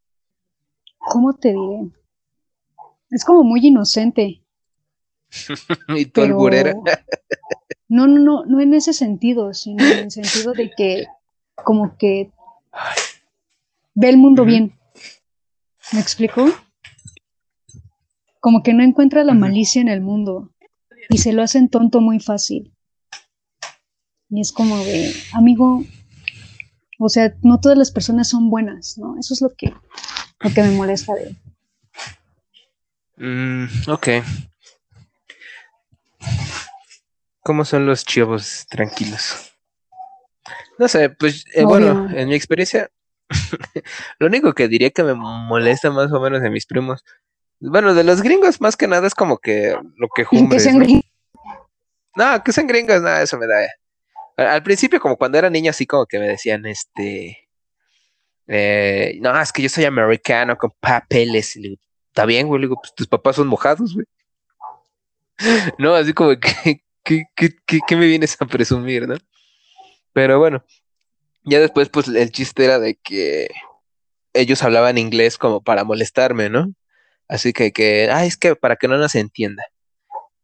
¿cómo 0.97 1.34
te 1.34 1.49
diré? 1.49 1.91
Es 3.09 3.23
como 3.25 3.43
muy 3.43 3.65
inocente. 3.65 4.43
y 5.89 6.05
tu 6.05 6.21
alburera. 6.21 6.73
no, 7.88 8.07
no, 8.07 8.19
no, 8.19 8.45
no 8.45 8.61
en 8.61 8.73
ese 8.73 8.93
sentido, 8.93 9.53
sino 9.53 9.84
en 9.84 9.99
el 9.99 10.11
sentido 10.11 10.53
de 10.53 10.71
que 10.75 11.05
como 11.55 11.97
que 11.97 12.31
ve 13.93 14.09
el 14.09 14.17
mundo 14.17 14.45
bien. 14.45 14.77
¿Me 15.91 15.99
explico? 15.99 16.47
Como 18.39 18.63
que 18.63 18.73
no 18.73 18.84
encuentra 18.84 19.23
la 19.23 19.34
malicia 19.34 19.81
en 19.81 19.89
el 19.89 20.01
mundo 20.01 20.53
y 21.10 21.18
se 21.18 21.34
lo 21.34 21.43
hacen 21.43 21.70
tonto 21.70 22.01
muy 22.01 22.20
fácil. 22.20 22.74
Y 24.30 24.41
es 24.41 24.51
como 24.51 24.78
de, 24.78 25.14
amigo, 25.34 25.84
o 26.99 27.10
sea, 27.10 27.34
no 27.41 27.60
todas 27.60 27.78
las 27.78 27.91
personas 27.91 28.30
son 28.30 28.49
buenas, 28.49 28.97
¿no? 28.97 29.18
Eso 29.20 29.34
es 29.34 29.41
lo 29.41 29.49
que, 29.49 29.74
lo 30.39 30.54
que 30.54 30.64
me 30.64 30.72
molesta 30.72 31.14
de 31.14 31.24
él. 31.24 31.38
Mm, 33.18 33.89
ok. 33.89 34.08
¿Cómo 37.41 37.66
son 37.66 37.86
los 37.86 38.06
chivos 38.06 38.66
tranquilos? 38.70 39.51
No 40.80 40.88
sé, 40.88 41.10
pues 41.10 41.45
eh, 41.54 41.64
bueno, 41.64 42.10
en 42.10 42.30
mi 42.30 42.36
experiencia, 42.36 42.89
lo 44.20 44.28
único 44.28 44.54
que 44.54 44.68
diría 44.68 44.89
que 44.91 45.04
me 45.04 45.14
molesta 45.14 45.91
más 45.91 46.12
o 46.12 46.20
menos 46.20 46.41
de 46.41 46.49
mis 46.49 46.66
primos, 46.66 47.04
bueno, 47.70 47.93
de 47.93 48.03
los 48.03 48.22
gringos 48.22 48.59
más 48.59 48.76
que 48.76 48.88
nada 48.88 49.07
es 49.07 49.16
como 49.16 49.38
que 49.38 49.78
lo 49.97 50.09
que 50.14 50.26
jumbres. 50.26 50.66
¿no? 52.16 52.43
que 52.43 52.51
sean 52.51 52.68
gringos, 52.68 53.01
nada, 53.01 53.22
eso 53.22 53.38
me 53.38 53.47
da. 53.47 53.55
Al, 54.36 54.64
principio, 54.64 54.99
como 54.99 55.16
cuando 55.16 55.38
era 55.38 55.49
niño, 55.49 55.70
así 55.70 55.86
como 55.86 56.05
que 56.05 56.20
me 56.20 56.28
decían, 56.28 56.66
este, 56.66 57.49
eh, 58.47 59.18
no, 59.22 59.39
es 59.39 59.51
que 59.51 59.61
yo 59.61 59.70
soy 59.70 59.86
americano 59.86 60.57
con 60.57 60.72
papeles. 60.80 61.55
Y 61.55 61.80
está 62.07 62.26
bien, 62.26 62.47
güey, 62.47 62.61
le 62.61 62.68
digo, 62.68 62.80
pues 62.82 62.93
tus 62.93 63.07
papás 63.07 63.38
son 63.38 63.47
mojados, 63.47 63.93
güey. 63.93 64.05
no, 65.80 65.95
así 65.95 66.14
como 66.14 66.32
que, 66.39 66.82
¿qué, 67.03 67.95
me 67.95 68.07
vienes 68.07 68.36
a 68.39 68.45
presumir, 68.45 69.07
no? 69.07 69.16
Pero 70.11 70.38
bueno, 70.38 70.64
ya 71.43 71.59
después, 71.59 71.89
pues 71.89 72.07
el 72.07 72.32
chiste 72.32 72.66
era 72.66 72.80
de 72.80 72.95
que 72.95 73.49
ellos 74.34 74.64
hablaban 74.64 74.97
inglés 74.97 75.38
como 75.38 75.61
para 75.61 75.84
molestarme, 75.84 76.49
¿no? 76.49 76.74
Así 77.28 77.53
que, 77.53 77.71
que, 77.71 78.09
ah, 78.11 78.26
es 78.26 78.38
que 78.38 78.55
para 78.55 78.76
que 78.76 78.88
no 78.88 78.97
nos 78.97 79.15
entienda. 79.15 79.63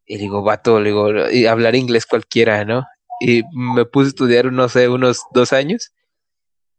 Y 0.05 0.17
digo, 0.17 0.41
vato, 0.41 0.79
le 0.79 0.89
digo, 0.89 1.29
y 1.29 1.45
hablar 1.45 1.75
inglés 1.75 2.05
cualquiera, 2.05 2.65
¿no? 2.65 2.85
Y 3.21 3.43
me 3.53 3.85
puse 3.85 4.07
a 4.07 4.09
estudiar, 4.09 4.51
no 4.51 4.69
sé, 4.69 4.87
unos 4.87 5.21
dos 5.33 5.53
años. 5.53 5.91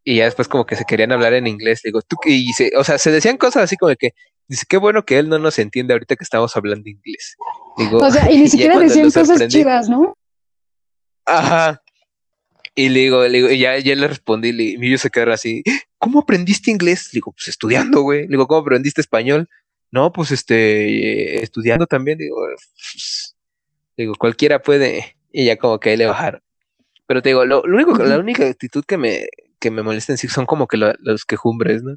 Y 0.03 0.17
ya 0.17 0.25
después 0.25 0.49
como 0.49 0.67
que 0.67 0.77
se 0.77 0.85
querían 0.85 1.13
hablar 1.13 1.35
en 1.35 1.47
inglés. 1.47 1.83
Digo, 1.85 2.01
tú, 2.03 2.17
y 2.25 2.53
se, 2.55 2.73
o 2.77 2.83
sea, 2.83 2.99
se 2.99 3.11
decían 3.11 3.37
cosas 3.37 3.65
así 3.65 3.77
como 3.77 3.95
que, 3.95 4.15
dice, 4.49 4.65
qué 4.69 4.79
bueno 4.79 5.05
que 5.05 5.19
él 5.19 5.29
no 5.29 5.39
nos 5.39 5.59
entiende 5.59 5.93
ahorita 5.93 6.17
que 6.17 6.25
estamos 6.25 6.57
hablando 6.57 6.89
inglés. 6.89 7.37
Digo, 7.77 7.99
o 7.99 8.11
sea, 8.11 8.31
y 8.31 8.39
ni 8.39 8.49
siquiera 8.49 8.79
decían 8.79 9.11
cosas 9.11 9.47
chidas, 9.49 9.89
¿no? 9.89 10.17
Ajá. 11.27 11.81
Y 12.75 12.89
le 12.89 13.01
digo, 13.01 13.23
le 13.23 13.39
digo, 13.39 13.51
y 13.51 13.59
ya, 13.59 13.79
ya 13.79 13.95
le 13.95 14.09
respondí, 14.09 14.51
y 14.51 14.91
yo 14.91 14.99
se 14.99 15.11
quedó 15.11 15.33
así, 15.33 15.63
¿cómo 15.99 16.21
aprendiste 16.21 16.71
inglés? 16.71 17.11
Le 17.13 17.19
digo, 17.19 17.33
pues 17.33 17.49
estudiando, 17.49 18.01
güey. 18.03 18.23
Le 18.23 18.29
digo, 18.29 18.47
¿cómo 18.47 18.61
aprendiste 18.61 19.01
español? 19.01 19.49
No, 19.93 20.13
pues 20.13 20.31
este, 20.31 21.43
estudiando 21.43 21.87
también. 21.87 22.19
Digo, 22.19 22.37
pues, 22.37 23.37
digo, 23.97 24.15
cualquiera 24.19 24.61
puede. 24.63 25.17
Y 25.33 25.47
ya 25.47 25.57
como 25.57 25.81
que 25.81 25.91
ahí 25.91 25.97
le 25.97 26.07
bajaron. 26.07 26.43
Pero 27.07 27.23
te 27.23 27.31
digo, 27.31 27.45
lo, 27.45 27.63
único, 27.63 27.97
la 28.05 28.19
única 28.19 28.47
actitud 28.47 28.85
que 28.87 28.97
me, 28.97 29.29
que 29.59 29.71
me 29.71 29.83
molesta 29.83 30.13
en 30.13 30.19
sí 30.19 30.29
son 30.29 30.47
como 30.47 30.67
que 30.69 30.77
los 30.77 31.25
quejumbres, 31.25 31.83
¿no? 31.83 31.97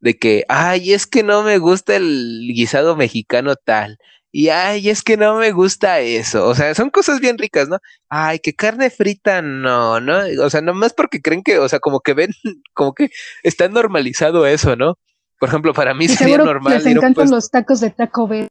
De 0.00 0.18
que, 0.18 0.44
ay, 0.48 0.92
es 0.92 1.06
que 1.06 1.22
no 1.22 1.42
me 1.44 1.58
gusta 1.58 1.96
el 1.96 2.50
guisado 2.54 2.96
mexicano 2.96 3.54
tal 3.56 3.98
y 4.32 4.48
ay, 4.48 4.88
es 4.88 5.02
que 5.02 5.18
no 5.18 5.36
me 5.36 5.52
gusta 5.52 6.00
eso. 6.00 6.46
O 6.48 6.54
sea, 6.54 6.74
son 6.74 6.90
cosas 6.90 7.20
bien 7.20 7.36
ricas, 7.38 7.68
¿no? 7.68 7.78
Ay, 8.08 8.38
que 8.40 8.54
carne 8.54 8.88
frita, 8.90 9.42
no, 9.42 10.00
¿no? 10.00 10.20
O 10.42 10.50
sea, 10.50 10.62
nomás 10.62 10.94
porque 10.94 11.20
creen 11.20 11.42
que, 11.42 11.58
o 11.58 11.68
sea, 11.68 11.80
como 11.80 12.00
que 12.00 12.14
ven, 12.14 12.30
como 12.74 12.94
que 12.94 13.10
está 13.42 13.68
normalizado 13.68 14.46
eso, 14.46 14.74
¿no? 14.74 14.98
Por 15.42 15.48
ejemplo, 15.48 15.74
para 15.74 15.92
mí 15.92 16.06
sería 16.06 16.38
normal. 16.38 16.74
Les 16.74 16.86
encantan 16.86 17.28
los 17.28 17.50
tacos 17.50 17.80
de 17.80 17.90
Taco 17.90 18.28
Bell. 18.28 18.46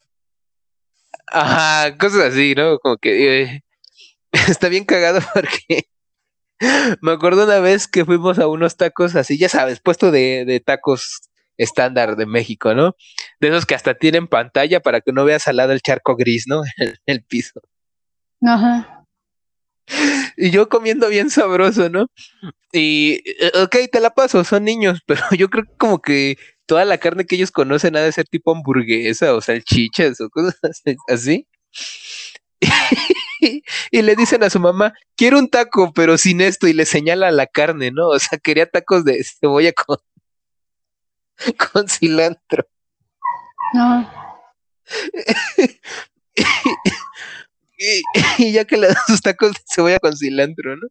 Ajá, 1.27 1.97
cosas 1.97 2.33
así, 2.33 2.53
¿no? 2.53 2.79
Como 2.79 2.97
que 2.97 3.43
eh, 3.43 3.63
está 4.49 4.67
bien 4.67 4.83
cagado 4.83 5.21
porque 5.33 5.85
me 6.99 7.13
acuerdo 7.13 7.45
una 7.45 7.61
vez 7.61 7.87
que 7.87 8.03
fuimos 8.03 8.39
a 8.39 8.47
unos 8.49 8.75
tacos 8.75 9.15
así, 9.15 9.37
ya 9.37 9.47
sabes, 9.47 9.79
puesto 9.79 10.11
de, 10.11 10.43
de 10.43 10.59
tacos 10.59 11.29
estándar 11.55 12.17
de 12.17 12.25
México, 12.25 12.75
¿no? 12.75 12.97
De 13.39 13.47
esos 13.47 13.65
que 13.65 13.75
hasta 13.75 13.93
tienen 13.93 14.27
pantalla 14.27 14.81
para 14.81 14.99
que 14.99 15.13
no 15.13 15.23
veas 15.23 15.47
al 15.47 15.55
lado 15.55 15.71
el 15.71 15.81
charco 15.81 16.17
gris, 16.17 16.43
¿no? 16.45 16.61
En 16.77 16.93
el 17.05 17.23
piso. 17.23 17.61
Ajá. 18.45 19.05
Y 20.35 20.51
yo 20.51 20.67
comiendo 20.67 21.07
bien 21.07 21.29
sabroso, 21.29 21.89
¿no? 21.89 22.07
Y, 22.73 23.21
eh, 23.25 23.51
ok, 23.63 23.75
te 23.91 23.99
la 23.99 24.09
paso, 24.09 24.43
son 24.43 24.65
niños, 24.65 24.99
pero 25.05 25.21
yo 25.37 25.49
creo 25.49 25.63
que 25.63 25.77
como 25.77 26.01
que 26.01 26.37
toda 26.66 26.86
la 26.86 26.97
carne 26.97 27.26
que 27.26 27.36
ellos 27.36 27.51
conocen 27.51 27.95
ha 27.95 28.01
de 28.01 28.12
ser 28.12 28.28
tipo 28.28 28.51
hamburguesa 28.51 29.34
o 29.34 29.41
salchichas 29.41 30.22
o 30.22 30.30
cosas 30.30 30.59
así. 31.07 31.47
y 33.91 34.01
le 34.01 34.16
dicen 34.16 34.43
a 34.43 34.49
su 34.49 34.59
mamá, 34.59 34.93
quiero 35.16 35.39
un 35.39 35.49
taco, 35.49 35.91
pero 35.93 36.18
sin 36.18 36.41
esto, 36.41 36.68
y 36.68 36.74
le 36.74 36.86
señala 36.86 37.32
la 37.32 37.47
carne, 37.47 37.91
¿no? 37.91 38.09
O 38.09 38.20
sea, 38.20 38.39
quería 38.39 38.68
tacos 38.68 39.03
de 39.03 39.24
cebolla 39.24 39.74
con, 39.74 39.97
con 41.74 41.88
cilantro. 41.88 42.68
No. 43.74 44.09
y, 48.38 48.51
ya 48.51 48.66
que 48.66 48.78
le 48.78 48.88
dan 48.88 48.95
sus 49.07 49.22
tacos 49.22 49.53
de 49.53 49.59
cebolla 49.74 49.99
con 49.99 50.16
cilantro, 50.16 50.76
¿no? 50.76 50.88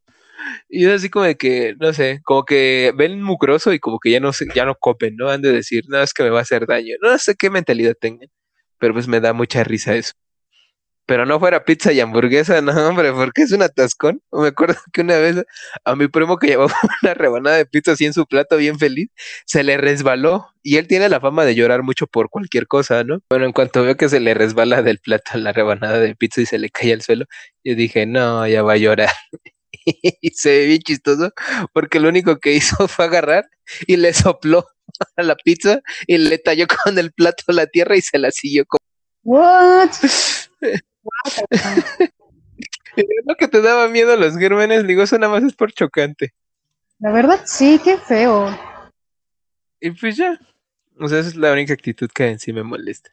Y 0.68 0.86
es 0.86 0.93
así 0.93 1.11
como 1.11 1.24
de 1.26 1.36
que, 1.36 1.74
no 1.80 1.93
sé, 1.93 2.20
como 2.24 2.45
que 2.45 2.93
ven 2.97 3.22
mugroso 3.22 3.72
y 3.72 3.80
como 3.80 3.99
que 4.01 4.11
ya 4.11 4.20
no 4.20 4.32
se, 4.32 4.47
ya 4.55 4.64
no 4.64 4.74
copen, 4.76 5.16
¿no? 5.16 5.28
Han 5.30 5.43
de 5.43 5.53
decir, 5.53 5.84
no, 5.88 6.01
es 6.03 6.14
que 6.14 6.22
me 6.22 6.30
va 6.30 6.41
a 6.41 6.43
hacer 6.43 6.66
daño. 6.66 6.97
No 7.03 7.16
sé 7.18 7.34
qué 7.36 7.51
mentalidad 7.51 7.95
tengan, 8.01 8.28
pero 8.78 8.95
pues 8.95 9.09
me 9.09 9.20
da 9.20 9.32
mucha 9.32 9.64
risa 9.64 9.95
eso 9.97 10.12
pero 11.11 11.26
no 11.26 11.41
fuera 11.41 11.64
pizza 11.64 11.93
y 11.93 11.99
hamburguesa, 11.99 12.61
no, 12.62 12.70
hombre, 12.88 13.12
porque 13.12 13.43
es 13.43 13.51
un 13.51 13.62
atascón. 13.62 14.22
Me 14.30 14.47
acuerdo 14.47 14.76
que 14.93 15.01
una 15.01 15.16
vez 15.16 15.45
a 15.84 15.97
mi 15.97 16.07
primo 16.07 16.38
que 16.38 16.47
llevaba 16.47 16.72
una 17.03 17.14
rebanada 17.14 17.57
de 17.57 17.66
pizza 17.66 17.93
así 17.93 18.05
en 18.05 18.12
su 18.12 18.26
plato 18.26 18.57
bien 18.57 18.78
feliz, 18.78 19.09
se 19.45 19.64
le 19.64 19.76
resbaló 19.76 20.47
y 20.62 20.76
él 20.76 20.86
tiene 20.86 21.09
la 21.09 21.18
fama 21.18 21.45
de 21.45 21.57
llorar 21.57 21.82
mucho 21.82 22.07
por 22.07 22.30
cualquier 22.30 22.68
cosa, 22.68 23.03
¿no? 23.03 23.18
Bueno, 23.28 23.45
en 23.47 23.53
cuanto 23.53 23.82
veo 23.82 23.97
que 23.97 24.09
se 24.09 24.20
le 24.20 24.34
resbala 24.34 24.82
del 24.82 25.01
plato 25.01 25.36
la 25.36 25.53
rebanada 25.53 25.99
de 25.99 26.14
pizza 26.14 26.43
y 26.43 26.47
se 26.47 26.61
le 26.61 26.70
cae 26.70 26.93
al 26.93 27.03
suelo, 27.03 27.24
yo 27.64 27.74
dije, 27.74 28.07
no, 28.07 28.47
ya 28.47 28.62
va 28.62 28.74
a 28.74 28.76
llorar. 28.76 29.11
y 30.20 30.31
se 30.31 30.51
ve 30.51 30.66
bien 30.66 30.81
chistoso 30.81 31.33
porque 31.72 32.01
lo 32.01 32.09
único 32.09 32.39
que 32.39 32.55
hizo 32.55 32.76
fue 32.89 33.07
agarrar 33.07 33.49
y 33.87 33.97
le 33.97 34.12
sopló 34.12 34.66
a 35.16 35.22
la 35.22 35.37
pizza 35.37 35.81
y 36.07 36.18
le 36.18 36.39
talló 36.39 36.66
con 36.85 36.99
el 36.99 37.12
plato 37.12 37.45
la 37.49 37.66
tierra 37.66 37.97
y 37.97 38.03
se 38.03 38.18
la 38.18 38.31
siguió 38.31 38.64
como... 38.66 38.81
What? 39.22 39.91
lo 43.26 43.35
que 43.37 43.49
te 43.49 43.61
daba 43.61 43.89
miedo 43.89 44.12
a 44.12 44.16
los 44.16 44.37
gérmenes, 44.37 44.87
digo, 44.87 45.03
eso 45.03 45.18
nada 45.18 45.33
más 45.33 45.45
es 45.45 45.55
por 45.55 45.72
chocante. 45.72 46.35
La 46.99 47.12
verdad, 47.12 47.41
sí, 47.47 47.81
qué 47.83 47.97
feo. 47.97 48.49
Y 49.81 49.91
pues 49.93 50.16
ya. 50.16 50.39
O 50.99 51.09
sea, 51.09 51.20
esa 51.20 51.31
es 51.31 51.37
la 51.37 51.53
única 51.53 51.72
actitud 51.72 52.11
que 52.14 52.28
en 52.28 52.39
sí 52.39 52.53
me 52.53 52.62
molesta. 52.62 53.11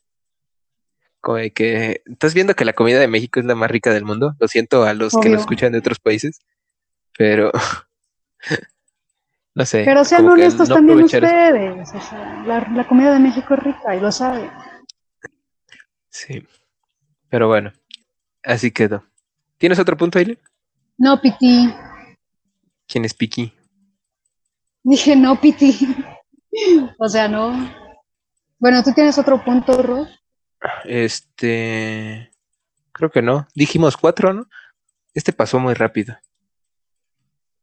Como 1.22 1.38
de 1.38 1.52
que 1.52 2.02
estás 2.06 2.34
viendo 2.34 2.54
que 2.54 2.66
la 2.66 2.74
comida 2.74 3.00
de 3.00 3.08
México 3.08 3.40
es 3.40 3.46
la 3.46 3.56
más 3.56 3.72
rica 3.72 3.94
del 3.94 4.04
mundo. 4.04 4.36
Lo 4.40 4.48
siento 4.48 4.84
a 4.84 4.94
los 4.94 5.14
que 5.22 5.30
nos 5.30 5.42
escuchan 5.42 5.72
de 5.72 5.80
otros 5.80 6.00
países, 6.00 6.42
pero 7.18 7.52
no 9.56 9.66
sé. 9.66 9.84
Pero 9.84 10.06
sean 10.06 10.28
honestos 10.28 10.70
también 10.70 11.04
ustedes. 11.04 11.94
O 11.94 12.02
sea, 12.02 12.44
la, 12.46 12.88
comida 12.88 13.14
de 13.14 13.20
México 13.20 13.56
es 13.56 13.64
rica 13.64 13.96
y 13.96 14.00
lo 14.00 14.12
saben. 14.12 14.50
Sí. 16.10 16.46
Pero 17.30 17.48
bueno, 17.48 17.74
así 18.44 18.72
quedó. 18.72 19.04
¿Tienes 19.58 19.80
otro 19.80 19.98
punto, 19.98 20.20
Aileen? 20.20 20.40
No, 20.98 21.20
Piti. 21.20 21.74
¿Quién 22.88 23.06
es 23.06 23.14
Piki? 23.14 23.54
Dije 24.84 25.16
no, 25.16 25.40
Piti. 25.40 25.76
o 27.00 27.10
sea, 27.10 27.28
no. 27.28 27.52
Bueno, 28.60 28.84
¿tú 28.84 28.94
tienes 28.94 29.18
otro 29.18 29.44
punto, 29.44 29.82
Ro? 29.82 30.08
Este. 30.86 32.32
Creo 32.92 33.12
que 33.12 33.22
no. 33.22 33.48
Dijimos 33.54 33.98
cuatro, 33.98 34.34
¿no? 34.34 34.48
Este 35.14 35.34
pasó 35.34 35.60
muy 35.60 35.74
rápido. 35.74 36.18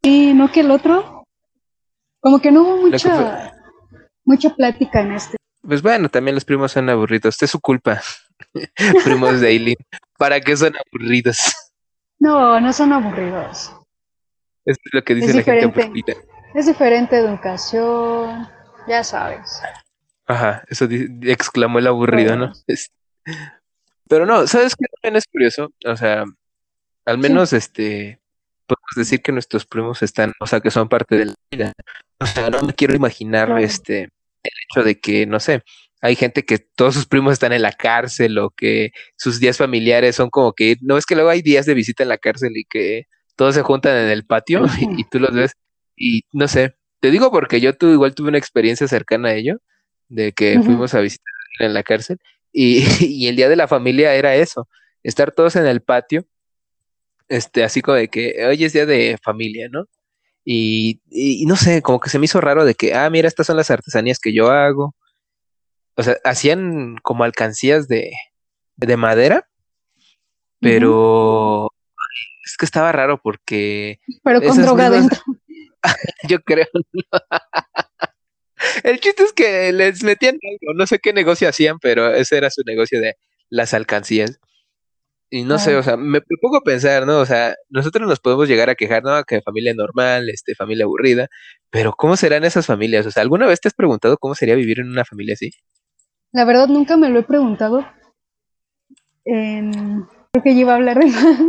Sí, 0.05 0.35
¿no 0.35 0.53
que 0.53 0.61
el 0.61 0.71
otro? 0.71 1.25
Como 2.21 2.39
que 2.39 2.53
no 2.53 2.63
hubo 2.63 2.77
mucha, 2.77 3.55
mucha 4.27 4.55
plática 4.55 5.01
en 5.01 5.13
este. 5.13 5.39
Pues 5.63 5.81
bueno, 5.81 6.11
también 6.11 6.35
los 6.35 6.45
primos 6.45 6.73
son 6.73 6.91
aburridos. 6.91 7.43
es 7.43 7.51
su 7.51 7.59
culpa. 7.59 8.03
primos 9.05 9.41
de 9.41 9.49
Aileen. 9.49 9.79
¿Para 10.19 10.43
qué 10.43 10.55
son 10.59 10.75
aburridos? 10.77 11.39
No, 12.19 12.61
no 12.61 12.71
son 12.75 12.93
aburridos. 12.93 13.75
Es 14.67 14.77
lo 14.93 15.03
que 15.03 15.15
dice 15.15 15.33
la 15.33 15.43
gente 15.43 15.91
Es 16.55 16.67
diferente 16.67 17.17
educación, 17.17 18.47
ya 18.87 19.03
sabes. 19.03 19.63
Ajá, 20.27 20.65
eso 20.69 20.87
exclamó 21.23 21.79
el 21.79 21.87
aburrido, 21.87 22.37
¿no? 22.37 22.53
Pero 24.07 24.27
no, 24.27 24.47
¿sabes 24.47 24.77
qué 24.77 24.85
también 25.01 25.17
es 25.17 25.25
curioso? 25.27 25.73
O 25.87 25.97
sea, 25.97 26.25
al 27.07 27.19
menos 27.19 27.55
este 27.55 28.21
podemos 28.67 28.91
decir 28.97 29.23
que 29.23 29.33
nuestros 29.33 29.67
primos 29.67 30.03
están, 30.03 30.33
o 30.41 30.47
sea, 30.47 30.61
que 30.61 30.71
son 30.71 30.89
parte 30.89 31.17
de 31.17 31.27
la 31.27 31.35
vida. 31.51 31.73
O 32.21 32.27
sea, 32.27 32.51
no 32.51 32.63
me 32.63 32.75
quiero 32.75 32.95
imaginar 32.95 33.59
este 33.61 34.11
el 34.45 34.53
hecho 34.69 34.85
de 34.85 35.01
que, 35.01 35.27
no 35.27 35.41
sé, 35.41 35.63
hay 36.01 36.17
gente 36.17 36.45
que 36.45 36.59
todos 36.59 36.95
sus 36.95 37.07
primos 37.07 37.33
están 37.33 37.53
en 37.53 37.63
la 37.63 37.73
cárcel 37.73 38.39
o 38.39 38.51
que 38.51 38.91
sus 39.17 39.41
días 39.41 39.57
familiares 39.57 40.17
son 40.17 40.29
como 40.31 40.53
que, 40.53 40.77
no 40.83 40.99
es 40.99 41.07
que 41.07 41.15
luego 41.15 41.31
hay 41.31 41.41
días 41.41 41.67
de 41.67 41.75
visita 41.75 42.03
en 42.03 42.11
la 42.11 42.19
cárcel 42.19 42.53
y 42.57 42.65
que 42.65 43.05
todos 43.37 43.55
se 43.55 43.63
juntan 43.63 43.97
en 43.97 44.11
el 44.11 44.27
patio 44.27 44.65
y, 44.79 45.05
tú 45.05 45.19
los 45.19 45.35
ves 45.35 45.53
y 45.97 46.23
no 46.33 46.47
sé, 46.47 46.75
te 47.01 47.11
digo 47.11 47.31
porque 47.31 47.61
yo 47.61 47.75
tu, 47.77 47.89
igual 47.89 48.15
tuve 48.15 48.29
una 48.29 48.39
experiencia 48.39 48.87
cercana 48.87 49.31
a 49.31 49.35
ello, 49.35 49.61
de 50.09 50.33
que 50.33 50.61
fuimos 50.61 50.95
a 50.95 51.01
visitar 51.01 51.25
en 51.61 51.73
la 51.73 51.83
cárcel 51.83 52.19
y, 52.53 53.27
el 53.27 53.37
día 53.37 53.49
de 53.49 53.57
la 53.57 53.67
familia 53.67 54.15
era 54.15 54.37
eso, 54.37 54.69
estar 55.03 55.33
todos 55.33 55.57
en 55.57 55.67
el 55.67 55.81
patio, 55.81 56.27
este, 57.29 57.65
así 57.65 57.83
como 57.83 57.97
de 57.97 58.09
que 58.09 58.45
hoy 58.47 58.65
es 58.65 58.73
día 58.73 58.87
de 58.87 59.19
familia, 59.23 59.69
¿no? 59.71 59.87
Y, 60.45 61.01
y, 61.11 61.47
no 61.47 61.57
sé, 61.57 61.81
como 61.83 62.01
que 62.01 62.11
se 62.11 62.19
me 62.19 62.27
hizo 62.27 62.41
raro 62.41 62.65
de 62.65 62.75
que, 62.75 62.95
ah, 62.95 63.09
mira, 63.11 63.29
estas 63.29 63.47
son 63.47 63.57
las 63.57 63.71
artesanías 63.71 64.19
que 64.19 64.35
yo 64.35 64.51
hago. 64.51 64.95
O 65.97 66.03
sea, 66.03 66.17
hacían 66.25 66.97
como 67.03 67.25
alcancías 67.25 67.89
de, 67.89 68.13
de 68.77 68.97
madera, 68.97 69.49
pero 70.61 71.71
es 72.45 72.57
que 72.59 72.67
estaba 72.67 72.93
raro 72.93 73.21
porque... 73.23 74.01
Pero 74.23 74.43
con 74.43 74.61
droga 74.61 74.91
yo 76.29 76.41
creo. 76.41 76.67
El 78.83 79.01
chiste 79.01 79.23
es 79.23 79.33
que 79.33 79.73
les 79.73 80.03
metían 80.03 80.39
algo, 80.43 80.75
no 80.75 80.87
sé 80.87 80.99
qué 80.99 81.13
negocio 81.13 81.49
hacían, 81.49 81.79
pero 81.79 82.13
ese 82.15 82.37
era 82.37 82.51
su 82.51 82.63
negocio 82.65 83.01
de 83.01 83.17
las 83.51 83.75
alcancías. 83.75 84.41
Y 85.35 85.43
no 85.43 85.59
sé, 85.59 85.75
o 85.75 85.83
sea, 85.83 85.97
me, 85.97 86.21
pongo 86.21 86.59
a 86.59 86.61
pensar, 86.61 87.09
¿no? 87.09 87.19
O 87.19 87.27
sea, 87.27 87.57
nosotros 87.69 88.09
nos 88.09 88.21
podemos 88.21 88.47
llegar 88.47 88.71
a 88.71 88.77
quejar, 88.77 89.03
¿no? 89.03 89.25
Que 89.25 89.43
familia 89.43 89.75
normal, 89.75 90.31
este, 90.31 90.55
familia 90.55 90.85
aburrida, 90.85 91.27
pero 91.71 91.93
¿cómo 91.93 92.17
serán 92.17 92.45
esas 92.45 92.67
familias? 92.67 93.05
O 93.05 93.11
sea, 93.11 93.25
¿alguna 93.25 93.49
vez 93.49 93.61
te 93.61 93.67
has 93.67 93.75
preguntado 93.75 94.17
cómo 94.17 94.37
sería 94.37 94.55
vivir 94.55 94.79
en 94.79 94.89
una 94.89 95.05
familia 95.05 95.35
así? 95.35 95.51
La 96.31 96.45
verdad 96.45 96.69
nunca 96.69 96.97
me 96.97 97.09
lo 97.09 97.19
he 97.19 97.25
preguntado. 97.25 97.85
creo 99.25 100.43
que 100.45 100.55
yo 100.55 100.61
iba 100.61 100.75
a 100.75 100.77
hablar 100.77 101.01
de 101.01 101.07
más, 101.11 101.41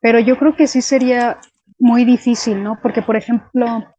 pero 0.00 0.18
yo 0.18 0.38
creo 0.38 0.56
que 0.56 0.66
sí 0.66 0.80
sería 0.80 1.38
muy 1.78 2.06
difícil, 2.06 2.62
¿no? 2.62 2.78
Porque, 2.80 3.02
por 3.02 3.16
ejemplo, 3.16 3.94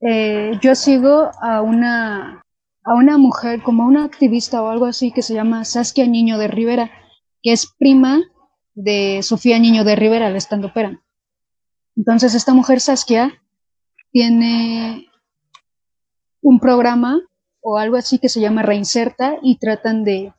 eh, 0.00 0.52
yo 0.60 0.76
sigo 0.76 1.32
a 1.42 1.60
una, 1.60 2.40
a 2.84 2.94
una 2.94 3.18
mujer, 3.18 3.64
como 3.64 3.84
una 3.84 4.04
activista 4.04 4.62
o 4.62 4.68
algo 4.68 4.86
así, 4.86 5.10
que 5.10 5.22
se 5.22 5.34
llama 5.34 5.64
Saskia 5.64 6.06
Niño 6.06 6.38
de 6.38 6.46
Rivera 6.46 6.88
que 7.46 7.52
es 7.52 7.72
prima 7.78 8.24
de 8.74 9.20
Sofía 9.22 9.60
Niño 9.60 9.84
de 9.84 9.94
Rivera, 9.94 10.30
la 10.30 10.36
estando 10.36 10.72
pera. 10.72 11.00
Entonces, 11.94 12.34
esta 12.34 12.52
mujer 12.52 12.80
Saskia 12.80 13.40
tiene 14.10 15.08
un 16.40 16.58
programa 16.58 17.20
o 17.60 17.78
algo 17.78 17.98
así 17.98 18.18
que 18.18 18.28
se 18.28 18.40
llama 18.40 18.62
Reinserta 18.62 19.36
y 19.42 19.58
tratan 19.58 20.02
de 20.02 20.34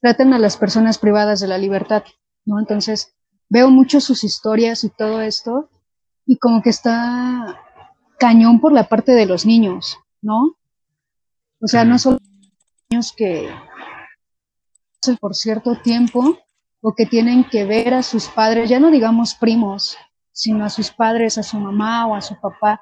tratan 0.00 0.32
a 0.32 0.38
las 0.38 0.56
personas 0.56 0.96
privadas 0.96 1.40
de 1.40 1.48
la 1.48 1.58
libertad, 1.58 2.02
¿no? 2.46 2.58
Entonces, 2.58 3.14
veo 3.50 3.68
mucho 3.68 4.00
sus 4.00 4.24
historias 4.24 4.84
y 4.84 4.88
todo 4.88 5.20
esto 5.20 5.68
y 6.24 6.38
como 6.38 6.62
que 6.62 6.70
está 6.70 7.60
cañón 8.18 8.58
por 8.58 8.72
la 8.72 8.88
parte 8.88 9.12
de 9.12 9.26
los 9.26 9.44
niños, 9.44 9.98
¿no? 10.22 10.56
O 11.60 11.66
sea, 11.66 11.84
no 11.84 11.98
solo 11.98 12.20
niños 12.88 13.12
que 13.14 13.50
por 15.20 15.34
cierto 15.34 15.76
tiempo 15.76 16.38
o 16.80 16.94
que 16.94 17.06
tienen 17.06 17.44
que 17.44 17.64
ver 17.64 17.94
a 17.94 18.02
sus 18.02 18.26
padres, 18.26 18.68
ya 18.68 18.80
no 18.80 18.90
digamos 18.90 19.34
primos, 19.34 19.96
sino 20.32 20.64
a 20.64 20.70
sus 20.70 20.90
padres, 20.90 21.38
a 21.38 21.42
su 21.42 21.58
mamá 21.58 22.06
o 22.06 22.14
a 22.14 22.20
su 22.20 22.40
papá 22.40 22.80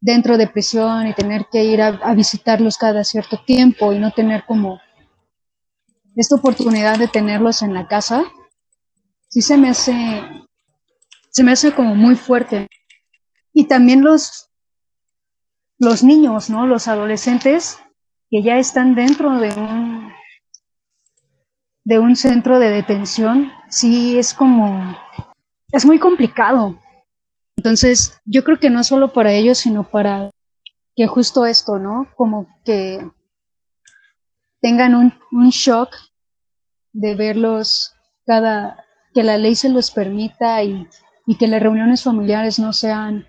dentro 0.00 0.36
de 0.36 0.46
prisión 0.46 1.06
y 1.06 1.14
tener 1.14 1.46
que 1.50 1.64
ir 1.64 1.80
a, 1.80 2.14
visitarlos 2.14 2.76
cada 2.76 3.04
cierto 3.04 3.42
tiempo 3.44 3.92
y 3.92 3.98
no 3.98 4.12
tener 4.12 4.44
como 4.44 4.80
esta 6.14 6.36
oportunidad 6.36 6.98
de 6.98 7.08
tenerlos 7.08 7.62
en 7.62 7.74
la 7.74 7.88
casa, 7.88 8.24
sí 9.28 9.40
se 9.40 9.56
me 9.56 9.70
hace, 9.70 10.22
se 11.30 11.42
me 11.42 11.52
hace 11.52 11.74
como 11.74 11.94
muy 11.96 12.14
fuerte. 12.14 12.68
Y 13.52 13.64
también 13.64 14.02
los, 14.02 14.50
los 15.78 16.04
niños, 16.04 16.50
¿no? 16.50 16.66
Los 16.66 16.86
adolescentes 16.86 17.78
que 18.30 18.42
ya 18.42 18.58
están 18.58 18.94
dentro 18.94 19.38
de 19.38 19.48
un, 19.58 20.13
de 21.84 21.98
un 21.98 22.16
centro 22.16 22.58
de 22.58 22.70
detención, 22.70 23.52
sí 23.68 24.18
es 24.18 24.32
como, 24.34 24.96
es 25.70 25.84
muy 25.84 25.98
complicado. 25.98 26.78
Entonces, 27.56 28.20
yo 28.24 28.42
creo 28.42 28.58
que 28.58 28.70
no 28.70 28.82
solo 28.82 29.12
para 29.12 29.32
ellos, 29.32 29.58
sino 29.58 29.84
para 29.84 30.30
que 30.96 31.06
justo 31.06 31.46
esto, 31.46 31.78
¿no? 31.78 32.08
Como 32.16 32.46
que 32.64 33.06
tengan 34.60 34.94
un, 34.94 35.14
un 35.30 35.50
shock 35.50 35.94
de 36.92 37.14
verlos 37.14 37.94
cada, 38.26 38.84
que 39.12 39.22
la 39.22 39.36
ley 39.36 39.54
se 39.54 39.68
los 39.68 39.90
permita 39.90 40.62
y, 40.62 40.88
y, 41.26 41.36
que 41.36 41.48
las 41.48 41.62
reuniones 41.62 42.02
familiares 42.02 42.58
no 42.58 42.72
sean 42.72 43.26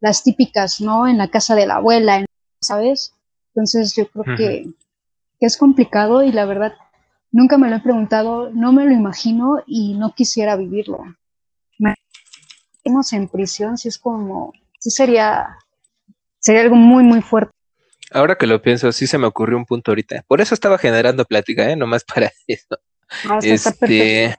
las 0.00 0.22
típicas, 0.22 0.80
¿no? 0.80 1.08
En 1.08 1.18
la 1.18 1.28
casa 1.28 1.54
de 1.54 1.66
la 1.66 1.76
abuela, 1.76 2.24
¿sabes? 2.60 3.14
Entonces 3.54 3.94
yo 3.96 4.06
creo 4.08 4.36
que, 4.36 4.74
que, 5.40 5.46
es 5.46 5.56
complicado 5.56 6.22
y 6.22 6.32
la 6.32 6.44
verdad 6.44 6.74
Nunca 7.32 7.56
me 7.56 7.70
lo 7.70 7.76
he 7.76 7.80
preguntado, 7.80 8.50
no 8.50 8.72
me 8.72 8.84
lo 8.84 8.92
imagino 8.92 9.62
y 9.66 9.94
no 9.94 10.14
quisiera 10.14 10.54
vivirlo. 10.56 11.04
Estamos 12.84 13.12
en 13.12 13.28
prisión, 13.28 13.78
si 13.78 13.88
es 13.88 13.96
como, 13.96 14.52
sí 14.80 14.90
sería, 14.90 15.56
sería 16.40 16.62
algo 16.62 16.74
muy, 16.74 17.04
muy 17.04 17.22
fuerte. 17.22 17.52
Ahora 18.10 18.36
que 18.36 18.46
lo 18.46 18.60
pienso, 18.60 18.90
sí 18.90 19.06
se 19.06 19.18
me 19.18 19.26
ocurrió 19.28 19.56
un 19.56 19.64
punto 19.64 19.92
ahorita. 19.92 20.24
Por 20.26 20.40
eso 20.40 20.52
estaba 20.52 20.76
generando 20.78 21.24
plática, 21.24 21.70
¿eh? 21.70 21.76
Nomás 21.76 22.02
para 22.02 22.32
eso. 22.46 22.76
Ah, 23.28 23.38
este, 23.40 24.36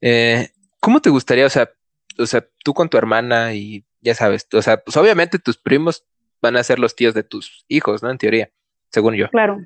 eh, 0.00 0.50
¿Cómo 0.80 1.00
te 1.00 1.08
gustaría, 1.08 1.46
o 1.46 1.50
sea, 1.50 1.70
o 2.18 2.26
sea, 2.26 2.44
tú 2.64 2.74
con 2.74 2.88
tu 2.88 2.98
hermana 2.98 3.54
y 3.54 3.84
ya 4.00 4.14
sabes, 4.14 4.46
o 4.52 4.60
sea, 4.60 4.82
pues 4.82 4.96
obviamente 4.96 5.38
tus 5.38 5.56
primos 5.56 6.04
van 6.42 6.56
a 6.56 6.64
ser 6.64 6.78
los 6.78 6.96
tíos 6.96 7.14
de 7.14 7.22
tus 7.22 7.64
hijos, 7.68 8.02
¿no? 8.02 8.10
En 8.10 8.18
teoría, 8.18 8.50
según 8.90 9.14
yo. 9.14 9.28
Claro. 9.30 9.58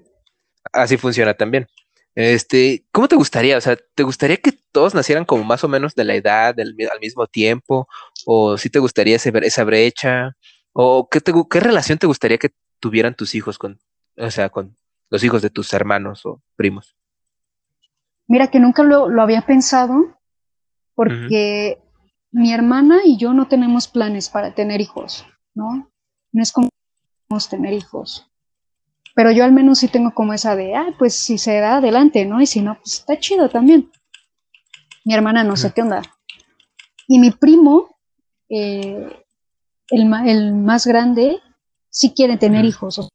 Así 0.73 0.97
funciona 0.97 1.35
también. 1.35 1.67
Este, 2.15 2.85
¿cómo 2.93 3.09
te 3.09 3.17
gustaría? 3.17 3.57
O 3.57 3.61
sea, 3.61 3.77
¿te 3.95 4.03
gustaría 4.03 4.37
que 4.37 4.53
todos 4.73 4.95
nacieran 4.95 5.25
como 5.25 5.45
más 5.45 5.63
o 5.65 5.69
menos 5.69 5.95
de 5.95 6.05
la 6.05 6.15
edad, 6.15 6.55
del, 6.55 6.75
al 6.93 7.01
mismo 7.01 7.27
tiempo? 7.27 7.89
¿O 8.27 8.59
si 8.59 8.71
te 8.71 8.79
gustaría 8.79 9.17
esa 9.17 9.65
brecha? 9.65 10.37
¿O 10.73 11.09
qué, 11.09 11.21
qué 11.21 11.61
relación 11.61 11.99
te 11.99 12.07
gustaría 12.07 12.39
que 12.39 12.51
tuvieran 12.81 13.15
tus 13.15 13.35
hijos 13.35 13.59
con, 13.59 13.79
o 14.17 14.31
sea, 14.31 14.49
con 14.49 14.77
los 15.09 15.23
hijos 15.23 15.43
de 15.43 15.51
tus 15.51 15.73
hermanos 15.73 16.27
o 16.27 16.43
primos? 16.57 16.97
Mira 18.27 18.49
que 18.49 18.61
nunca 18.61 18.83
lo, 18.83 19.09
había 19.21 19.43
pensado 19.43 20.19
porque 20.95 21.83
mi 22.31 22.53
hermana 22.53 23.01
y 23.05 23.17
yo 23.17 23.33
no 23.35 23.49
tenemos 23.49 23.89
planes 23.89 24.29
para 24.29 24.55
tener 24.55 24.81
hijos, 24.81 25.27
¿no? 25.55 25.91
No 26.33 26.43
es 26.43 26.53
como 26.53 26.69
tener 27.49 27.73
hijos 27.73 28.30
pero 29.21 29.33
yo 29.33 29.45
al 29.45 29.53
menos 29.53 29.81
sí 29.81 29.89
tengo 29.89 30.15
como 30.15 30.33
esa 30.33 30.57
de, 30.57 30.75
ah, 30.75 30.95
pues 30.99 31.15
si 31.15 31.37
se 31.37 31.61
da, 31.61 31.77
adelante, 31.77 32.25
¿no? 32.25 32.41
Y 32.41 32.47
si 32.47 32.63
no, 32.63 32.77
pues 32.77 33.01
está 33.01 33.19
chido 33.19 33.51
también. 33.51 33.91
Mi 35.05 35.13
hermana 35.13 35.45
no 35.45 35.59
sé 35.59 35.73
qué 35.75 35.83
onda. 35.83 36.01
Y 37.07 37.19
mi 37.19 37.31
primo, 37.31 37.99
eh, 38.49 39.15
el, 39.91 40.15
el, 40.27 40.55
más 40.55 40.87
grande, 40.87 41.37
sí 41.91 42.15
quiere 42.17 42.39
tener 42.39 42.65
hijos, 42.65 42.99
o 42.99 43.03
sea, 43.03 43.11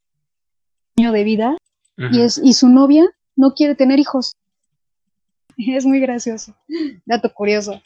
año 0.95 1.12
de 1.12 1.24
vida, 1.24 1.58
y, 1.97 2.22
es, 2.22 2.38
y 2.38 2.53
su 2.53 2.70
novia 2.70 3.03
no 3.36 3.56
quiere 3.56 3.74
tener 3.74 3.97
hijos. 3.97 4.36
Es 5.58 5.88
muy 5.88 5.99
gracioso, 5.99 6.56
dato 7.08 7.34
curioso. 7.34 7.82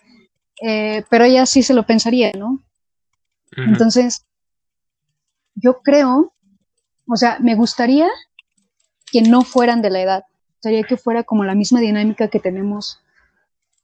Eh, 0.61 1.05
pero 1.09 1.23
ella 1.23 1.45
sí 1.45 1.63
se 1.63 1.73
lo 1.73 1.85
pensaría, 1.85 2.33
¿no? 2.37 2.61
Entonces, 3.55 4.25
yo 5.55 5.79
creo, 5.81 6.33
o 7.09 7.17
sea, 7.17 7.37
me 7.39 7.55
gustaría 7.55 8.07
que 9.11 9.23
no 9.23 9.41
fueran 9.41 9.81
de 9.81 9.89
la 9.89 10.01
edad, 10.01 10.23
me 10.29 10.53
gustaría 10.53 10.83
que 10.83 10.97
fuera 10.97 11.23
como 11.23 11.43
la 11.43 11.55
misma 11.55 11.79
dinámica 11.79 12.27
que 12.27 12.39
tenemos 12.39 13.01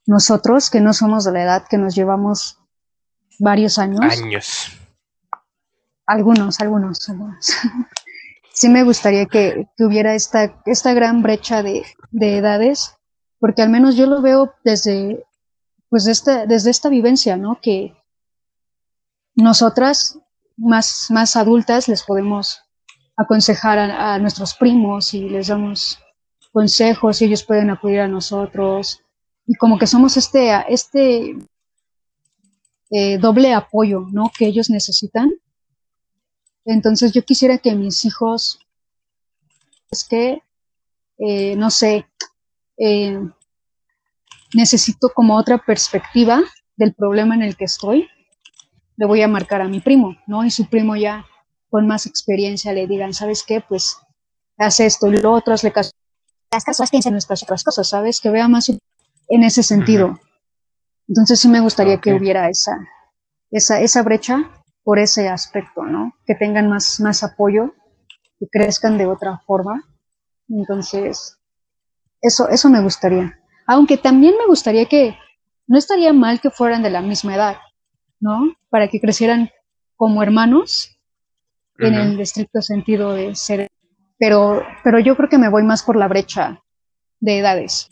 nosotros, 0.06 0.70
que 0.70 0.82
no 0.82 0.94
somos 0.94 1.26
de 1.26 1.32
la 1.32 1.44
edad, 1.44 1.68
que 1.68 1.80
nos 1.80 1.96
llevamos 1.96 2.60
varios 3.40 3.80
años. 3.80 4.02
Años. 4.02 4.68
Algunos, 6.06 6.60
algunos, 6.60 7.10
algunos. 7.10 7.54
sí 8.54 8.70
me 8.70 8.84
gustaría 8.84 9.26
que, 9.26 9.68
hubiera 9.80 10.14
esta, 10.14 10.62
esta 10.66 10.94
gran 10.94 11.24
brecha 11.24 11.64
de, 11.64 11.84
de, 12.12 12.38
edades, 12.38 12.96
porque 13.40 13.64
al 13.64 13.70
menos 13.70 13.96
yo 13.96 14.06
lo 14.06 14.22
veo 14.22 14.54
desde, 14.64 15.26
pues 15.90 16.06
esta, 16.06 16.46
desde 16.46 16.70
esta 16.70 16.90
vivencia, 16.90 17.38
¿no? 17.38 17.60
Que 17.60 17.96
nosotras, 19.34 20.20
más, 20.58 21.08
más 21.10 21.36
adultas, 21.36 21.88
les 21.88 22.04
podemos 22.04 22.65
aconsejar 23.18 23.80
a, 23.80 24.18
nuestros 24.20 24.54
primos 24.56 25.14
y 25.14 25.30
les 25.30 25.48
damos 25.48 26.00
consejos 26.52 27.22
y 27.22 27.26
ellos 27.26 27.44
pueden 27.44 27.70
acudir 27.70 28.02
a 28.02 28.08
nosotros. 28.08 29.02
Y 29.48 29.56
como 29.56 29.78
que 29.78 29.88
somos 29.88 30.18
este, 30.18 30.52
este 30.70 31.38
eh, 32.92 33.18
doble 33.18 33.54
apoyo, 33.54 34.06
¿no? 34.12 34.32
Que 34.38 34.48
ellos 34.48 34.70
necesitan. 34.70 35.32
Entonces 36.66 37.14
yo 37.14 37.24
quisiera 37.24 37.58
que 37.58 37.76
mis 37.76 38.06
hijos, 38.06 38.60
es 39.92 40.04
que, 40.04 40.42
eh, 41.20 41.56
no 41.56 41.70
sé, 41.70 42.08
eh, 42.78 43.20
necesito 44.54 45.10
como 45.14 45.38
otra 45.38 45.58
perspectiva 45.60 46.42
del 46.76 46.94
problema 46.94 47.36
en 47.36 47.44
el 47.44 47.56
que 47.56 47.66
estoy, 47.66 48.10
le 48.98 49.06
voy 49.06 49.22
a 49.22 49.28
marcar 49.28 49.62
a 49.62 49.68
mi 49.68 49.80
primo, 49.80 50.16
¿no? 50.26 50.44
Y 50.44 50.52
su 50.52 50.66
primo 50.66 50.96
ya 50.96 51.26
con 51.70 51.88
más 51.88 52.06
experiencia 52.06 52.74
le 52.74 52.88
digan, 52.88 53.14
¿sabes 53.14 53.44
qué? 53.44 53.62
Pues 53.62 53.98
hace 54.58 54.86
esto 54.86 55.08
y 55.08 55.18
lo 55.18 55.34
otro, 55.34 55.54
hazle 55.54 55.72
caso. 55.72 55.92
Las 56.52 56.64
cosas 56.64 56.90
piensan 56.90 57.12
en 57.12 57.16
nuestras 57.16 57.44
otras 57.44 57.64
cosas, 57.64 57.90
¿sabes? 57.90 58.22
Que 58.22 58.30
vea 58.30 58.48
más 58.48 58.70
en 58.70 59.44
ese 59.44 59.64
sentido. 59.64 60.20
Entonces 61.08 61.40
sí 61.40 61.48
me 61.48 61.60
gustaría 61.60 62.00
que 62.00 62.14
hubiera 62.14 62.50
esa, 62.50 62.78
esa, 63.52 63.80
esa 63.82 64.04
brecha 64.04 64.52
por 64.84 65.00
ese 65.00 65.28
aspecto, 65.30 65.84
¿no? 65.84 66.14
Que 66.26 66.36
tengan 66.36 66.70
más, 66.70 67.00
más 67.00 67.24
apoyo, 67.24 67.74
que 68.40 68.48
crezcan 68.48 68.98
de 68.98 69.06
otra 69.06 69.42
forma. 69.46 69.84
Entonces, 70.50 71.38
eso, 72.22 72.50
eso 72.50 72.70
me 72.70 72.82
gustaría. 72.82 73.40
Aunque 73.68 73.98
también 73.98 74.36
me 74.38 74.46
gustaría 74.46 74.86
que, 74.86 75.18
no 75.68 75.78
estaría 75.78 76.14
mal 76.14 76.40
que 76.40 76.52
fueran 76.52 76.84
de 76.84 76.92
la 76.92 77.02
misma 77.02 77.36
edad, 77.36 77.58
¿no? 78.20 78.56
Para 78.70 78.88
que 78.88 79.02
crecieran 79.02 79.50
como 79.96 80.22
hermanos, 80.22 80.95
en 81.80 81.94
el 81.94 82.20
estricto 82.20 82.62
sentido 82.62 83.14
de 83.14 83.36
ser. 83.36 83.68
Pero, 84.18 84.64
pero 84.84 85.00
yo 85.00 85.16
creo 85.16 85.30
que 85.30 85.38
me 85.38 85.50
voy 85.50 85.64
más 85.64 85.84
por 85.84 85.96
la 85.96 86.08
brecha 86.08 86.62
de 87.20 87.40
edades. 87.40 87.90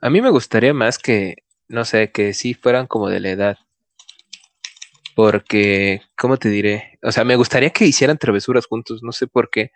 A 0.00 0.10
mí 0.10 0.20
me 0.20 0.30
gustaría 0.30 0.74
más 0.74 0.98
que, 0.98 1.36
no 1.68 1.84
sé, 1.84 2.10
que 2.10 2.34
sí 2.34 2.54
fueran 2.54 2.86
como 2.86 3.08
de 3.08 3.20
la 3.20 3.30
edad. 3.30 3.58
Porque, 5.14 6.02
¿cómo 6.16 6.36
te 6.36 6.48
diré? 6.48 6.98
O 7.02 7.10
sea, 7.10 7.24
me 7.24 7.36
gustaría 7.36 7.70
que 7.70 7.86
hicieran 7.86 8.18
travesuras 8.18 8.66
juntos, 8.66 9.02
no 9.02 9.12
sé 9.12 9.26
por 9.26 9.50
qué. 9.50 9.72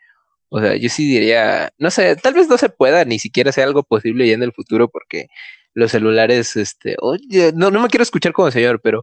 O 0.48 0.60
sea, 0.60 0.76
yo 0.76 0.88
sí 0.88 1.08
diría, 1.08 1.72
no 1.78 1.90
sé, 1.90 2.14
tal 2.16 2.34
vez 2.34 2.48
no 2.48 2.58
se 2.58 2.68
pueda, 2.68 3.04
ni 3.04 3.18
siquiera 3.18 3.52
sea 3.52 3.64
algo 3.64 3.82
posible 3.82 4.28
ya 4.28 4.34
en 4.34 4.42
el 4.42 4.52
futuro, 4.52 4.88
porque 4.88 5.28
los 5.74 5.90
celulares, 5.90 6.56
este, 6.56 6.96
oye, 7.00 7.52
no, 7.54 7.70
no 7.70 7.80
me 7.80 7.88
quiero 7.88 8.02
escuchar 8.02 8.32
como 8.32 8.50
señor, 8.50 8.80
pero 8.82 9.02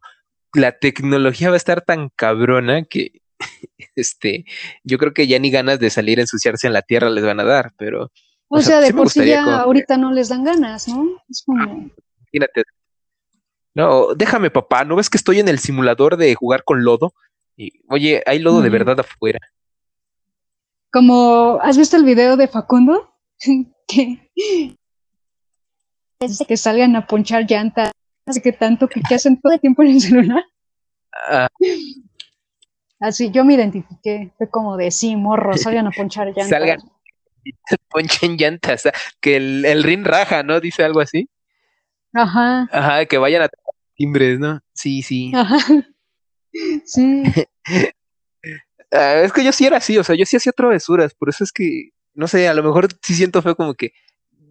la 0.54 0.78
tecnología 0.78 1.50
va 1.50 1.56
a 1.56 1.58
estar 1.58 1.82
tan 1.82 2.10
cabrona 2.10 2.84
que, 2.84 3.19
este, 3.96 4.46
yo 4.84 4.98
creo 4.98 5.14
que 5.14 5.28
ya 5.28 5.40
ni 5.40 5.52
ganas 5.52 5.80
de 5.80 5.90
salir 5.90 6.20
a 6.20 6.24
ensuciarse 6.24 6.68
en 6.68 6.74
la 6.74 6.82
tierra 6.82 7.10
les 7.10 7.24
van 7.24 7.40
a 7.40 7.46
dar, 7.46 7.74
pero. 7.78 8.12
O, 8.48 8.62
sea, 8.62 8.80
de 8.80 8.94
por 8.94 9.10
sí 9.10 9.26
ya 9.26 9.62
ahorita 9.62 9.98
no 9.98 10.12
les 10.12 10.30
dan 10.30 10.44
ganas, 10.44 10.88
¿no? 10.88 11.22
Es 11.30 11.44
como. 11.46 11.92
imagínate, 12.32 12.64
no, 13.80 14.14
déjame, 14.16 14.50
papá, 14.50 14.84
¿no 14.84 14.96
ves 14.96 15.10
que 15.10 15.18
estoy 15.18 15.40
en 15.40 15.48
el 15.48 15.60
simulador 15.60 16.18
de 16.18 16.36
jugar 16.36 16.64
con 16.64 16.84
lodo? 16.84 17.14
Y, 17.56 17.82
oye, 17.88 18.24
hay 18.26 18.40
lodo 18.40 18.62
de 18.62 18.70
verdad 18.70 19.00
afuera. 19.00 19.40
Como, 20.92 21.60
¿has 21.62 21.78
visto 21.78 21.96
el 21.96 22.04
video 22.04 22.36
de 22.36 22.48
Facundo? 22.48 23.14
que, 23.88 24.30
que 26.48 26.58
salgan 26.58 26.96
a 26.96 27.06
ponchar 27.06 27.46
llantas, 27.48 27.92
que 28.44 28.52
tanto 28.52 28.88
que, 28.88 29.02
hacen 29.14 29.40
todo 29.40 29.54
el 29.54 29.60
tiempo 29.60 29.84
en 29.84 29.92
el 29.92 30.02
celular. 30.02 30.44
Ah. 31.14 31.48
Así, 33.00 33.32
yo 33.32 33.46
me 33.46 33.54
identifiqué, 33.54 34.32
fue 34.38 34.50
como 34.50 34.76
de 34.76 34.92
sí, 34.92 35.16
morro, 35.16 35.56
salgan 35.58 35.88
a 35.88 35.92
ponchar 35.98 36.28
llantas. 36.28 36.50
Salgan, 36.50 36.80
ponchen 37.90 38.38
llantas, 38.38 38.90
que 39.22 39.38
el, 39.38 39.66
el 39.66 39.84
rin 39.84 40.04
raja, 40.04 40.44
¿no? 40.44 40.60
Dice 40.60 40.84
algo 40.84 41.00
así. 41.00 41.30
Ajá. 42.14 42.68
Ajá, 42.72 43.06
que 43.06 43.18
vayan 43.18 43.44
a 43.44 43.50
timbres, 43.96 44.40
¿no? 44.40 44.62
Sí, 44.74 45.02
sí. 45.02 45.32
Ajá. 45.36 45.58
Sí. 46.84 47.24
Ah, 48.92 49.22
es 49.24 49.32
que 49.32 49.44
yo 49.44 49.52
sí 49.52 49.68
era 49.68 49.78
así, 49.78 50.00
o 50.00 50.04
sea, 50.04 50.16
yo 50.16 50.26
sí 50.26 50.36
hacía 50.36 50.52
travesuras, 50.52 51.14
por 51.14 51.30
eso 51.30 51.44
es 51.44 51.52
que, 51.52 51.92
no 52.16 52.28
sé, 52.28 52.48
a 52.48 52.56
lo 52.56 52.64
mejor 52.64 52.88
sí 53.04 53.14
siento 53.14 53.44
feo 53.44 53.56
como 53.56 53.76
que 53.76 53.94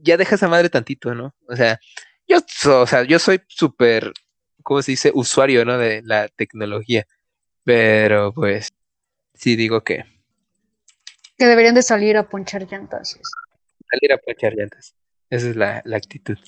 ya 0.03 0.17
deja 0.17 0.37
esa 0.37 0.47
madre 0.47 0.71
tantito, 0.71 1.13
¿no? 1.17 1.35
O 1.49 1.57
sea, 1.57 1.81
yo, 2.29 2.39
o 2.73 2.87
sea, 2.87 3.03
yo 3.03 3.19
soy 3.19 3.41
súper, 3.49 4.13
¿cómo 4.63 4.81
se 4.81 4.93
dice? 4.93 5.11
Usuario, 5.13 5.65
¿no? 5.65 5.77
De 5.77 6.03
la 6.05 6.29
tecnología. 6.29 7.05
Pero 7.69 8.33
pues, 8.33 8.71
sí 9.35 9.55
digo 9.55 9.85
que. 9.85 10.07
Que 11.37 11.45
deberían 11.45 11.75
de 11.75 11.83
salir 11.83 12.17
a 12.17 12.27
ponchar 12.27 12.63
llantas. 12.63 13.21
Salir 13.91 14.11
a 14.11 14.17
ponchar 14.17 14.55
llantas. 14.55 14.95
Esa 15.29 15.51
es 15.51 15.55
la, 15.57 15.83
la 15.85 15.99
actitud. 15.99 16.39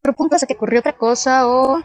¿Pero 0.00 0.16
te 0.16 0.54
ocurrió 0.54 0.80
otra 0.80 0.96
cosa 0.96 1.46
o 1.46 1.84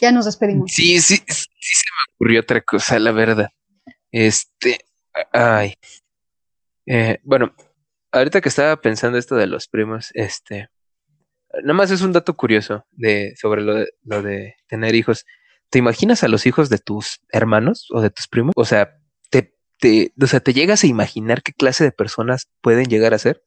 ya 0.00 0.12
nos 0.12 0.26
despedimos? 0.26 0.70
Sí, 0.70 1.00
sí, 1.00 1.16
sí 1.16 1.24
se 1.26 1.84
me 1.90 2.14
ocurrió 2.14 2.42
otra 2.42 2.60
cosa, 2.60 3.00
la 3.00 3.10
verdad. 3.10 3.48
Este, 4.12 4.78
ay. 5.32 5.74
Eh, 6.86 7.18
bueno, 7.24 7.56
ahorita 8.12 8.40
que 8.40 8.50
estaba 8.50 8.80
pensando 8.80 9.18
esto 9.18 9.34
de 9.34 9.48
los 9.48 9.66
primos, 9.66 10.12
este, 10.14 10.68
nada 11.64 11.74
más 11.74 11.90
es 11.90 12.02
un 12.02 12.12
dato 12.12 12.36
curioso 12.36 12.86
de, 12.92 13.34
sobre 13.34 13.62
lo 13.62 13.74
de, 13.74 13.94
lo 14.04 14.22
de 14.22 14.54
tener 14.68 14.94
hijos. 14.94 15.26
¿Te 15.72 15.78
imaginas 15.78 16.22
a 16.22 16.28
los 16.28 16.44
hijos 16.44 16.68
de 16.68 16.76
tus 16.76 17.22
hermanos 17.30 17.88
o 17.92 18.02
de 18.02 18.10
tus 18.10 18.28
primos? 18.28 18.52
O 18.56 18.66
sea, 18.66 18.98
te, 19.30 19.54
te, 19.78 20.12
o 20.22 20.26
sea, 20.26 20.40
¿te 20.40 20.52
llegas 20.52 20.84
a 20.84 20.86
imaginar 20.86 21.42
qué 21.42 21.54
clase 21.54 21.82
de 21.82 21.92
personas 21.92 22.50
pueden 22.60 22.84
llegar 22.84 23.14
a 23.14 23.18
ser? 23.18 23.42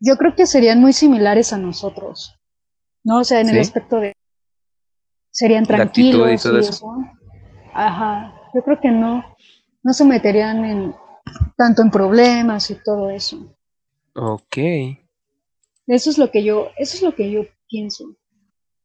Yo 0.00 0.16
creo 0.16 0.34
que 0.34 0.46
serían 0.46 0.80
muy 0.80 0.94
similares 0.94 1.52
a 1.52 1.58
nosotros. 1.58 2.34
¿no? 3.04 3.20
O 3.20 3.24
sea, 3.24 3.42
en 3.42 3.50
el 3.50 3.58
aspecto 3.60 4.00
de 4.00 4.14
serían 5.30 5.66
tranquilos 5.66 6.32
y 6.32 6.42
todo 6.42 6.58
eso. 6.60 6.96
Ajá, 7.74 8.34
yo 8.54 8.62
creo 8.62 8.80
que 8.80 8.90
no, 8.90 9.22
no 9.82 9.92
se 9.92 10.06
meterían 10.06 10.64
en 10.64 10.94
tanto 11.58 11.82
en 11.82 11.90
problemas 11.90 12.70
y 12.70 12.76
todo 12.76 13.10
eso. 13.10 13.54
Ok. 14.14 14.56
Eso 15.88 16.08
es 16.08 16.16
lo 16.16 16.30
que 16.30 16.42
yo, 16.42 16.70
eso 16.78 16.96
es 16.96 17.02
lo 17.02 17.14
que 17.14 17.30
yo 17.30 17.42
pienso. 17.68 18.16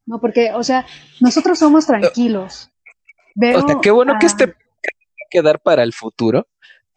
No, 0.04 0.20
porque, 0.20 0.52
o 0.52 0.62
sea, 0.62 0.84
nosotros 1.20 1.58
somos 1.58 1.86
tranquilos. 1.86 2.68
O 3.36 3.66
sea, 3.66 3.78
qué 3.82 3.90
bueno 3.90 4.14
que 4.20 4.26
este 4.26 4.54
quedar 5.32 5.60
para 5.60 5.82
el 5.82 5.92
futuro. 5.92 6.46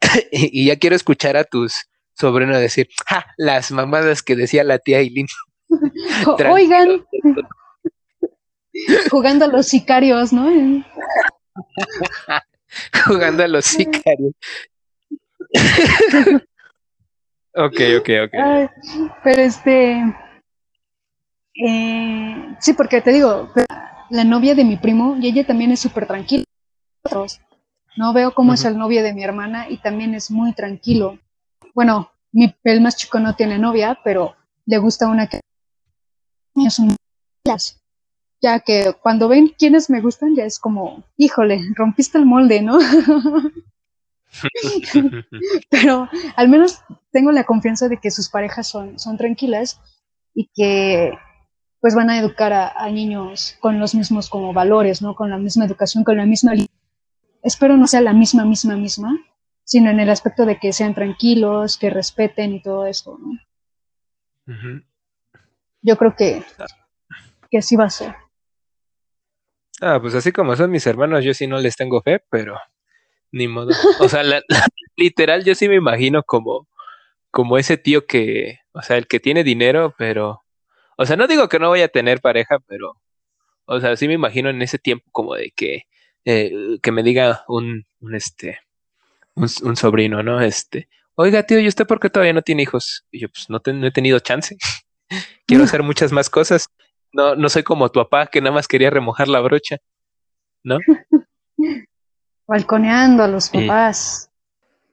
y 0.30 0.66
ya 0.66 0.78
quiero 0.78 0.94
escuchar 0.94 1.36
a 1.36 1.44
tus 1.44 1.86
sobrinos 2.12 2.58
decir, 2.58 2.88
¡ja! 3.06 3.26
Las 3.36 3.70
mamadas 3.72 4.22
que 4.22 4.36
decía 4.36 4.62
la 4.64 4.78
tía 4.78 4.98
Eileen. 4.98 5.26
Oigan, 6.50 7.04
jugando 9.10 9.46
a 9.46 9.48
los 9.48 9.66
sicarios, 9.66 10.32
¿no? 10.32 10.46
jugando 13.06 13.42
a 13.42 13.48
los 13.48 13.64
sicarios. 13.64 14.34
ok, 17.54 17.80
ok, 17.98 18.10
ok. 18.24 18.34
pero 19.24 19.42
este. 19.42 20.02
Eh, 21.54 22.56
sí, 22.60 22.74
porque 22.74 23.00
te 23.00 23.12
digo, 23.12 23.50
la 24.10 24.24
novia 24.24 24.54
de 24.54 24.64
mi 24.64 24.76
primo, 24.76 25.16
y 25.16 25.28
ella 25.28 25.46
también 25.46 25.72
es 25.72 25.80
súper 25.80 26.06
tranquila. 26.06 26.44
No 27.96 28.12
veo 28.12 28.34
cómo 28.34 28.54
es 28.54 28.64
el 28.64 28.76
novio 28.76 29.02
de 29.02 29.14
mi 29.14 29.24
hermana 29.24 29.70
y 29.70 29.78
también 29.78 30.14
es 30.14 30.30
muy 30.30 30.52
tranquilo. 30.52 31.18
Bueno, 31.74 32.10
mi, 32.32 32.54
el 32.64 32.80
más 32.80 32.96
chico 32.96 33.18
no 33.18 33.34
tiene 33.34 33.58
novia, 33.58 33.98
pero 34.04 34.36
le 34.66 34.78
gusta 34.78 35.08
una 35.08 35.26
que 35.26 35.40
son 36.68 36.96
ya 38.42 38.60
que 38.60 38.94
cuando 39.02 39.28
ven 39.28 39.54
quiénes 39.58 39.88
me 39.88 40.00
gustan 40.00 40.34
ya 40.34 40.44
es 40.44 40.58
como, 40.58 41.04
híjole, 41.16 41.60
rompiste 41.74 42.18
el 42.18 42.26
molde, 42.26 42.62
¿no? 42.62 42.78
pero 45.70 46.08
al 46.36 46.48
menos 46.48 46.82
tengo 47.12 47.32
la 47.32 47.44
confianza 47.44 47.88
de 47.88 47.96
que 47.96 48.10
sus 48.10 48.28
parejas 48.28 48.66
son, 48.66 48.98
son 48.98 49.16
tranquilas 49.16 49.80
y 50.34 50.50
que 50.54 51.12
pues 51.80 51.94
van 51.94 52.10
a 52.10 52.18
educar 52.18 52.52
a, 52.52 52.88
niños 52.90 53.56
con 53.60 53.78
los 53.78 53.94
mismos 53.94 54.28
como 54.28 54.52
valores, 54.52 55.02
¿no? 55.02 55.14
Con 55.14 55.30
la 55.30 55.38
misma 55.38 55.64
educación, 55.64 56.04
con 56.04 56.16
la 56.16 56.26
misma... 56.26 56.52
Espero 57.42 57.76
no 57.76 57.86
sea 57.86 58.00
la 58.00 58.12
misma, 58.12 58.44
misma, 58.44 58.76
misma, 58.76 59.16
sino 59.64 59.90
en 59.90 60.00
el 60.00 60.10
aspecto 60.10 60.46
de 60.46 60.58
que 60.58 60.72
sean 60.72 60.94
tranquilos, 60.94 61.78
que 61.78 61.90
respeten 61.90 62.54
y 62.54 62.62
todo 62.62 62.86
eso, 62.86 63.18
¿no? 63.18 63.38
Yo 65.82 65.96
creo 65.96 66.16
que, 66.16 66.42
que 67.50 67.58
así 67.58 67.76
va 67.76 67.84
a 67.84 67.90
ser. 67.90 68.14
Ah, 69.80 69.98
pues 70.00 70.14
así 70.14 70.32
como 70.32 70.56
son 70.56 70.70
mis 70.70 70.86
hermanos, 70.86 71.24
yo 71.24 71.34
sí 71.34 71.46
no 71.46 71.58
les 71.58 71.76
tengo 71.76 72.00
fe, 72.00 72.22
pero 72.30 72.58
ni 73.32 73.48
modo. 73.48 73.72
O 74.00 74.08
sea, 74.08 74.22
literal, 74.96 75.44
yo 75.44 75.54
sí 75.54 75.68
me 75.68 75.76
imagino 75.76 76.22
como, 76.22 76.68
como 77.30 77.58
ese 77.58 77.76
tío 77.76 78.06
que, 78.06 78.60
o 78.72 78.82
sea, 78.82 78.96
el 78.96 79.06
que 79.06 79.20
tiene 79.20 79.44
dinero, 79.44 79.94
pero, 79.98 80.42
o 80.96 81.06
sea, 81.06 81.16
no 81.16 81.26
digo 81.26 81.48
que 81.48 81.58
no 81.58 81.68
voy 81.68 81.82
a 81.82 81.88
tener 81.88 82.20
pareja, 82.20 82.58
pero, 82.66 83.00
o 83.66 83.80
sea, 83.80 83.96
sí 83.96 84.08
me 84.08 84.14
imagino 84.14 84.50
en 84.50 84.62
ese 84.62 84.78
tiempo 84.78 85.08
como 85.12 85.34
de 85.34 85.52
que, 85.54 85.84
eh, 86.24 86.78
que 86.82 86.92
me 86.92 87.02
diga 87.02 87.44
un, 87.48 87.84
un 88.00 88.14
este, 88.14 88.60
un, 89.34 89.76
sobrino, 89.76 90.22
¿no? 90.22 90.40
Este, 90.40 90.88
oiga, 91.14 91.42
tío, 91.44 91.60
¿y 91.60 91.68
usted 91.68 91.86
por 91.86 92.00
qué 92.00 92.10
todavía 92.10 92.32
no 92.32 92.42
tiene 92.42 92.62
hijos? 92.62 93.04
Y 93.10 93.20
yo, 93.20 93.28
pues 93.28 93.48
no, 93.48 93.60
no 93.64 93.86
he 93.86 93.92
tenido 93.92 94.18
chance. 94.20 94.56
Quiero 95.46 95.64
hacer 95.64 95.82
muchas 95.82 96.12
más 96.12 96.30
cosas. 96.30 96.68
No, 97.12 97.36
no 97.36 97.48
soy 97.48 97.62
como 97.62 97.90
tu 97.90 98.00
papá 98.00 98.26
que 98.26 98.40
nada 98.40 98.54
más 98.54 98.66
quería 98.66 98.90
remojar 98.90 99.28
la 99.28 99.40
brocha, 99.40 99.76
¿no? 100.62 100.78
Balconeando 102.46 103.22
a 103.22 103.28
los 103.28 103.50
papás. 103.50 104.30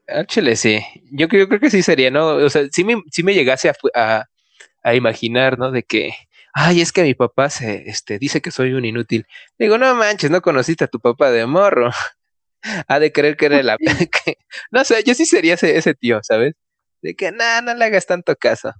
Áchale, 0.08 0.56
sí. 0.56 0.80
Yo, 1.12 1.28
yo, 1.28 1.48
creo 1.48 1.60
que 1.60 1.70
sí 1.70 1.82
sería, 1.82 2.12
¿no? 2.12 2.28
O 2.36 2.50
sea, 2.50 2.64
sí 2.72 2.84
me, 2.84 3.02
me 3.24 3.34
llegase 3.34 3.70
a, 3.70 3.76
a, 3.96 4.26
imaginar, 4.92 5.58
¿no? 5.58 5.72
De 5.72 5.84
que, 5.84 6.14
ay, 6.54 6.82
es 6.82 6.92
que 6.92 7.04
mi 7.04 7.14
papá 7.14 7.50
se, 7.50 7.90
este, 7.90 8.20
dice 8.20 8.42
que 8.42 8.52
soy 8.52 8.74
un 8.74 8.86
inútil. 8.86 9.26
Digo, 9.58 9.78
no 9.78 9.96
manches, 9.96 10.30
no 10.30 10.42
conociste 10.42 10.84
a 10.84 10.88
tu 10.88 11.00
papá 11.00 11.32
de 11.32 11.46
morro. 11.46 11.92
ha 12.88 13.00
de 13.00 13.12
creer 13.12 13.38
que 13.38 13.46
era 13.48 13.64
la... 13.64 13.78
no 14.72 14.84
sé, 14.84 15.04
yo 15.04 15.14
sí 15.14 15.26
sería 15.26 15.56
ese, 15.56 15.78
ese 15.78 15.94
tío, 15.94 16.20
¿sabes? 16.24 16.54
De 17.02 17.16
que, 17.16 17.32
nada, 17.32 17.62
no 17.62 17.74
le 17.74 17.86
hagas 17.86 18.06
tanto 18.06 18.36
caso. 18.36 18.74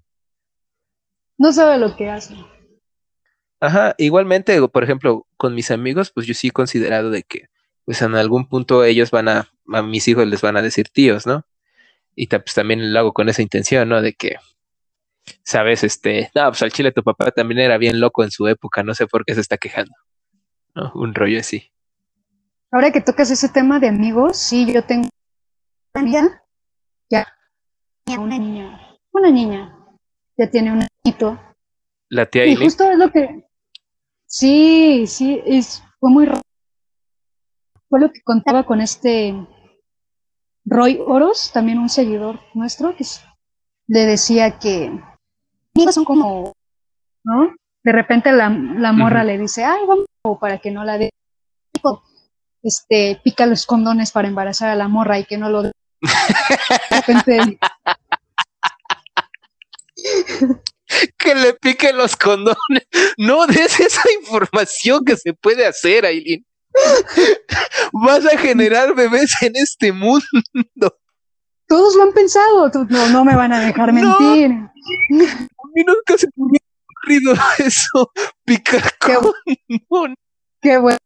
No 1.38 1.52
sabe 1.52 1.78
lo 1.78 1.96
que 1.96 2.10
hace. 2.10 2.36
Ajá, 3.60 3.96
igualmente, 3.98 4.60
por 4.68 4.84
ejemplo, 4.84 5.26
con 5.38 5.56
mis 5.56 5.72
amigos, 5.72 6.12
pues 6.12 6.28
yo 6.28 6.34
sí 6.34 6.50
he 6.50 6.52
considerado 6.52 7.10
de 7.10 7.24
que, 7.24 7.48
pues 7.86 8.02
en 8.02 8.16
algún 8.16 8.48
punto 8.48 8.84
ellos 8.84 9.12
van 9.12 9.30
a, 9.30 9.50
a 9.74 9.82
mis 9.82 10.08
hijos 10.08 10.28
les 10.28 10.42
van 10.42 10.58
a 10.58 10.62
decir 10.62 10.90
tíos, 10.90 11.26
¿no? 11.26 11.46
Y 12.16 12.28
pues 12.28 12.54
también 12.54 12.94
lo 12.94 13.00
hago 13.00 13.14
con 13.14 13.30
esa 13.30 13.42
intención, 13.42 13.90
¿no? 13.90 14.02
De 14.02 14.14
que, 14.14 14.36
sabes, 15.44 15.84
este, 15.84 16.32
no, 16.36 16.50
pues 16.50 16.62
al 16.64 16.72
chile 16.72 16.92
tu 16.92 17.04
papá 17.04 17.32
también 17.32 17.60
era 17.60 17.78
bien 17.78 18.00
loco 18.00 18.24
en 18.24 18.32
su 18.32 18.48
época, 18.48 18.84
no 18.84 18.94
sé 18.94 19.08
por 19.08 19.26
qué 19.26 19.34
se 19.36 19.42
está 19.42 19.58
quejando, 19.58 19.94
¿no? 20.76 20.92
Un 20.96 21.14
rollo 21.14 21.40
así. 21.40 21.72
Ahora 22.72 22.92
que 22.92 23.02
tocas 23.02 23.30
ese 23.30 23.50
tema 23.50 23.80
de 23.80 23.88
amigos, 23.88 24.38
sí, 24.38 24.72
yo 24.72 24.84
tengo 24.84 25.08
una 25.94 26.04
niña, 26.04 26.44
ya, 27.10 27.28
una 28.18 28.38
niña, 28.38 28.98
una 29.12 29.30
niña, 29.30 29.78
ya 30.38 30.50
tiene 30.50 30.72
un 30.72 30.88
hijito. 31.04 31.40
La 32.10 32.26
tía 32.26 32.46
Y 32.46 32.56
justo 32.56 32.90
es 32.90 32.98
lo 32.98 33.12
que, 33.12 33.44
Sí, 34.36 35.06
sí, 35.06 35.40
es, 35.46 35.84
fue 36.00 36.10
muy 36.10 36.28
Fue 37.88 38.00
lo 38.00 38.12
que 38.12 38.24
contaba 38.24 38.66
con 38.66 38.82
este 38.82 39.36
Roy 40.66 41.00
Oros, 41.06 41.52
también 41.54 41.78
un 41.78 41.88
seguidor 41.88 42.40
nuestro, 42.56 42.96
que 42.96 43.06
le 43.86 44.08
decía 44.08 44.58
que 44.58 45.00
son 45.92 46.06
como, 46.06 46.54
¿no? 47.24 47.56
De 47.84 47.92
repente 47.92 48.32
la, 48.32 48.50
morra 48.50 49.24
le 49.24 49.38
dice, 49.38 49.64
ay, 49.64 49.82
vamos, 49.88 50.06
para 50.40 50.60
que 50.60 50.72
no 50.72 50.84
la 50.84 50.98
de 50.98 51.10
este, 52.62 53.20
pica 53.24 53.46
los 53.46 53.66
condones 53.66 54.12
para 54.12 54.30
embarazar 54.30 54.70
a 54.70 54.76
la 54.76 54.88
morra 54.88 55.20
y 55.20 55.26
que 55.26 55.38
no 55.38 55.50
lo 55.50 55.64
de 55.64 55.72
repente 56.90 57.60
que 61.18 61.36
le 61.36 61.54
piquen 61.56 61.98
los 61.98 62.16
condones. 62.16 62.56
No 63.18 63.48
des 63.48 63.80
esa 63.80 64.02
información 64.22 65.04
que 65.04 65.18
se 65.18 65.34
puede 65.34 65.66
hacer, 65.66 66.06
Aileen. 66.06 66.46
Vas 67.92 68.26
a 68.26 68.38
generar 68.38 68.96
bebés 68.96 69.36
en 69.42 69.54
este 69.56 69.92
mundo. 69.92 70.24
Todos 71.68 71.96
lo 71.96 72.04
han 72.04 72.14
pensado. 72.14 72.72
No, 72.90 73.10
no 73.10 73.26
me 73.26 73.36
van 73.36 73.54
a 73.54 73.60
dejar 73.60 73.92
mentir. 73.94 74.52
a 74.52 75.53
mí 75.74 75.84
nunca 75.86 76.18
se 76.18 76.28
me 76.36 76.46
hubiera 76.46 76.66
ocurrido 76.88 77.34
eso. 77.60 78.12
Picar 78.46 78.98
condón. 79.00 80.16
Qué 80.62 80.78
bueno. 80.78 80.98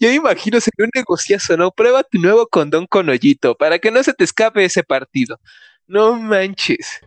yo 0.00 0.10
imagino 0.10 0.60
sería 0.60 0.84
un 0.84 0.90
negociazo, 0.94 1.56
¿no? 1.56 1.70
Prueba 1.70 2.02
tu 2.02 2.18
nuevo 2.18 2.46
condón 2.46 2.86
con 2.86 3.08
hoyito 3.08 3.54
para 3.56 3.78
que 3.78 3.90
no 3.90 4.02
se 4.02 4.12
te 4.14 4.24
escape 4.24 4.64
ese 4.64 4.82
partido. 4.82 5.38
No 5.86 6.16
manches 6.16 7.00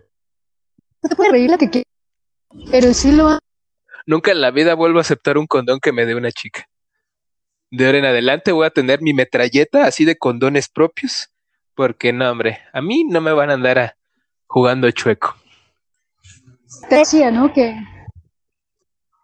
te 1.07 1.15
puede 1.15 1.31
reír 1.31 1.49
la 1.49 1.57
que 1.57 1.69
quieras, 1.69 1.91
pero 2.71 2.93
sí 2.93 3.11
lo 3.11 3.39
Nunca 4.05 4.31
en 4.31 4.41
la 4.41 4.51
vida 4.51 4.73
vuelvo 4.73 4.97
a 4.97 5.01
aceptar 5.01 5.37
un 5.37 5.45
condón 5.45 5.79
que 5.79 5.91
me 5.91 6.05
dé 6.05 6.15
una 6.15 6.31
chica. 6.31 6.67
De 7.69 7.85
ahora 7.85 7.99
en 7.99 8.05
adelante 8.05 8.51
voy 8.51 8.65
a 8.65 8.71
tener 8.71 9.01
mi 9.01 9.13
metralleta 9.13 9.85
así 9.85 10.03
de 10.03 10.17
condones 10.17 10.67
propios, 10.67 11.29
porque 11.75 12.11
no, 12.11 12.29
hombre, 12.31 12.59
a 12.73 12.81
mí 12.81 13.03
no 13.03 13.21
me 13.21 13.33
van 13.33 13.51
a 13.51 13.53
andar 13.53 13.77
jugando 14.49 14.91
chueco. 14.91 15.35
Te 16.89 16.97
decía, 16.97 17.31
¿no? 17.31 17.53
Que, 17.53 17.75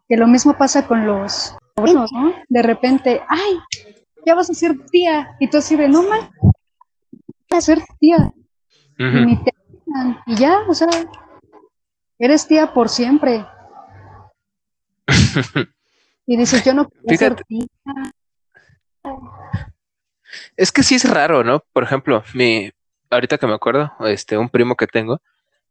que 0.07 0.15
lo 0.15 0.27
mismo 0.27 0.57
pasa 0.57 0.87
con 0.87 1.05
los 1.05 1.57
sobrinos, 1.75 2.11
¿no? 2.13 2.33
De 2.47 2.61
repente, 2.61 3.21
ay, 3.27 3.59
ya 4.25 4.35
vas 4.35 4.49
a 4.49 4.53
ser 4.53 4.77
tía, 4.91 5.35
y 5.39 5.49
tú 5.49 5.57
así 5.57 5.75
de, 5.75 5.89
no 5.89 6.03
mal, 6.03 6.29
vas 7.49 7.57
a 7.57 7.61
ser 7.61 7.81
tía. 7.99 8.31
y, 8.97 9.39
y 10.27 10.35
ya, 10.35 10.59
o 10.67 10.73
sea, 10.73 10.87
Eres 12.17 12.47
tía 12.47 12.73
por 12.73 12.89
siempre. 12.89 13.45
y 16.25 16.37
dices, 16.37 16.63
yo 16.63 16.73
no 16.73 16.87
quiero 16.87 17.17
ser 17.17 17.35
tía. 17.43 17.65
Es 20.55 20.71
que 20.71 20.83
sí 20.83 20.95
es 20.95 21.09
raro, 21.09 21.43
¿no? 21.43 21.63
Por 21.73 21.83
ejemplo, 21.83 22.23
mi, 22.33 22.71
ahorita 23.15 23.37
que 23.37 23.47
me 23.47 23.53
acuerdo, 23.53 23.91
este, 24.01 24.37
un 24.37 24.49
primo 24.49 24.75
que 24.75 24.87
tengo, 24.87 25.21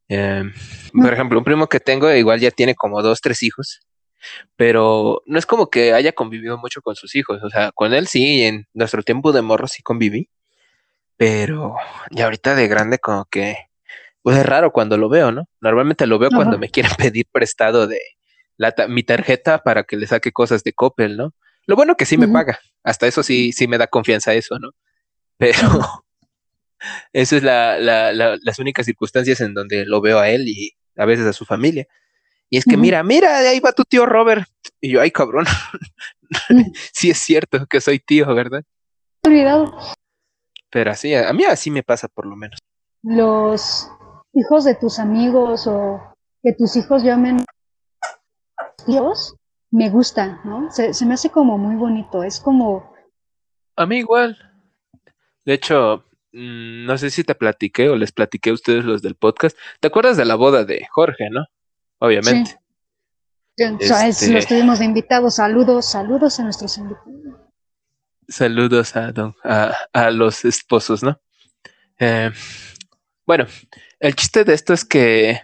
em, 0.09 0.53
por 0.93 1.13
ejemplo, 1.13 1.39
un 1.39 1.45
primo 1.45 1.67
que 1.69 1.81
tengo 1.81 2.11
igual 2.13 2.41
ya 2.41 2.51
tiene 2.51 2.75
como 2.75 3.03
dos, 3.03 3.21
tres 3.21 3.43
hijos, 3.43 3.81
pero 4.57 5.23
no 5.27 5.39
es 5.39 5.47
como 5.47 5.71
que 5.71 5.93
haya 5.95 6.13
convivido 6.13 6.59
mucho 6.59 6.83
con 6.83 6.97
sus 6.97 7.15
hijos, 7.15 7.43
o 7.43 7.51
sea, 7.51 7.73
con 7.73 7.95
él 7.95 8.07
sí, 8.09 8.43
en 8.43 8.67
nuestro 8.75 9.03
tiempo 9.03 9.33
de 9.33 9.43
morro 9.43 9.69
sí 9.69 9.83
conviví, 9.83 10.29
pero 11.17 11.77
ya 12.11 12.25
ahorita 12.25 12.55
de 12.55 12.69
grande 12.69 12.99
como 12.99 13.25
que 13.27 13.57
pues 14.23 14.39
es 14.39 14.47
raro 14.47 14.73
cuando 14.73 14.97
lo 14.97 15.11
veo, 15.11 15.33
¿no? 15.33 15.49
Normalmente 15.61 16.07
lo 16.07 16.19
veo 16.19 16.31
cuando 16.31 16.59
me 16.59 16.71
quieren 16.71 16.93
pedir 17.13 17.27
prestado 17.31 17.87
de 17.87 18.01
la 18.57 18.75
mi 18.89 19.03
tarjeta 19.03 19.59
para 19.63 19.85
que 19.85 19.97
le 19.97 20.07
saque 20.07 20.33
cosas 20.33 20.65
de 20.65 20.73
Coppel, 20.73 21.19
¿no? 21.19 21.35
Lo 21.67 21.77
bueno 21.77 21.95
que 21.97 22.07
sí 22.07 22.17
me 22.17 22.29
paga, 22.29 22.59
hasta 22.83 23.07
eso 23.07 23.23
sí, 23.23 23.53
sí 23.53 23.69
me 23.69 23.79
da 23.79 23.87
confianza 23.87 24.33
eso, 24.33 24.59
¿no? 24.59 24.71
Pero 25.37 26.05
esa 27.13 27.37
es 27.37 27.43
la, 27.43 27.79
la, 27.79 28.13
las 28.13 28.59
únicas 28.59 28.87
circunstancias 28.87 29.41
en 29.41 29.55
donde 29.55 29.85
lo 29.87 30.01
veo 30.01 30.19
a 30.19 30.29
él 30.29 30.49
y 30.49 30.73
a 30.97 31.05
veces 31.05 31.27
a 31.27 31.33
su 31.33 31.45
familia. 31.45 31.87
Y 32.51 32.59
es 32.59 32.65
que 32.65 32.77
mira, 32.77 33.03
mira, 33.03 33.39
ahí 33.39 33.59
va 33.61 33.73
tu 33.73 33.85
tío 33.85 34.07
Robert. 34.07 34.47
Y 34.81 34.93
yo, 34.93 35.01
ay, 35.01 35.11
cabrón. 35.11 35.45
sí 36.93 37.11
es 37.11 37.19
cierto 37.19 37.67
que 37.67 37.81
soy 37.81 37.99
tío, 37.99 38.33
¿verdad? 38.35 38.63
Olvidado. 39.25 39.77
Pero 40.71 40.91
así, 40.91 41.15
a 41.15 41.33
mí 41.33 41.45
así 41.45 41.71
me 41.71 41.83
pasa 41.83 42.09
por 42.09 42.27
lo 42.27 42.37
menos. 42.37 42.59
Los 43.03 43.89
hijos 44.33 44.65
de 44.65 44.75
tus 44.75 44.99
amigos 44.99 45.67
o 45.67 46.15
que 46.43 46.53
tus 46.53 46.77
hijos 46.77 47.03
llamen 47.03 47.45
Dios, 48.87 49.35
me 49.71 49.91
gusta, 49.91 50.41
¿no? 50.45 50.71
Se, 50.71 50.93
me 51.07 51.15
hace 51.15 51.31
como 51.31 51.59
muy 51.59 51.77
bonito, 51.77 52.23
es 52.23 52.39
como... 52.39 52.95
A 53.77 53.87
mí 53.87 53.99
igual. 53.99 54.37
De 55.45 55.55
hecho, 55.55 56.05
mm, 56.35 56.85
no 56.85 56.99
sé 56.99 57.11
si 57.11 57.25
te 57.25 57.35
platiqué 57.35 57.89
o 57.89 57.97
les 57.97 58.13
platiqué 58.13 58.51
a 58.51 58.55
ustedes 58.55 58.85
los 58.85 59.01
del 59.03 59.15
podcast. 59.15 59.57
¿Te 59.81 59.89
acuerdas 59.89 60.17
de 60.17 60.25
la 60.25 60.35
boda 60.35 60.65
de 60.65 60.87
Jorge, 60.91 61.31
no? 61.31 61.47
Obviamente. 61.99 62.51
Sí. 62.51 62.57
Este 63.57 64.31
los 64.33 64.47
tuvimos 64.47 64.81
de 64.81 64.85
invitados. 64.85 65.37
Saludos, 65.37 65.87
saludos 65.91 66.41
a 66.41 66.43
nuestros 66.43 66.77
invitados. 66.77 67.13
Saludos 68.29 68.97
a, 68.97 69.13
don, 69.13 69.35
a, 69.45 69.77
a 69.93 70.11
los 70.11 70.45
esposos, 70.45 71.03
¿no? 71.03 71.21
Eh, 71.99 72.31
Bueno, 73.27 73.47
el 74.01 74.15
chiste 74.15 74.45
de 74.45 74.55
esto 74.55 74.75
es 74.75 74.85
que 74.85 75.41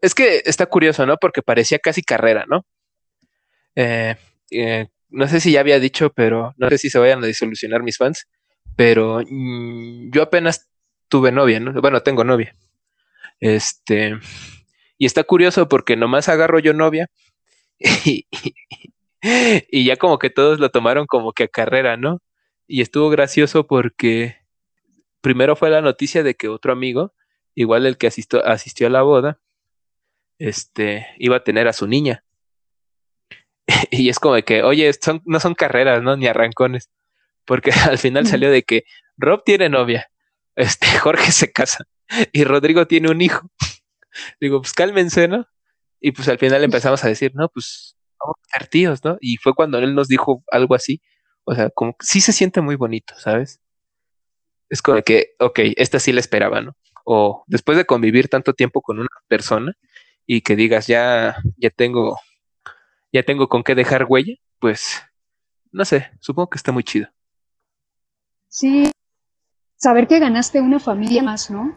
es 0.00 0.14
que 0.14 0.42
está 0.44 0.66
curioso, 0.66 1.06
¿no? 1.06 1.16
Porque 1.16 1.42
parecía 1.42 1.78
casi 1.78 2.02
carrera, 2.02 2.44
¿no? 2.48 2.64
Eh, 3.74 4.16
eh, 4.50 4.86
no 5.08 5.26
sé 5.28 5.40
si 5.40 5.52
ya 5.52 5.60
había 5.60 5.80
dicho, 5.80 6.12
pero 6.12 6.54
no 6.56 6.68
sé 6.68 6.78
si 6.78 6.90
se 6.90 6.98
vayan 6.98 7.22
a 7.22 7.26
disolucionar 7.26 7.82
mis 7.82 7.96
fans, 7.96 8.26
pero 8.74 9.20
mm, 9.28 10.10
yo 10.10 10.22
apenas 10.22 10.68
tuve 11.08 11.32
novia, 11.32 11.60
¿no? 11.60 11.80
Bueno, 11.80 12.02
tengo 12.02 12.24
novia. 12.24 12.56
Este, 13.40 14.18
y 14.98 15.06
está 15.06 15.24
curioso 15.24 15.68
porque 15.68 15.96
nomás 15.96 16.28
agarro 16.28 16.58
yo 16.58 16.72
novia 16.72 17.10
y, 17.80 18.24
ya 19.84 19.96
como 19.96 20.18
que 20.18 20.30
todos 20.30 20.58
lo 20.58 20.70
tomaron 20.70 21.06
como 21.06 21.32
que 21.32 21.44
a 21.44 21.48
carrera, 21.48 21.96
¿no? 21.96 22.22
Y 22.66 22.80
estuvo 22.80 23.10
gracioso 23.10 23.66
porque 23.66 24.36
primero 25.20 25.56
fue 25.56 25.70
la 25.70 25.82
noticia 25.82 26.22
de 26.22 26.34
que 26.34 26.48
otro 26.48 26.72
amigo, 26.72 27.14
igual 27.54 27.86
el 27.86 27.98
que 27.98 28.06
asistió, 28.08 28.44
asistió 28.46 28.86
a 28.86 28.90
la 28.90 29.02
boda, 29.02 29.40
este, 30.38 31.06
iba 31.18 31.36
a 31.36 31.44
tener 31.44 31.68
a 31.68 31.72
su 31.72 31.86
niña. 31.86 32.24
y 33.90 34.08
es 34.08 34.18
como 34.18 34.36
que, 34.42 34.62
oye, 34.62 34.92
son, 34.92 35.22
no 35.24 35.40
son 35.40 35.54
carreras, 35.54 36.02
¿no? 36.02 36.16
Ni 36.16 36.26
arrancones. 36.26 36.90
Porque 37.46 37.70
al 37.90 37.98
final 37.98 38.26
salió 38.26 38.50
de 38.50 38.62
que 38.62 38.84
Rob 39.16 39.42
tiene 39.44 39.68
novia, 39.68 40.10
este, 40.56 40.86
Jorge 40.98 41.32
se 41.32 41.52
casa 41.52 41.84
y 42.32 42.44
Rodrigo 42.44 42.86
tiene 42.86 43.10
un 43.10 43.20
hijo. 43.20 43.50
Digo, 44.40 44.60
pues 44.60 44.72
cálmense, 44.72 45.28
¿no? 45.28 45.46
Y 46.00 46.12
pues 46.12 46.28
al 46.28 46.38
final 46.38 46.64
empezamos 46.64 47.04
a 47.04 47.08
decir, 47.08 47.32
no, 47.34 47.48
pues 47.48 47.96
vamos 48.18 48.36
a 48.42 48.58
ser 48.58 48.68
tíos, 48.68 49.04
¿no? 49.04 49.18
Y 49.20 49.36
fue 49.36 49.54
cuando 49.54 49.78
él 49.78 49.94
nos 49.94 50.08
dijo 50.08 50.42
algo 50.50 50.74
así. 50.74 51.00
O 51.44 51.54
sea, 51.54 51.70
como 51.70 51.92
que 51.92 52.06
sí 52.06 52.20
se 52.20 52.32
siente 52.32 52.60
muy 52.60 52.76
bonito, 52.76 53.14
¿sabes? 53.18 53.60
Es 54.68 54.82
como 54.82 55.00
que, 55.02 55.34
ok, 55.38 55.60
esta 55.76 56.00
sí 56.00 56.12
la 56.12 56.20
esperaba, 56.20 56.60
¿no? 56.60 56.76
O 57.04 57.44
después 57.46 57.78
de 57.78 57.86
convivir 57.86 58.28
tanto 58.28 58.52
tiempo 58.52 58.82
con 58.82 58.98
una 58.98 59.08
persona 59.28 59.74
y 60.26 60.40
que 60.42 60.56
digas, 60.56 60.88
ya, 60.88 61.36
ya 61.56 61.70
tengo, 61.70 62.18
ya 63.12 63.22
tengo 63.22 63.48
con 63.48 63.62
qué 63.62 63.74
dejar 63.76 64.06
huella, 64.08 64.34
pues, 64.58 65.02
no 65.70 65.84
sé, 65.84 66.10
supongo 66.20 66.50
que 66.50 66.58
está 66.58 66.72
muy 66.72 66.82
chido. 66.82 67.08
Sí, 68.56 68.90
saber 69.76 70.08
que 70.08 70.18
ganaste 70.18 70.62
una 70.62 70.78
familia 70.78 71.22
más, 71.22 71.50
¿no? 71.50 71.76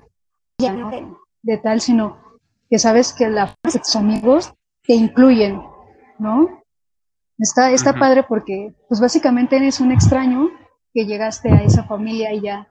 Ya 0.60 0.72
no 0.72 0.90
de, 1.42 1.58
tal, 1.58 1.82
sino 1.82 2.40
que 2.70 2.80
sabes 2.80 3.12
que 3.12 3.28
la, 3.28 3.54
tus 3.64 3.98
amigos 3.98 4.54
te 4.84 4.94
incluyen, 4.94 5.62
¿no? 6.20 6.64
Está, 7.38 7.72
está 7.72 7.92
padre 8.00 8.24
porque, 8.24 8.74
pues 8.88 9.02
básicamente 9.02 9.58
eres 9.58 9.82
un 9.82 9.92
extraño 9.92 10.52
que 10.94 11.06
llegaste 11.06 11.50
a 11.52 11.64
esa 11.64 11.84
familia 11.84 12.34
y 12.34 12.44
ya 12.44 12.70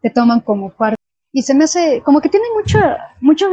te 0.00 0.08
toman 0.08 0.40
como 0.40 0.70
parte. 0.70 0.96
Y 1.30 1.42
se 1.42 1.54
me 1.54 1.64
hace, 1.64 2.00
como 2.02 2.22
que 2.22 2.30
tiene 2.30 2.46
mucha, 2.54 3.14
mucho, 3.20 3.48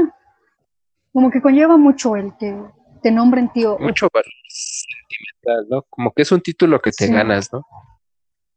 como 1.11 1.29
que 1.29 1.41
conlleva 1.41 1.75
mucho 1.75 2.15
el 2.15 2.37
que 2.37 2.57
te 3.03 3.11
nombren 3.11 3.51
tío. 3.51 3.77
Mucho 3.79 4.07
valor 4.13 4.31
sentimental, 4.47 5.67
¿no? 5.69 5.81
Como 5.89 6.13
que 6.13 6.21
es 6.21 6.31
un 6.31 6.39
título 6.39 6.79
que 6.79 6.91
te 6.91 7.07
ganas, 7.07 7.51
¿no? 7.51 7.65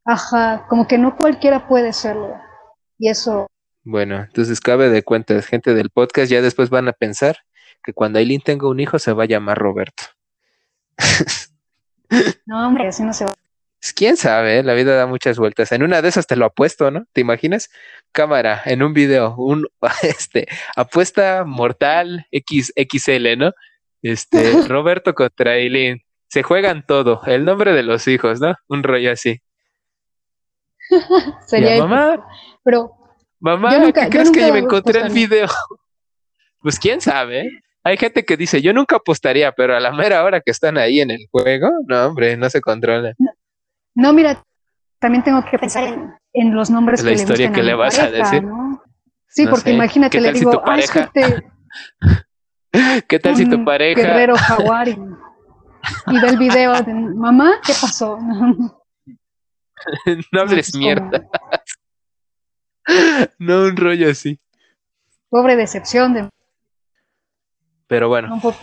Ajá, 0.04 0.66
como 0.68 0.86
que 0.86 0.98
no 0.98 1.16
cualquiera 1.16 1.68
puede 1.68 1.92
serlo. 1.92 2.36
Y 2.98 3.08
eso. 3.08 3.46
Bueno, 3.84 4.20
entonces 4.20 4.60
cabe 4.60 4.90
de 4.90 5.02
cuentas, 5.02 5.46
gente 5.46 5.74
del 5.74 5.90
podcast 5.90 6.30
ya 6.30 6.40
después 6.40 6.70
van 6.70 6.88
a 6.88 6.92
pensar 6.92 7.38
que 7.82 7.92
cuando 7.92 8.18
Aileen 8.18 8.40
tenga 8.40 8.68
un 8.68 8.80
hijo 8.80 8.98
se 8.98 9.12
va 9.12 9.24
a 9.24 9.26
llamar 9.26 9.58
Roberto. 9.58 10.04
no, 12.46 12.66
hombre, 12.66 12.88
así 12.88 13.02
no 13.02 13.12
se 13.12 13.24
va. 13.24 13.32
Pues, 13.82 13.92
quién 13.92 14.16
sabe, 14.16 14.58
¿eh? 14.58 14.62
la 14.62 14.74
vida 14.74 14.94
da 14.94 15.06
muchas 15.06 15.38
vueltas. 15.38 15.72
En 15.72 15.82
una 15.82 16.02
de 16.02 16.08
esas 16.08 16.28
te 16.28 16.36
lo 16.36 16.46
apuesto, 16.46 16.92
¿no? 16.92 17.06
¿Te 17.12 17.20
imaginas? 17.20 17.68
Cámara, 18.12 18.62
en 18.64 18.82
un 18.84 18.92
video, 18.92 19.34
un 19.36 19.66
este, 20.02 20.46
apuesta 20.76 21.44
mortal 21.44 22.26
XXL, 22.30 23.36
¿no? 23.36 23.52
Este, 24.02 24.38
Roberto 24.68 25.14
contra 25.14 25.52
Aileen. 25.52 26.00
Se 26.28 26.44
juegan 26.44 26.86
todo, 26.86 27.22
el 27.26 27.44
nombre 27.44 27.72
de 27.72 27.82
los 27.82 28.06
hijos, 28.06 28.40
¿no? 28.40 28.54
Un 28.68 28.84
rollo 28.84 29.10
así. 29.10 29.40
Sería 31.46 31.78
mamá, 31.78 32.26
pero 32.62 32.92
mamá, 33.40 33.92
¿qué 33.92 34.08
crees 34.08 34.30
que 34.30 34.52
me 34.52 34.58
encontré 34.58 35.00
el 35.00 35.12
video? 35.12 35.48
pues 36.60 36.78
quién 36.78 37.00
sabe. 37.00 37.48
Hay 37.84 37.96
gente 37.96 38.24
que 38.24 38.36
dice, 38.36 38.62
yo 38.62 38.72
nunca 38.72 38.96
apostaría, 38.96 39.50
pero 39.52 39.76
a 39.76 39.80
la 39.80 39.90
mera 39.90 40.22
hora 40.22 40.40
que 40.40 40.52
están 40.52 40.78
ahí 40.78 41.00
en 41.00 41.10
el 41.10 41.26
juego, 41.30 41.68
no, 41.88 42.06
hombre, 42.06 42.36
no 42.36 42.48
se 42.48 42.60
controla. 42.60 43.14
No, 43.94 44.12
mira, 44.12 44.40
también 45.00 45.24
tengo 45.24 45.44
que 45.44 45.58
pensar 45.58 45.84
en, 46.32 46.54
los 46.54 46.70
nombres 46.70 47.02
la 47.02 47.10
que 47.10 47.16
historia 47.16 47.48
le 47.48 47.52
que 47.52 47.62
le 47.62 47.74
vas 47.74 47.98
a 47.98 48.08
decir. 48.08 48.44
¿no? 48.44 48.80
Sí, 49.26 49.46
porque 49.48 49.72
imagínate, 49.72 50.20
le 50.20 50.32
digo, 50.32 50.62
si 50.64 50.80
es 50.80 50.90
que 50.90 51.06
te... 51.12 51.44
¿Qué 53.08 53.18
tal 53.18 53.36
si 53.36 53.48
tu 53.48 53.64
pareja? 53.64 54.00
Guerrero 54.00 54.36
jaguar 54.36 54.88
y, 54.88 54.94
ve 54.94 56.28
el 56.28 56.38
video 56.38 56.80
de 56.82 56.94
mamá, 56.94 57.54
¿qué 57.66 57.72
pasó? 57.78 58.18
No 60.32 60.40
hables 60.40 60.74
mierda. 60.74 61.26
no 63.38 63.64
un 63.64 63.76
rollo 63.76 64.10
así. 64.10 64.38
Pobre 65.28 65.56
decepción 65.56 66.14
de. 66.14 66.28
Pero 67.86 68.08
bueno. 68.08 68.38
por, 68.40 68.54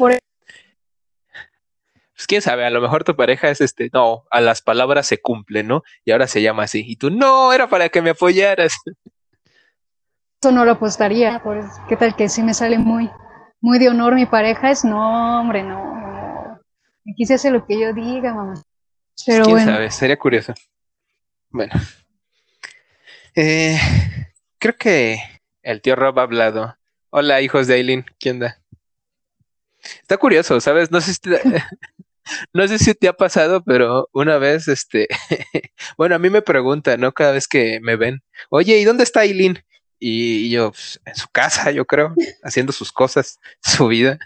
pues 2.20 2.28
quién 2.28 2.42
sabe, 2.42 2.66
a 2.66 2.70
lo 2.70 2.82
mejor 2.82 3.06
tu 3.06 3.16
pareja 3.16 3.50
es 3.50 3.62
este, 3.62 3.90
no, 3.94 4.26
a 4.30 4.42
las 4.42 4.62
palabras 4.62 5.08
se 5.08 5.22
cumple, 5.22 5.64
¿no? 5.64 5.84
Y 6.04 6.12
ahora 6.12 6.28
se 6.28 6.42
llama 6.42 6.64
así. 6.64 6.84
Y 6.86 6.98
tú, 6.98 7.10
no, 7.10 7.54
era 7.54 7.70
para 7.70 7.88
que 7.88 8.02
me 8.02 8.10
apoyaras. 8.10 8.74
Eso 10.42 10.52
no 10.52 10.66
lo 10.66 10.72
apostaría, 10.72 11.42
por, 11.42 11.64
¿qué 11.88 11.96
tal 11.96 12.18
que 12.18 12.28
sí 12.28 12.44
me 12.44 12.54
sale 12.54 12.78
muy, 12.78 13.10
muy 13.62 13.80
de 13.80 13.88
honor 13.88 14.16
mi 14.16 14.26
pareja? 14.26 14.70
Es, 14.70 14.84
no, 14.84 15.40
hombre, 15.40 15.64
no. 15.64 16.60
Aquí 17.10 17.26
se 17.26 17.36
hace 17.36 17.52
lo 17.52 17.66
que 17.66 17.80
yo 17.80 17.94
diga, 17.94 18.34
mamá. 18.34 18.54
Pues 18.56 19.24
Pero 19.26 19.46
quién 19.46 19.60
sabe, 19.60 19.90
sería 19.90 20.20
curioso. 20.20 20.54
Bueno. 21.52 21.74
Eh, 23.36 23.80
creo 24.60 24.76
que 24.78 25.18
el 25.64 25.82
tío 25.82 25.96
Rob 25.96 26.20
ha 26.20 26.24
hablado. 26.24 26.78
Hola, 27.10 27.42
hijos 27.42 27.68
de 27.68 27.76
Aileen, 27.76 28.06
¿quién 28.20 28.36
onda? 28.36 28.62
Está 29.82 30.18
curioso, 30.18 30.60
¿sabes? 30.62 30.92
No 30.92 31.02
sé 31.02 31.14
si 31.14 31.20
te, 31.22 31.42
no 32.54 32.68
sé 32.68 32.78
si 32.78 32.94
te 32.94 33.08
ha 33.08 33.14
pasado, 33.14 33.64
pero 33.64 34.10
una 34.14 34.38
vez, 34.38 34.68
este, 34.68 35.08
bueno, 35.98 36.16
a 36.16 36.20
mí 36.20 36.30
me 36.30 36.42
preguntan, 36.44 37.00
¿no? 37.02 37.12
Cada 37.14 37.32
vez 37.32 37.48
que 37.48 37.80
me 37.82 37.96
ven, 37.96 38.22
oye, 38.50 38.78
¿y 38.78 38.84
dónde 38.84 39.04
está 39.04 39.22
Aileen? 39.22 39.64
Y 39.98 40.50
yo, 40.52 40.72
pues, 40.72 41.02
en 41.06 41.16
su 41.16 41.28
casa, 41.30 41.72
yo 41.72 41.86
creo, 41.86 42.14
haciendo 42.44 42.72
sus 42.72 42.92
cosas, 42.92 43.40
su 43.62 43.88
vida. 43.88 44.20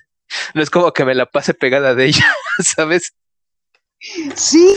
No 0.54 0.62
es 0.62 0.70
como 0.70 0.92
que 0.94 1.06
me 1.06 1.16
la 1.16 1.26
pase 1.26 1.54
pegada 1.54 1.96
de 1.96 2.06
ella, 2.06 2.26
¿sabes? 2.76 3.14
Sí. 4.36 4.76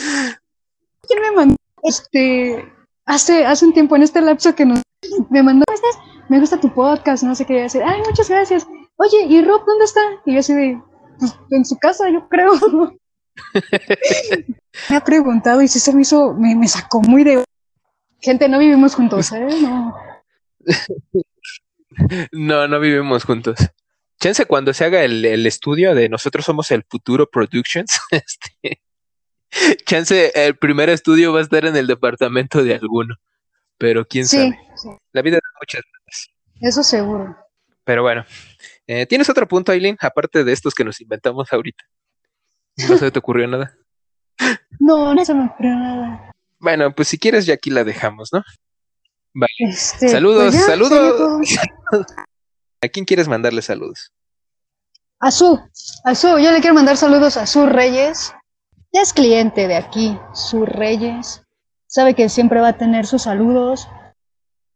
¿Quién 1.07 1.21
me 1.21 1.31
mandó? 1.31 1.57
Este, 1.83 2.71
hace, 3.05 3.45
hace 3.45 3.65
un 3.65 3.73
tiempo 3.73 3.95
en 3.95 4.03
este 4.03 4.21
lapso 4.21 4.55
que 4.55 4.65
nos, 4.65 4.81
me 5.29 5.43
mandó, 5.43 5.63
me 6.29 6.39
gusta 6.39 6.59
tu 6.59 6.73
podcast, 6.73 7.23
no 7.23 7.35
sé 7.35 7.45
qué 7.45 7.61
decir. 7.61 7.81
Ay, 7.83 8.01
muchas 8.01 8.29
gracias. 8.29 8.67
Oye, 8.97 9.25
¿y 9.27 9.43
Rob 9.43 9.65
dónde 9.65 9.85
está? 9.85 10.01
Y 10.25 10.33
yo 10.33 10.39
así 10.39 10.53
de, 10.53 10.81
pues, 11.19 11.37
en 11.51 11.65
su 11.65 11.77
casa, 11.77 12.09
yo 12.09 12.27
creo. 12.27 12.51
me 14.89 14.95
ha 14.95 15.03
preguntado 15.03 15.61
y 15.61 15.67
si 15.67 15.79
se 15.79 15.93
me 15.93 16.01
hizo, 16.01 16.33
me, 16.33 16.67
sacó 16.67 17.01
muy 17.01 17.23
de... 17.23 17.43
Gente, 18.19 18.49
no 18.49 18.59
vivimos 18.59 18.95
juntos, 18.95 19.31
¿eh? 19.31 19.47
No. 19.61 19.95
no, 22.31 22.67
no 22.67 22.79
vivimos 22.79 23.23
juntos. 23.23 23.57
Chance 24.19 24.45
cuando 24.45 24.73
se 24.73 24.85
haga 24.85 25.03
el, 25.03 25.45
estudio 25.45 25.93
de 25.93 26.09
nosotros 26.09 26.43
somos 26.43 26.71
el 26.71 26.83
futuro 26.89 27.29
Productions, 27.29 27.99
este, 28.11 28.81
chance 29.85 30.31
el 30.35 30.57
primer 30.57 30.89
estudio 30.89 31.33
va 31.33 31.39
a 31.39 31.43
estar 31.43 31.65
en 31.65 31.75
el 31.75 31.87
departamento 31.87 32.63
de 32.63 32.75
alguno, 32.75 33.15
pero 33.77 34.05
quién 34.05 34.27
sabe. 34.27 34.59
La 35.11 35.21
vida 35.21 35.37
da 35.37 35.49
muchas 35.61 35.81
veces. 36.05 36.29
Eso 36.61 36.83
seguro. 36.83 37.35
Pero 37.83 38.01
bueno, 38.01 38.25
eh, 38.87 39.05
¿tienes 39.05 39.29
otro 39.29 39.47
punto, 39.47 39.71
Aileen, 39.71 39.97
aparte 40.01 40.43
de 40.43 40.51
estos 40.51 40.73
que 40.73 40.83
nos 40.83 40.99
inventamos 40.99 41.51
ahorita? 41.53 41.83
¿No 42.89 42.97
se 42.97 43.11
te 43.11 43.19
ocurrió 43.19 43.47
nada? 43.47 43.75
No, 44.79 45.13
no 45.15 45.25
se 45.25 45.33
me 45.33 45.45
ocurrió 45.45 45.75
nada. 45.75 46.31
Bueno, 46.59 46.93
pues 46.93 47.07
si 47.07 47.17
quieres 47.17 47.45
ya 47.45 47.55
aquí 47.55 47.71
la 47.71 47.83
dejamos, 47.83 48.29
¿no? 48.31 48.43
Vale. 49.33 49.49
Este, 49.59 50.07
saludos, 50.07 50.53
pues 50.53 50.65
saludos. 50.65 51.57
¿A 52.81 52.87
quién 52.87 53.05
quieres 53.05 53.27
mandarle 53.27 53.61
saludos? 53.61 54.11
A 55.19 55.31
su, 55.31 55.59
a 56.03 56.15
su, 56.15 56.27
yo 56.37 56.51
le 56.51 56.61
quiero 56.61 56.75
mandar 56.75 56.95
saludos 56.95 57.37
a 57.37 57.47
su 57.47 57.65
Reyes. 57.65 58.33
Ya 58.93 59.01
es 59.01 59.13
cliente 59.13 59.67
de 59.67 59.75
aquí, 59.75 60.17
su 60.33 60.65
Reyes. 60.65 61.43
Sabe 61.87 62.13
que 62.13 62.29
siempre 62.29 62.61
va 62.61 62.69
a 62.69 62.77
tener 62.77 63.05
sus 63.05 63.23
saludos. 63.23 63.87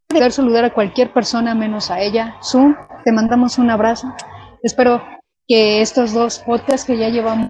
Poder 0.08 0.32
saludar 0.32 0.66
a 0.66 0.74
cualquier 0.74 1.14
persona 1.14 1.56
menos 1.56 1.90
a 1.92 2.02
ella. 2.02 2.36
Su, 2.42 2.76
te 3.06 3.12
mandamos 3.12 3.58
un 3.58 3.70
abrazo. 3.70 4.14
Espero 4.64 5.04
que 5.48 5.82
estos 5.82 6.14
dos 6.14 6.40
podcasts 6.40 6.86
que 6.86 6.98
ya 6.98 7.10
llevamos 7.10 7.50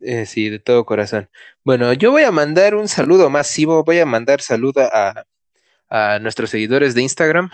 eh, 0.00 0.26
sí, 0.26 0.50
de 0.50 0.58
todo 0.58 0.84
corazón. 0.84 1.28
Bueno, 1.64 1.92
yo 1.92 2.10
voy 2.10 2.22
a 2.22 2.30
mandar 2.30 2.74
un 2.74 2.86
saludo 2.86 3.30
masivo, 3.30 3.82
voy 3.82 3.98
a 3.98 4.06
mandar 4.06 4.40
saludo 4.40 4.82
a, 4.82 5.24
a 5.88 6.18
nuestros 6.18 6.50
seguidores 6.50 6.94
de 6.94 7.02
Instagram, 7.02 7.50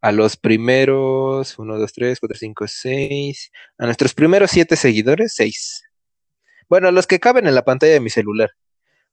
a 0.00 0.12
los 0.12 0.36
primeros 0.36 1.58
1, 1.58 1.78
2, 1.78 1.92
3, 1.92 2.20
4, 2.20 2.38
5, 2.38 2.68
6, 2.68 3.52
a 3.78 3.84
nuestros 3.84 4.14
primeros 4.14 4.50
7 4.50 4.74
seguidores, 4.76 5.34
6. 5.34 5.84
Bueno, 6.72 6.88
a 6.88 6.90
los 6.90 7.06
que 7.06 7.20
caben 7.20 7.46
en 7.46 7.54
la 7.54 7.66
pantalla 7.66 7.92
de 7.92 8.00
mi 8.00 8.08
celular. 8.08 8.52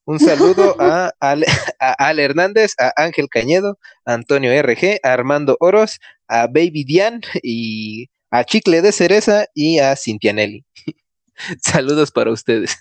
Un 0.05 0.18
saludo 0.22 0.78
a 0.80 1.12
Ale, 1.20 1.45
a 1.78 2.14
Hernández, 2.14 2.72
a 2.80 2.93
Ángel 2.95 3.28
Cañedo, 3.28 3.78
a 4.05 4.14
Antonio 4.14 4.53
RG, 4.64 5.01
a 5.03 5.12
Armando 5.12 5.57
Oros, 5.60 5.99
a 6.30 6.47
Baby 6.47 6.86
Dian 6.86 7.20
y 7.43 8.07
a 8.32 8.45
Chicle 8.45 8.82
de 8.82 8.93
Cereza 8.93 9.47
y 9.53 9.80
a 9.80 9.97
Cintianelli. 9.97 10.64
Saludos 11.62 12.12
para 12.12 12.32
ustedes. 12.32 12.78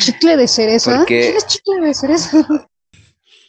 ¿Chicle 0.00 0.36
de 0.36 0.48
cereza? 0.48 1.06
¿Qué 1.06 1.30
es 1.30 1.46
chicle 1.46 1.80
de 1.80 1.94
cereza? 1.94 2.46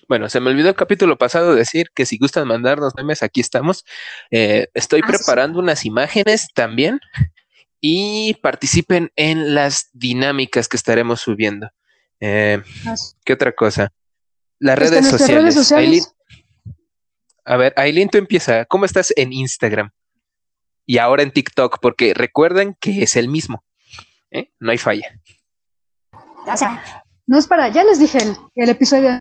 Bueno, 0.07 0.27
se 0.27 0.39
me 0.39 0.49
olvidó 0.49 0.69
el 0.69 0.75
capítulo 0.75 1.19
pasado 1.19 1.53
decir 1.53 1.91
que 1.93 2.03
si 2.03 2.17
gustan 2.17 2.47
mandarnos 2.47 2.95
memes, 2.95 3.21
aquí 3.21 3.41
estamos. 3.41 3.85
Eh, 4.31 4.67
estoy 4.73 5.01
ah, 5.03 5.07
preparando 5.07 5.59
unas 5.59 5.85
imágenes 5.85 6.47
también 6.55 6.99
y 7.82 8.36
participen 8.36 9.11
en 9.15 9.55
las 9.55 9.89
dinámicas 9.93 10.67
que 10.67 10.77
estaremos 10.77 11.21
subiendo. 11.21 11.69
Eh, 12.19 12.61
¿Qué 13.23 13.34
otra 13.34 13.53
cosa? 13.53 13.91
Las 14.59 14.77
redes 14.77 15.07
sociales. 15.07 16.13
a 17.45 17.57
ver, 17.57 17.73
Aileen, 17.77 18.09
tú 18.09 18.17
empieza. 18.17 18.65
¿Cómo 18.65 18.86
estás 18.86 19.13
en 19.15 19.32
Instagram? 19.32 19.91
Y 20.86 20.97
ahora 20.97 21.23
en 21.23 21.32
TikTok, 21.32 21.80
porque 21.82 22.13
recuerden 22.13 22.75
que 22.80 23.03
es 23.03 23.15
el 23.15 23.30
mismo. 23.30 23.63
¿eh? 24.32 24.51
No 24.59 24.71
hay 24.71 24.77
falla. 24.77 25.19
no 27.27 27.38
es 27.38 27.47
para, 27.47 27.69
ya 27.69 27.84
les 27.84 27.99
dije 27.99 28.17
el, 28.17 28.36
el 28.55 28.69
episodio 28.69 29.19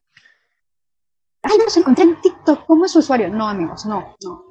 ay, 1.42 1.59
nos 1.59 1.76
encontré 1.76 2.04
en 2.04 2.20
TikTok, 2.20 2.66
¿cómo 2.66 2.84
es 2.84 2.92
su 2.92 2.98
usuario? 3.00 3.28
No, 3.28 3.48
amigos, 3.48 3.86
no, 3.86 4.16
no. 4.22 4.44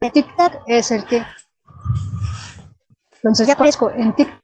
TikTok 0.00 0.62
es 0.66 0.90
el 0.90 1.04
que. 1.06 1.24
Entonces 3.24 3.46
ya 3.46 3.54
aparezco 3.54 3.90
en 3.90 4.14
TikTok. 4.14 4.38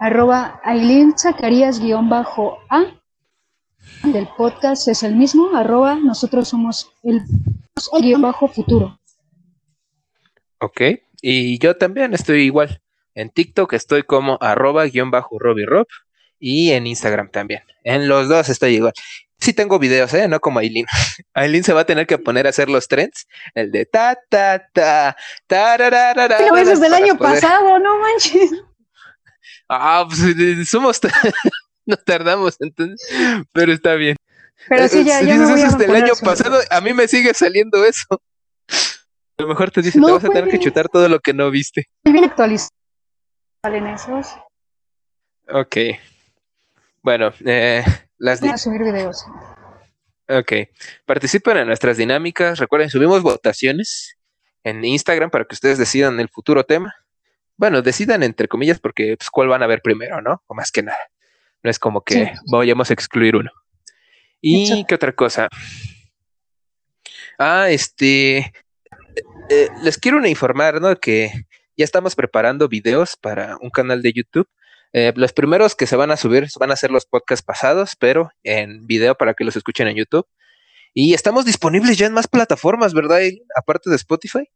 Arroba 0.00 0.60
Aileen 0.64 1.14
guion 1.80 2.08
bajo 2.08 2.58
A. 2.68 2.86
Del 4.02 4.26
podcast 4.36 4.88
es 4.88 5.04
el 5.04 5.14
mismo, 5.14 5.54
arroba 5.54 5.94
nosotros 5.94 6.48
somos 6.48 6.90
el, 7.04 7.22
guion 8.02 8.20
bajo 8.20 8.48
futuro. 8.48 8.98
Ok, 10.58 10.80
y 11.22 11.56
yo 11.60 11.76
también 11.76 12.14
estoy 12.14 12.42
igual. 12.42 12.82
En 13.14 13.30
TikTok 13.30 13.74
estoy 13.74 14.02
como 14.02 14.36
arroba 14.40 14.84
guion 14.86 15.12
bajo 15.12 15.38
Robbie 15.38 15.66
Rob 15.66 15.86
y 16.40 16.72
en 16.72 16.88
Instagram 16.88 17.30
también. 17.30 17.62
En 17.84 18.08
los 18.08 18.28
dos 18.28 18.48
estoy 18.48 18.74
igual. 18.74 18.92
Sí 19.44 19.52
tengo 19.52 19.78
videos, 19.78 20.14
¿eh? 20.14 20.26
No 20.26 20.40
como 20.40 20.60
Aileen. 20.60 20.86
Aileen 21.34 21.64
se 21.64 21.74
va 21.74 21.82
a 21.82 21.84
tener 21.84 22.06
que 22.06 22.16
poner 22.16 22.46
a 22.46 22.48
hacer 22.48 22.70
los 22.70 22.88
trends. 22.88 23.26
El 23.54 23.70
de 23.70 23.84
ta, 23.84 24.18
ta, 24.30 24.66
ta, 24.72 25.14
tararara. 25.46 26.38
Pero 26.38 26.56
es 26.56 26.66
desde 26.66 26.86
el 26.86 26.94
año 26.94 27.18
pasado, 27.18 27.78
no 27.78 27.98
manches. 27.98 28.52
Ah, 29.68 30.06
pues 30.08 30.68
somos... 30.70 30.98
no 31.86 31.96
tardamos 31.98 32.56
entonces, 32.58 33.06
pero 33.52 33.70
está 33.70 33.92
bien. 33.96 34.16
Pero 34.66 34.88
sí, 34.88 35.04
ya, 35.04 35.20
ya 35.20 35.34
dices, 35.34 35.58
eso 35.58 35.66
es 35.66 35.78
del 35.78 35.94
año 35.94 36.14
pasado, 36.22 36.58
a 36.70 36.80
mí 36.80 36.94
me 36.94 37.06
sigue 37.06 37.34
saliendo 37.34 37.84
eso. 37.84 38.06
A 39.36 39.42
lo 39.42 39.48
mejor 39.48 39.70
te 39.70 39.82
dice, 39.82 40.00
te 40.00 40.10
vas 40.10 40.24
a 40.24 40.28
tener 40.30 40.48
que 40.48 40.58
chutar 40.58 40.88
todo 40.88 41.06
lo 41.06 41.20
que 41.20 41.34
no 41.34 41.50
viste. 41.50 41.90
Bien 42.02 42.24
actualizado. 42.24 42.70
¿Valen 43.62 43.88
esos? 43.88 44.28
Ok. 45.50 45.76
Bueno, 47.02 47.30
eh, 47.44 47.84
las 48.24 48.40
Voy 48.40 48.48
a 48.48 48.56
subir 48.56 48.82
videos. 48.82 49.26
Ok. 50.30 50.52
Participen 51.04 51.58
en 51.58 51.66
nuestras 51.66 51.98
dinámicas. 51.98 52.58
Recuerden, 52.58 52.88
subimos 52.88 53.22
votaciones 53.22 54.16
en 54.62 54.82
Instagram 54.82 55.28
para 55.28 55.44
que 55.44 55.54
ustedes 55.54 55.76
decidan 55.76 56.18
el 56.20 56.30
futuro 56.30 56.64
tema. 56.64 56.94
Bueno, 57.58 57.82
decidan 57.82 58.22
entre 58.22 58.48
comillas 58.48 58.80
porque 58.80 59.18
pues, 59.18 59.28
cuál 59.28 59.48
van 59.48 59.62
a 59.62 59.66
ver 59.66 59.82
primero, 59.82 60.22
¿no? 60.22 60.42
O 60.46 60.54
más 60.54 60.72
que 60.72 60.82
nada. 60.82 60.98
No 61.62 61.68
es 61.68 61.78
como 61.78 62.00
que 62.00 62.32
vayamos 62.50 62.88
a 62.88 62.94
excluir 62.94 63.36
uno. 63.36 63.50
¿Y 64.40 64.86
qué 64.86 64.94
otra 64.94 65.12
cosa? 65.12 65.50
Ah, 67.38 67.68
este. 67.68 68.38
Eh, 69.50 69.68
les 69.82 69.98
quiero 69.98 70.24
informar, 70.26 70.80
¿no? 70.80 70.96
Que 70.96 71.30
ya 71.76 71.84
estamos 71.84 72.14
preparando 72.14 72.68
videos 72.68 73.18
para 73.20 73.58
un 73.60 73.68
canal 73.68 74.00
de 74.00 74.14
YouTube 74.14 74.48
eh, 74.96 75.12
los 75.16 75.32
primeros 75.32 75.74
que 75.74 75.88
se 75.88 75.96
van 75.96 76.12
a 76.12 76.16
subir 76.16 76.46
van 76.60 76.70
a 76.70 76.76
ser 76.76 76.92
los 76.92 77.04
podcasts 77.04 77.44
pasados, 77.44 77.96
pero 77.98 78.30
en 78.44 78.86
video 78.86 79.16
para 79.16 79.34
que 79.34 79.42
los 79.42 79.56
escuchen 79.56 79.88
en 79.88 79.96
YouTube. 79.96 80.24
Y 80.94 81.14
estamos 81.14 81.44
disponibles 81.44 81.98
ya 81.98 82.06
en 82.06 82.12
más 82.12 82.28
plataformas, 82.28 82.94
¿verdad? 82.94 83.18
Aparte 83.56 83.90
de 83.90 83.96
Spotify. 83.96 84.48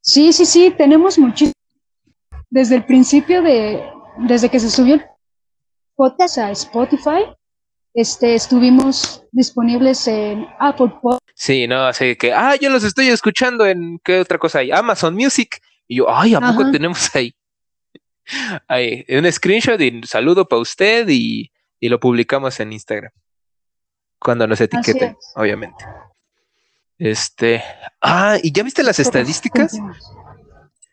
Sí, 0.00 0.32
sí, 0.32 0.46
sí, 0.46 0.74
tenemos 0.76 1.16
muchísimo. 1.16 1.54
Desde 2.50 2.74
el 2.74 2.84
principio 2.84 3.40
de, 3.40 3.80
desde 4.26 4.48
que 4.48 4.58
se 4.58 4.68
subió 4.68 4.96
el 4.96 5.04
podcast 5.94 6.38
a 6.38 6.50
Spotify, 6.50 7.32
este, 7.94 8.34
estuvimos 8.34 9.22
disponibles 9.30 10.08
en 10.08 10.44
Apple 10.58 10.92
Podcast. 11.00 11.22
Sí, 11.36 11.68
no, 11.68 11.86
así 11.86 12.16
que, 12.16 12.32
ah, 12.32 12.56
yo 12.60 12.68
los 12.68 12.82
estoy 12.82 13.06
escuchando 13.10 13.64
en, 13.64 14.00
¿qué 14.02 14.18
otra 14.18 14.38
cosa 14.38 14.58
hay? 14.58 14.72
Amazon 14.72 15.14
Music. 15.14 15.60
Y 15.86 15.98
yo, 15.98 16.12
ay, 16.12 16.34
¿a 16.34 16.40
poco 16.40 16.68
tenemos 16.72 17.14
ahí? 17.14 17.32
Ahí, 18.68 19.04
un 19.08 19.30
screenshot 19.30 19.80
y 19.80 20.02
saludo 20.06 20.48
para 20.48 20.60
usted 20.60 21.06
y, 21.08 21.50
lo 21.80 21.98
publicamos 21.98 22.60
en 22.60 22.72
Instagram. 22.72 23.10
Cuando 24.18 24.46
nos 24.46 24.60
etiqueten, 24.60 25.16
obviamente. 25.34 25.84
Este. 26.96 27.62
Ah, 28.00 28.38
¿y 28.40 28.52
ya 28.52 28.62
viste 28.62 28.84
las 28.84 29.00
estadísticas? 29.00 29.74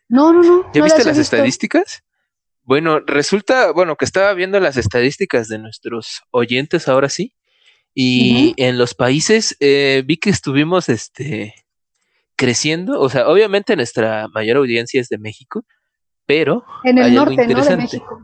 No, 0.08 0.32
no, 0.32 0.42
no. 0.42 0.72
¿Ya 0.72 0.82
viste 0.82 1.04
las 1.04 1.18
estadísticas? 1.18 2.02
Bueno, 2.64 3.00
resulta, 3.00 3.72
bueno, 3.72 3.96
que 3.96 4.04
estaba 4.04 4.32
viendo 4.34 4.58
las 4.58 4.76
estadísticas 4.76 5.48
de 5.48 5.58
nuestros 5.58 6.22
oyentes 6.30 6.88
ahora 6.88 7.08
sí. 7.08 7.34
Y 7.94 8.54
en 8.56 8.78
los 8.78 8.94
países 8.94 9.56
eh, 9.60 10.02
vi 10.06 10.16
que 10.16 10.30
estuvimos 10.30 10.88
este 10.88 11.54
creciendo. 12.36 13.00
O 13.00 13.08
sea, 13.08 13.28
obviamente 13.28 13.76
nuestra 13.76 14.28
mayor 14.28 14.56
audiencia 14.56 15.00
es 15.00 15.08
de 15.08 15.18
México, 15.18 15.64
pero 16.26 16.64
en 16.84 16.98
el 16.98 17.14
norte, 17.14 17.46
¿no? 17.46 17.64
De 17.64 17.76
México. 17.76 18.20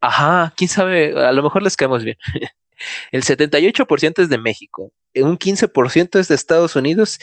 Ajá, 0.00 0.52
quién 0.56 0.68
sabe, 0.68 1.14
a 1.18 1.32
lo 1.32 1.42
mejor 1.42 1.62
les 1.62 1.76
caemos 1.76 2.04
bien. 2.04 2.16
El 3.12 3.22
78% 3.22 4.20
es 4.20 4.28
de 4.28 4.36
México, 4.36 4.92
un 5.14 5.38
15% 5.38 6.18
es 6.18 6.28
de 6.28 6.34
Estados 6.34 6.74
Unidos, 6.74 7.20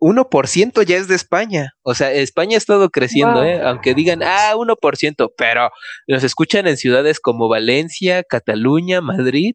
1% 0.00 0.82
ya 0.84 0.96
es 0.96 1.08
de 1.08 1.14
España. 1.14 1.74
O 1.82 1.94
sea, 1.94 2.12
España 2.12 2.56
ha 2.56 2.58
estado 2.58 2.90
creciendo, 2.90 3.42
¿eh? 3.44 3.60
aunque 3.62 3.94
digan, 3.94 4.22
ah, 4.22 4.52
1%, 4.54 5.32
pero 5.36 5.70
nos 6.06 6.24
escuchan 6.24 6.66
en 6.66 6.76
ciudades 6.76 7.20
como 7.20 7.48
Valencia, 7.48 8.22
Cataluña, 8.22 9.00
Madrid 9.00 9.54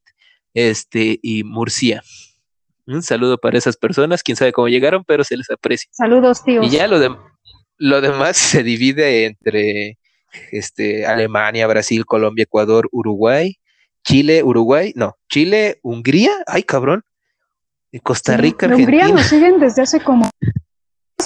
este, 0.54 1.20
y 1.22 1.44
Murcia. 1.44 2.04
Un 2.86 3.02
saludo 3.02 3.38
para 3.38 3.58
esas 3.58 3.78
personas, 3.78 4.24
quién 4.24 4.36
sabe 4.36 4.52
cómo 4.52 4.68
llegaron, 4.68 5.06
pero 5.06 5.24
se 5.24 5.38
les 5.38 5.50
aprecia. 5.50 5.90
Saludos, 5.94 6.44
tío. 6.44 6.62
Y 6.64 6.70
ya 6.70 6.88
lo, 6.88 7.00
de, 7.00 7.16
lo 7.78 8.02
demás 8.02 8.38
se 8.38 8.64
divide 8.64 9.26
entre 9.26 9.98
este, 10.52 11.06
Alemania, 11.06 11.68
Brasil, 11.68 12.06
Colombia, 12.06 12.44
Ecuador, 12.44 12.90
Uruguay, 12.92 13.60
Chile, 14.04 14.44
Uruguay, 14.44 14.94
no, 14.96 15.18
Chile, 15.30 15.80
Hungría, 15.82 16.32
ay 16.48 16.64
cabrón, 16.64 17.04
y 17.92 18.00
Costa 18.00 18.38
Rica, 18.38 18.66
Argentina. 18.66 19.06
Hungría 19.06 19.16
nos 19.16 19.28
siguen 19.28 19.60
desde 19.60 19.84
hace 19.84 20.00
como 20.00 20.30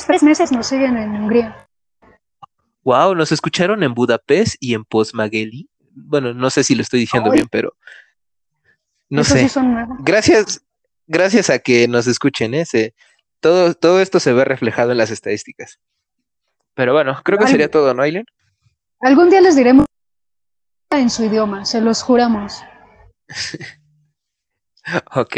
tres 0.05 0.23
meses, 0.23 0.51
nos 0.51 0.67
siguen 0.67 0.97
en 0.97 1.11
Hungría. 1.11 1.67
Wow, 2.83 3.15
nos 3.15 3.31
escucharon 3.31 3.83
en 3.83 3.93
Budapest 3.93 4.55
y 4.59 4.73
en 4.73 4.85
Postmageli. 4.85 5.69
Bueno, 5.91 6.33
no 6.33 6.49
sé 6.49 6.63
si 6.63 6.75
lo 6.75 6.81
estoy 6.81 7.01
diciendo 7.01 7.31
bien, 7.31 7.47
pero 7.49 7.73
no 9.09 9.23
sé. 9.23 9.49
gracias, 9.99 10.61
gracias 11.07 11.49
a 11.49 11.59
que 11.59 11.87
nos 11.87 12.07
escuchen, 12.07 12.53
¿eh? 12.53 12.65
todo, 13.39 13.73
todo 13.73 14.01
esto 14.01 14.19
se 14.19 14.33
ve 14.33 14.45
reflejado 14.45 14.91
en 14.91 14.97
las 14.97 15.11
estadísticas. 15.11 15.79
Pero 16.77 16.93
bueno, 16.93 17.19
creo 17.23 17.39
que 17.39 17.47
sería 17.47 17.71
todo, 17.71 17.91
¿no, 17.95 18.03
Aileen? 18.03 18.27
Algún 18.99 19.31
día 19.31 19.41
les 19.41 19.55
diremos 19.55 19.87
en 20.91 21.09
su 21.09 21.25
idioma, 21.25 21.65
se 21.65 21.81
los 21.81 22.03
juramos. 22.03 22.63
ok. 25.15 25.37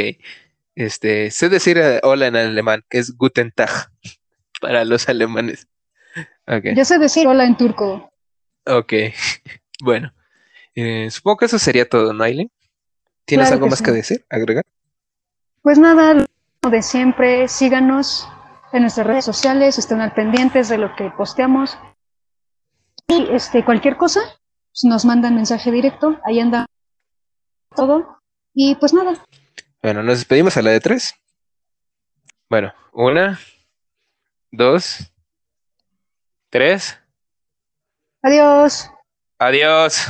Este, 0.75 1.31
sé 1.31 1.47
decir 1.47 1.77
eh, 1.77 2.01
hola 2.03 2.27
en 2.27 2.35
alemán, 2.35 2.83
que 2.89 2.97
es 2.97 3.15
Guten 3.15 3.51
Tag 3.51 3.69
para 4.61 4.83
los 4.83 5.07
alemanes. 5.07 5.65
Okay. 6.45 6.75
Yo 6.75 6.83
sé 6.83 6.99
decir 6.99 7.25
hola 7.25 7.45
en 7.45 7.55
turco. 7.55 8.11
Ok. 8.65 8.93
bueno. 9.81 10.13
Eh, 10.75 11.09
supongo 11.09 11.37
que 11.37 11.45
eso 11.45 11.57
sería 11.57 11.87
todo, 11.87 12.11
¿no, 12.11 12.25
Aileen? 12.25 12.51
¿Tienes 13.23 13.49
algo 13.49 13.67
más 13.67 13.81
que 13.81 13.91
decir, 13.91 14.25
agregar? 14.29 14.65
Pues 15.61 15.79
nada, 15.79 16.25
de 16.69 16.81
siempre, 16.81 17.47
síganos 17.47 18.27
en 18.71 18.81
nuestras 18.81 19.07
redes 19.07 19.25
sociales, 19.25 19.77
estén 19.77 20.01
al 20.01 20.13
pendientes 20.13 20.69
de 20.69 20.77
lo 20.77 20.95
que 20.95 21.11
posteamos. 21.11 21.77
Y 23.07 23.27
este, 23.31 23.65
cualquier 23.65 23.97
cosa, 23.97 24.21
pues, 24.21 24.83
nos 24.83 25.05
mandan 25.05 25.35
mensaje 25.35 25.71
directo, 25.71 26.19
ahí 26.25 26.39
anda 26.39 26.65
todo. 27.75 28.21
Y 28.53 28.75
pues 28.75 28.93
nada. 28.93 29.13
Bueno, 29.81 30.03
nos 30.03 30.17
despedimos 30.19 30.57
a 30.57 30.61
la 30.61 30.71
de 30.71 30.79
tres. 30.79 31.15
Bueno, 32.49 32.73
una, 32.93 33.39
dos, 34.51 35.11
tres. 36.49 36.99
Adiós. 38.21 38.89
Adiós. 39.37 40.07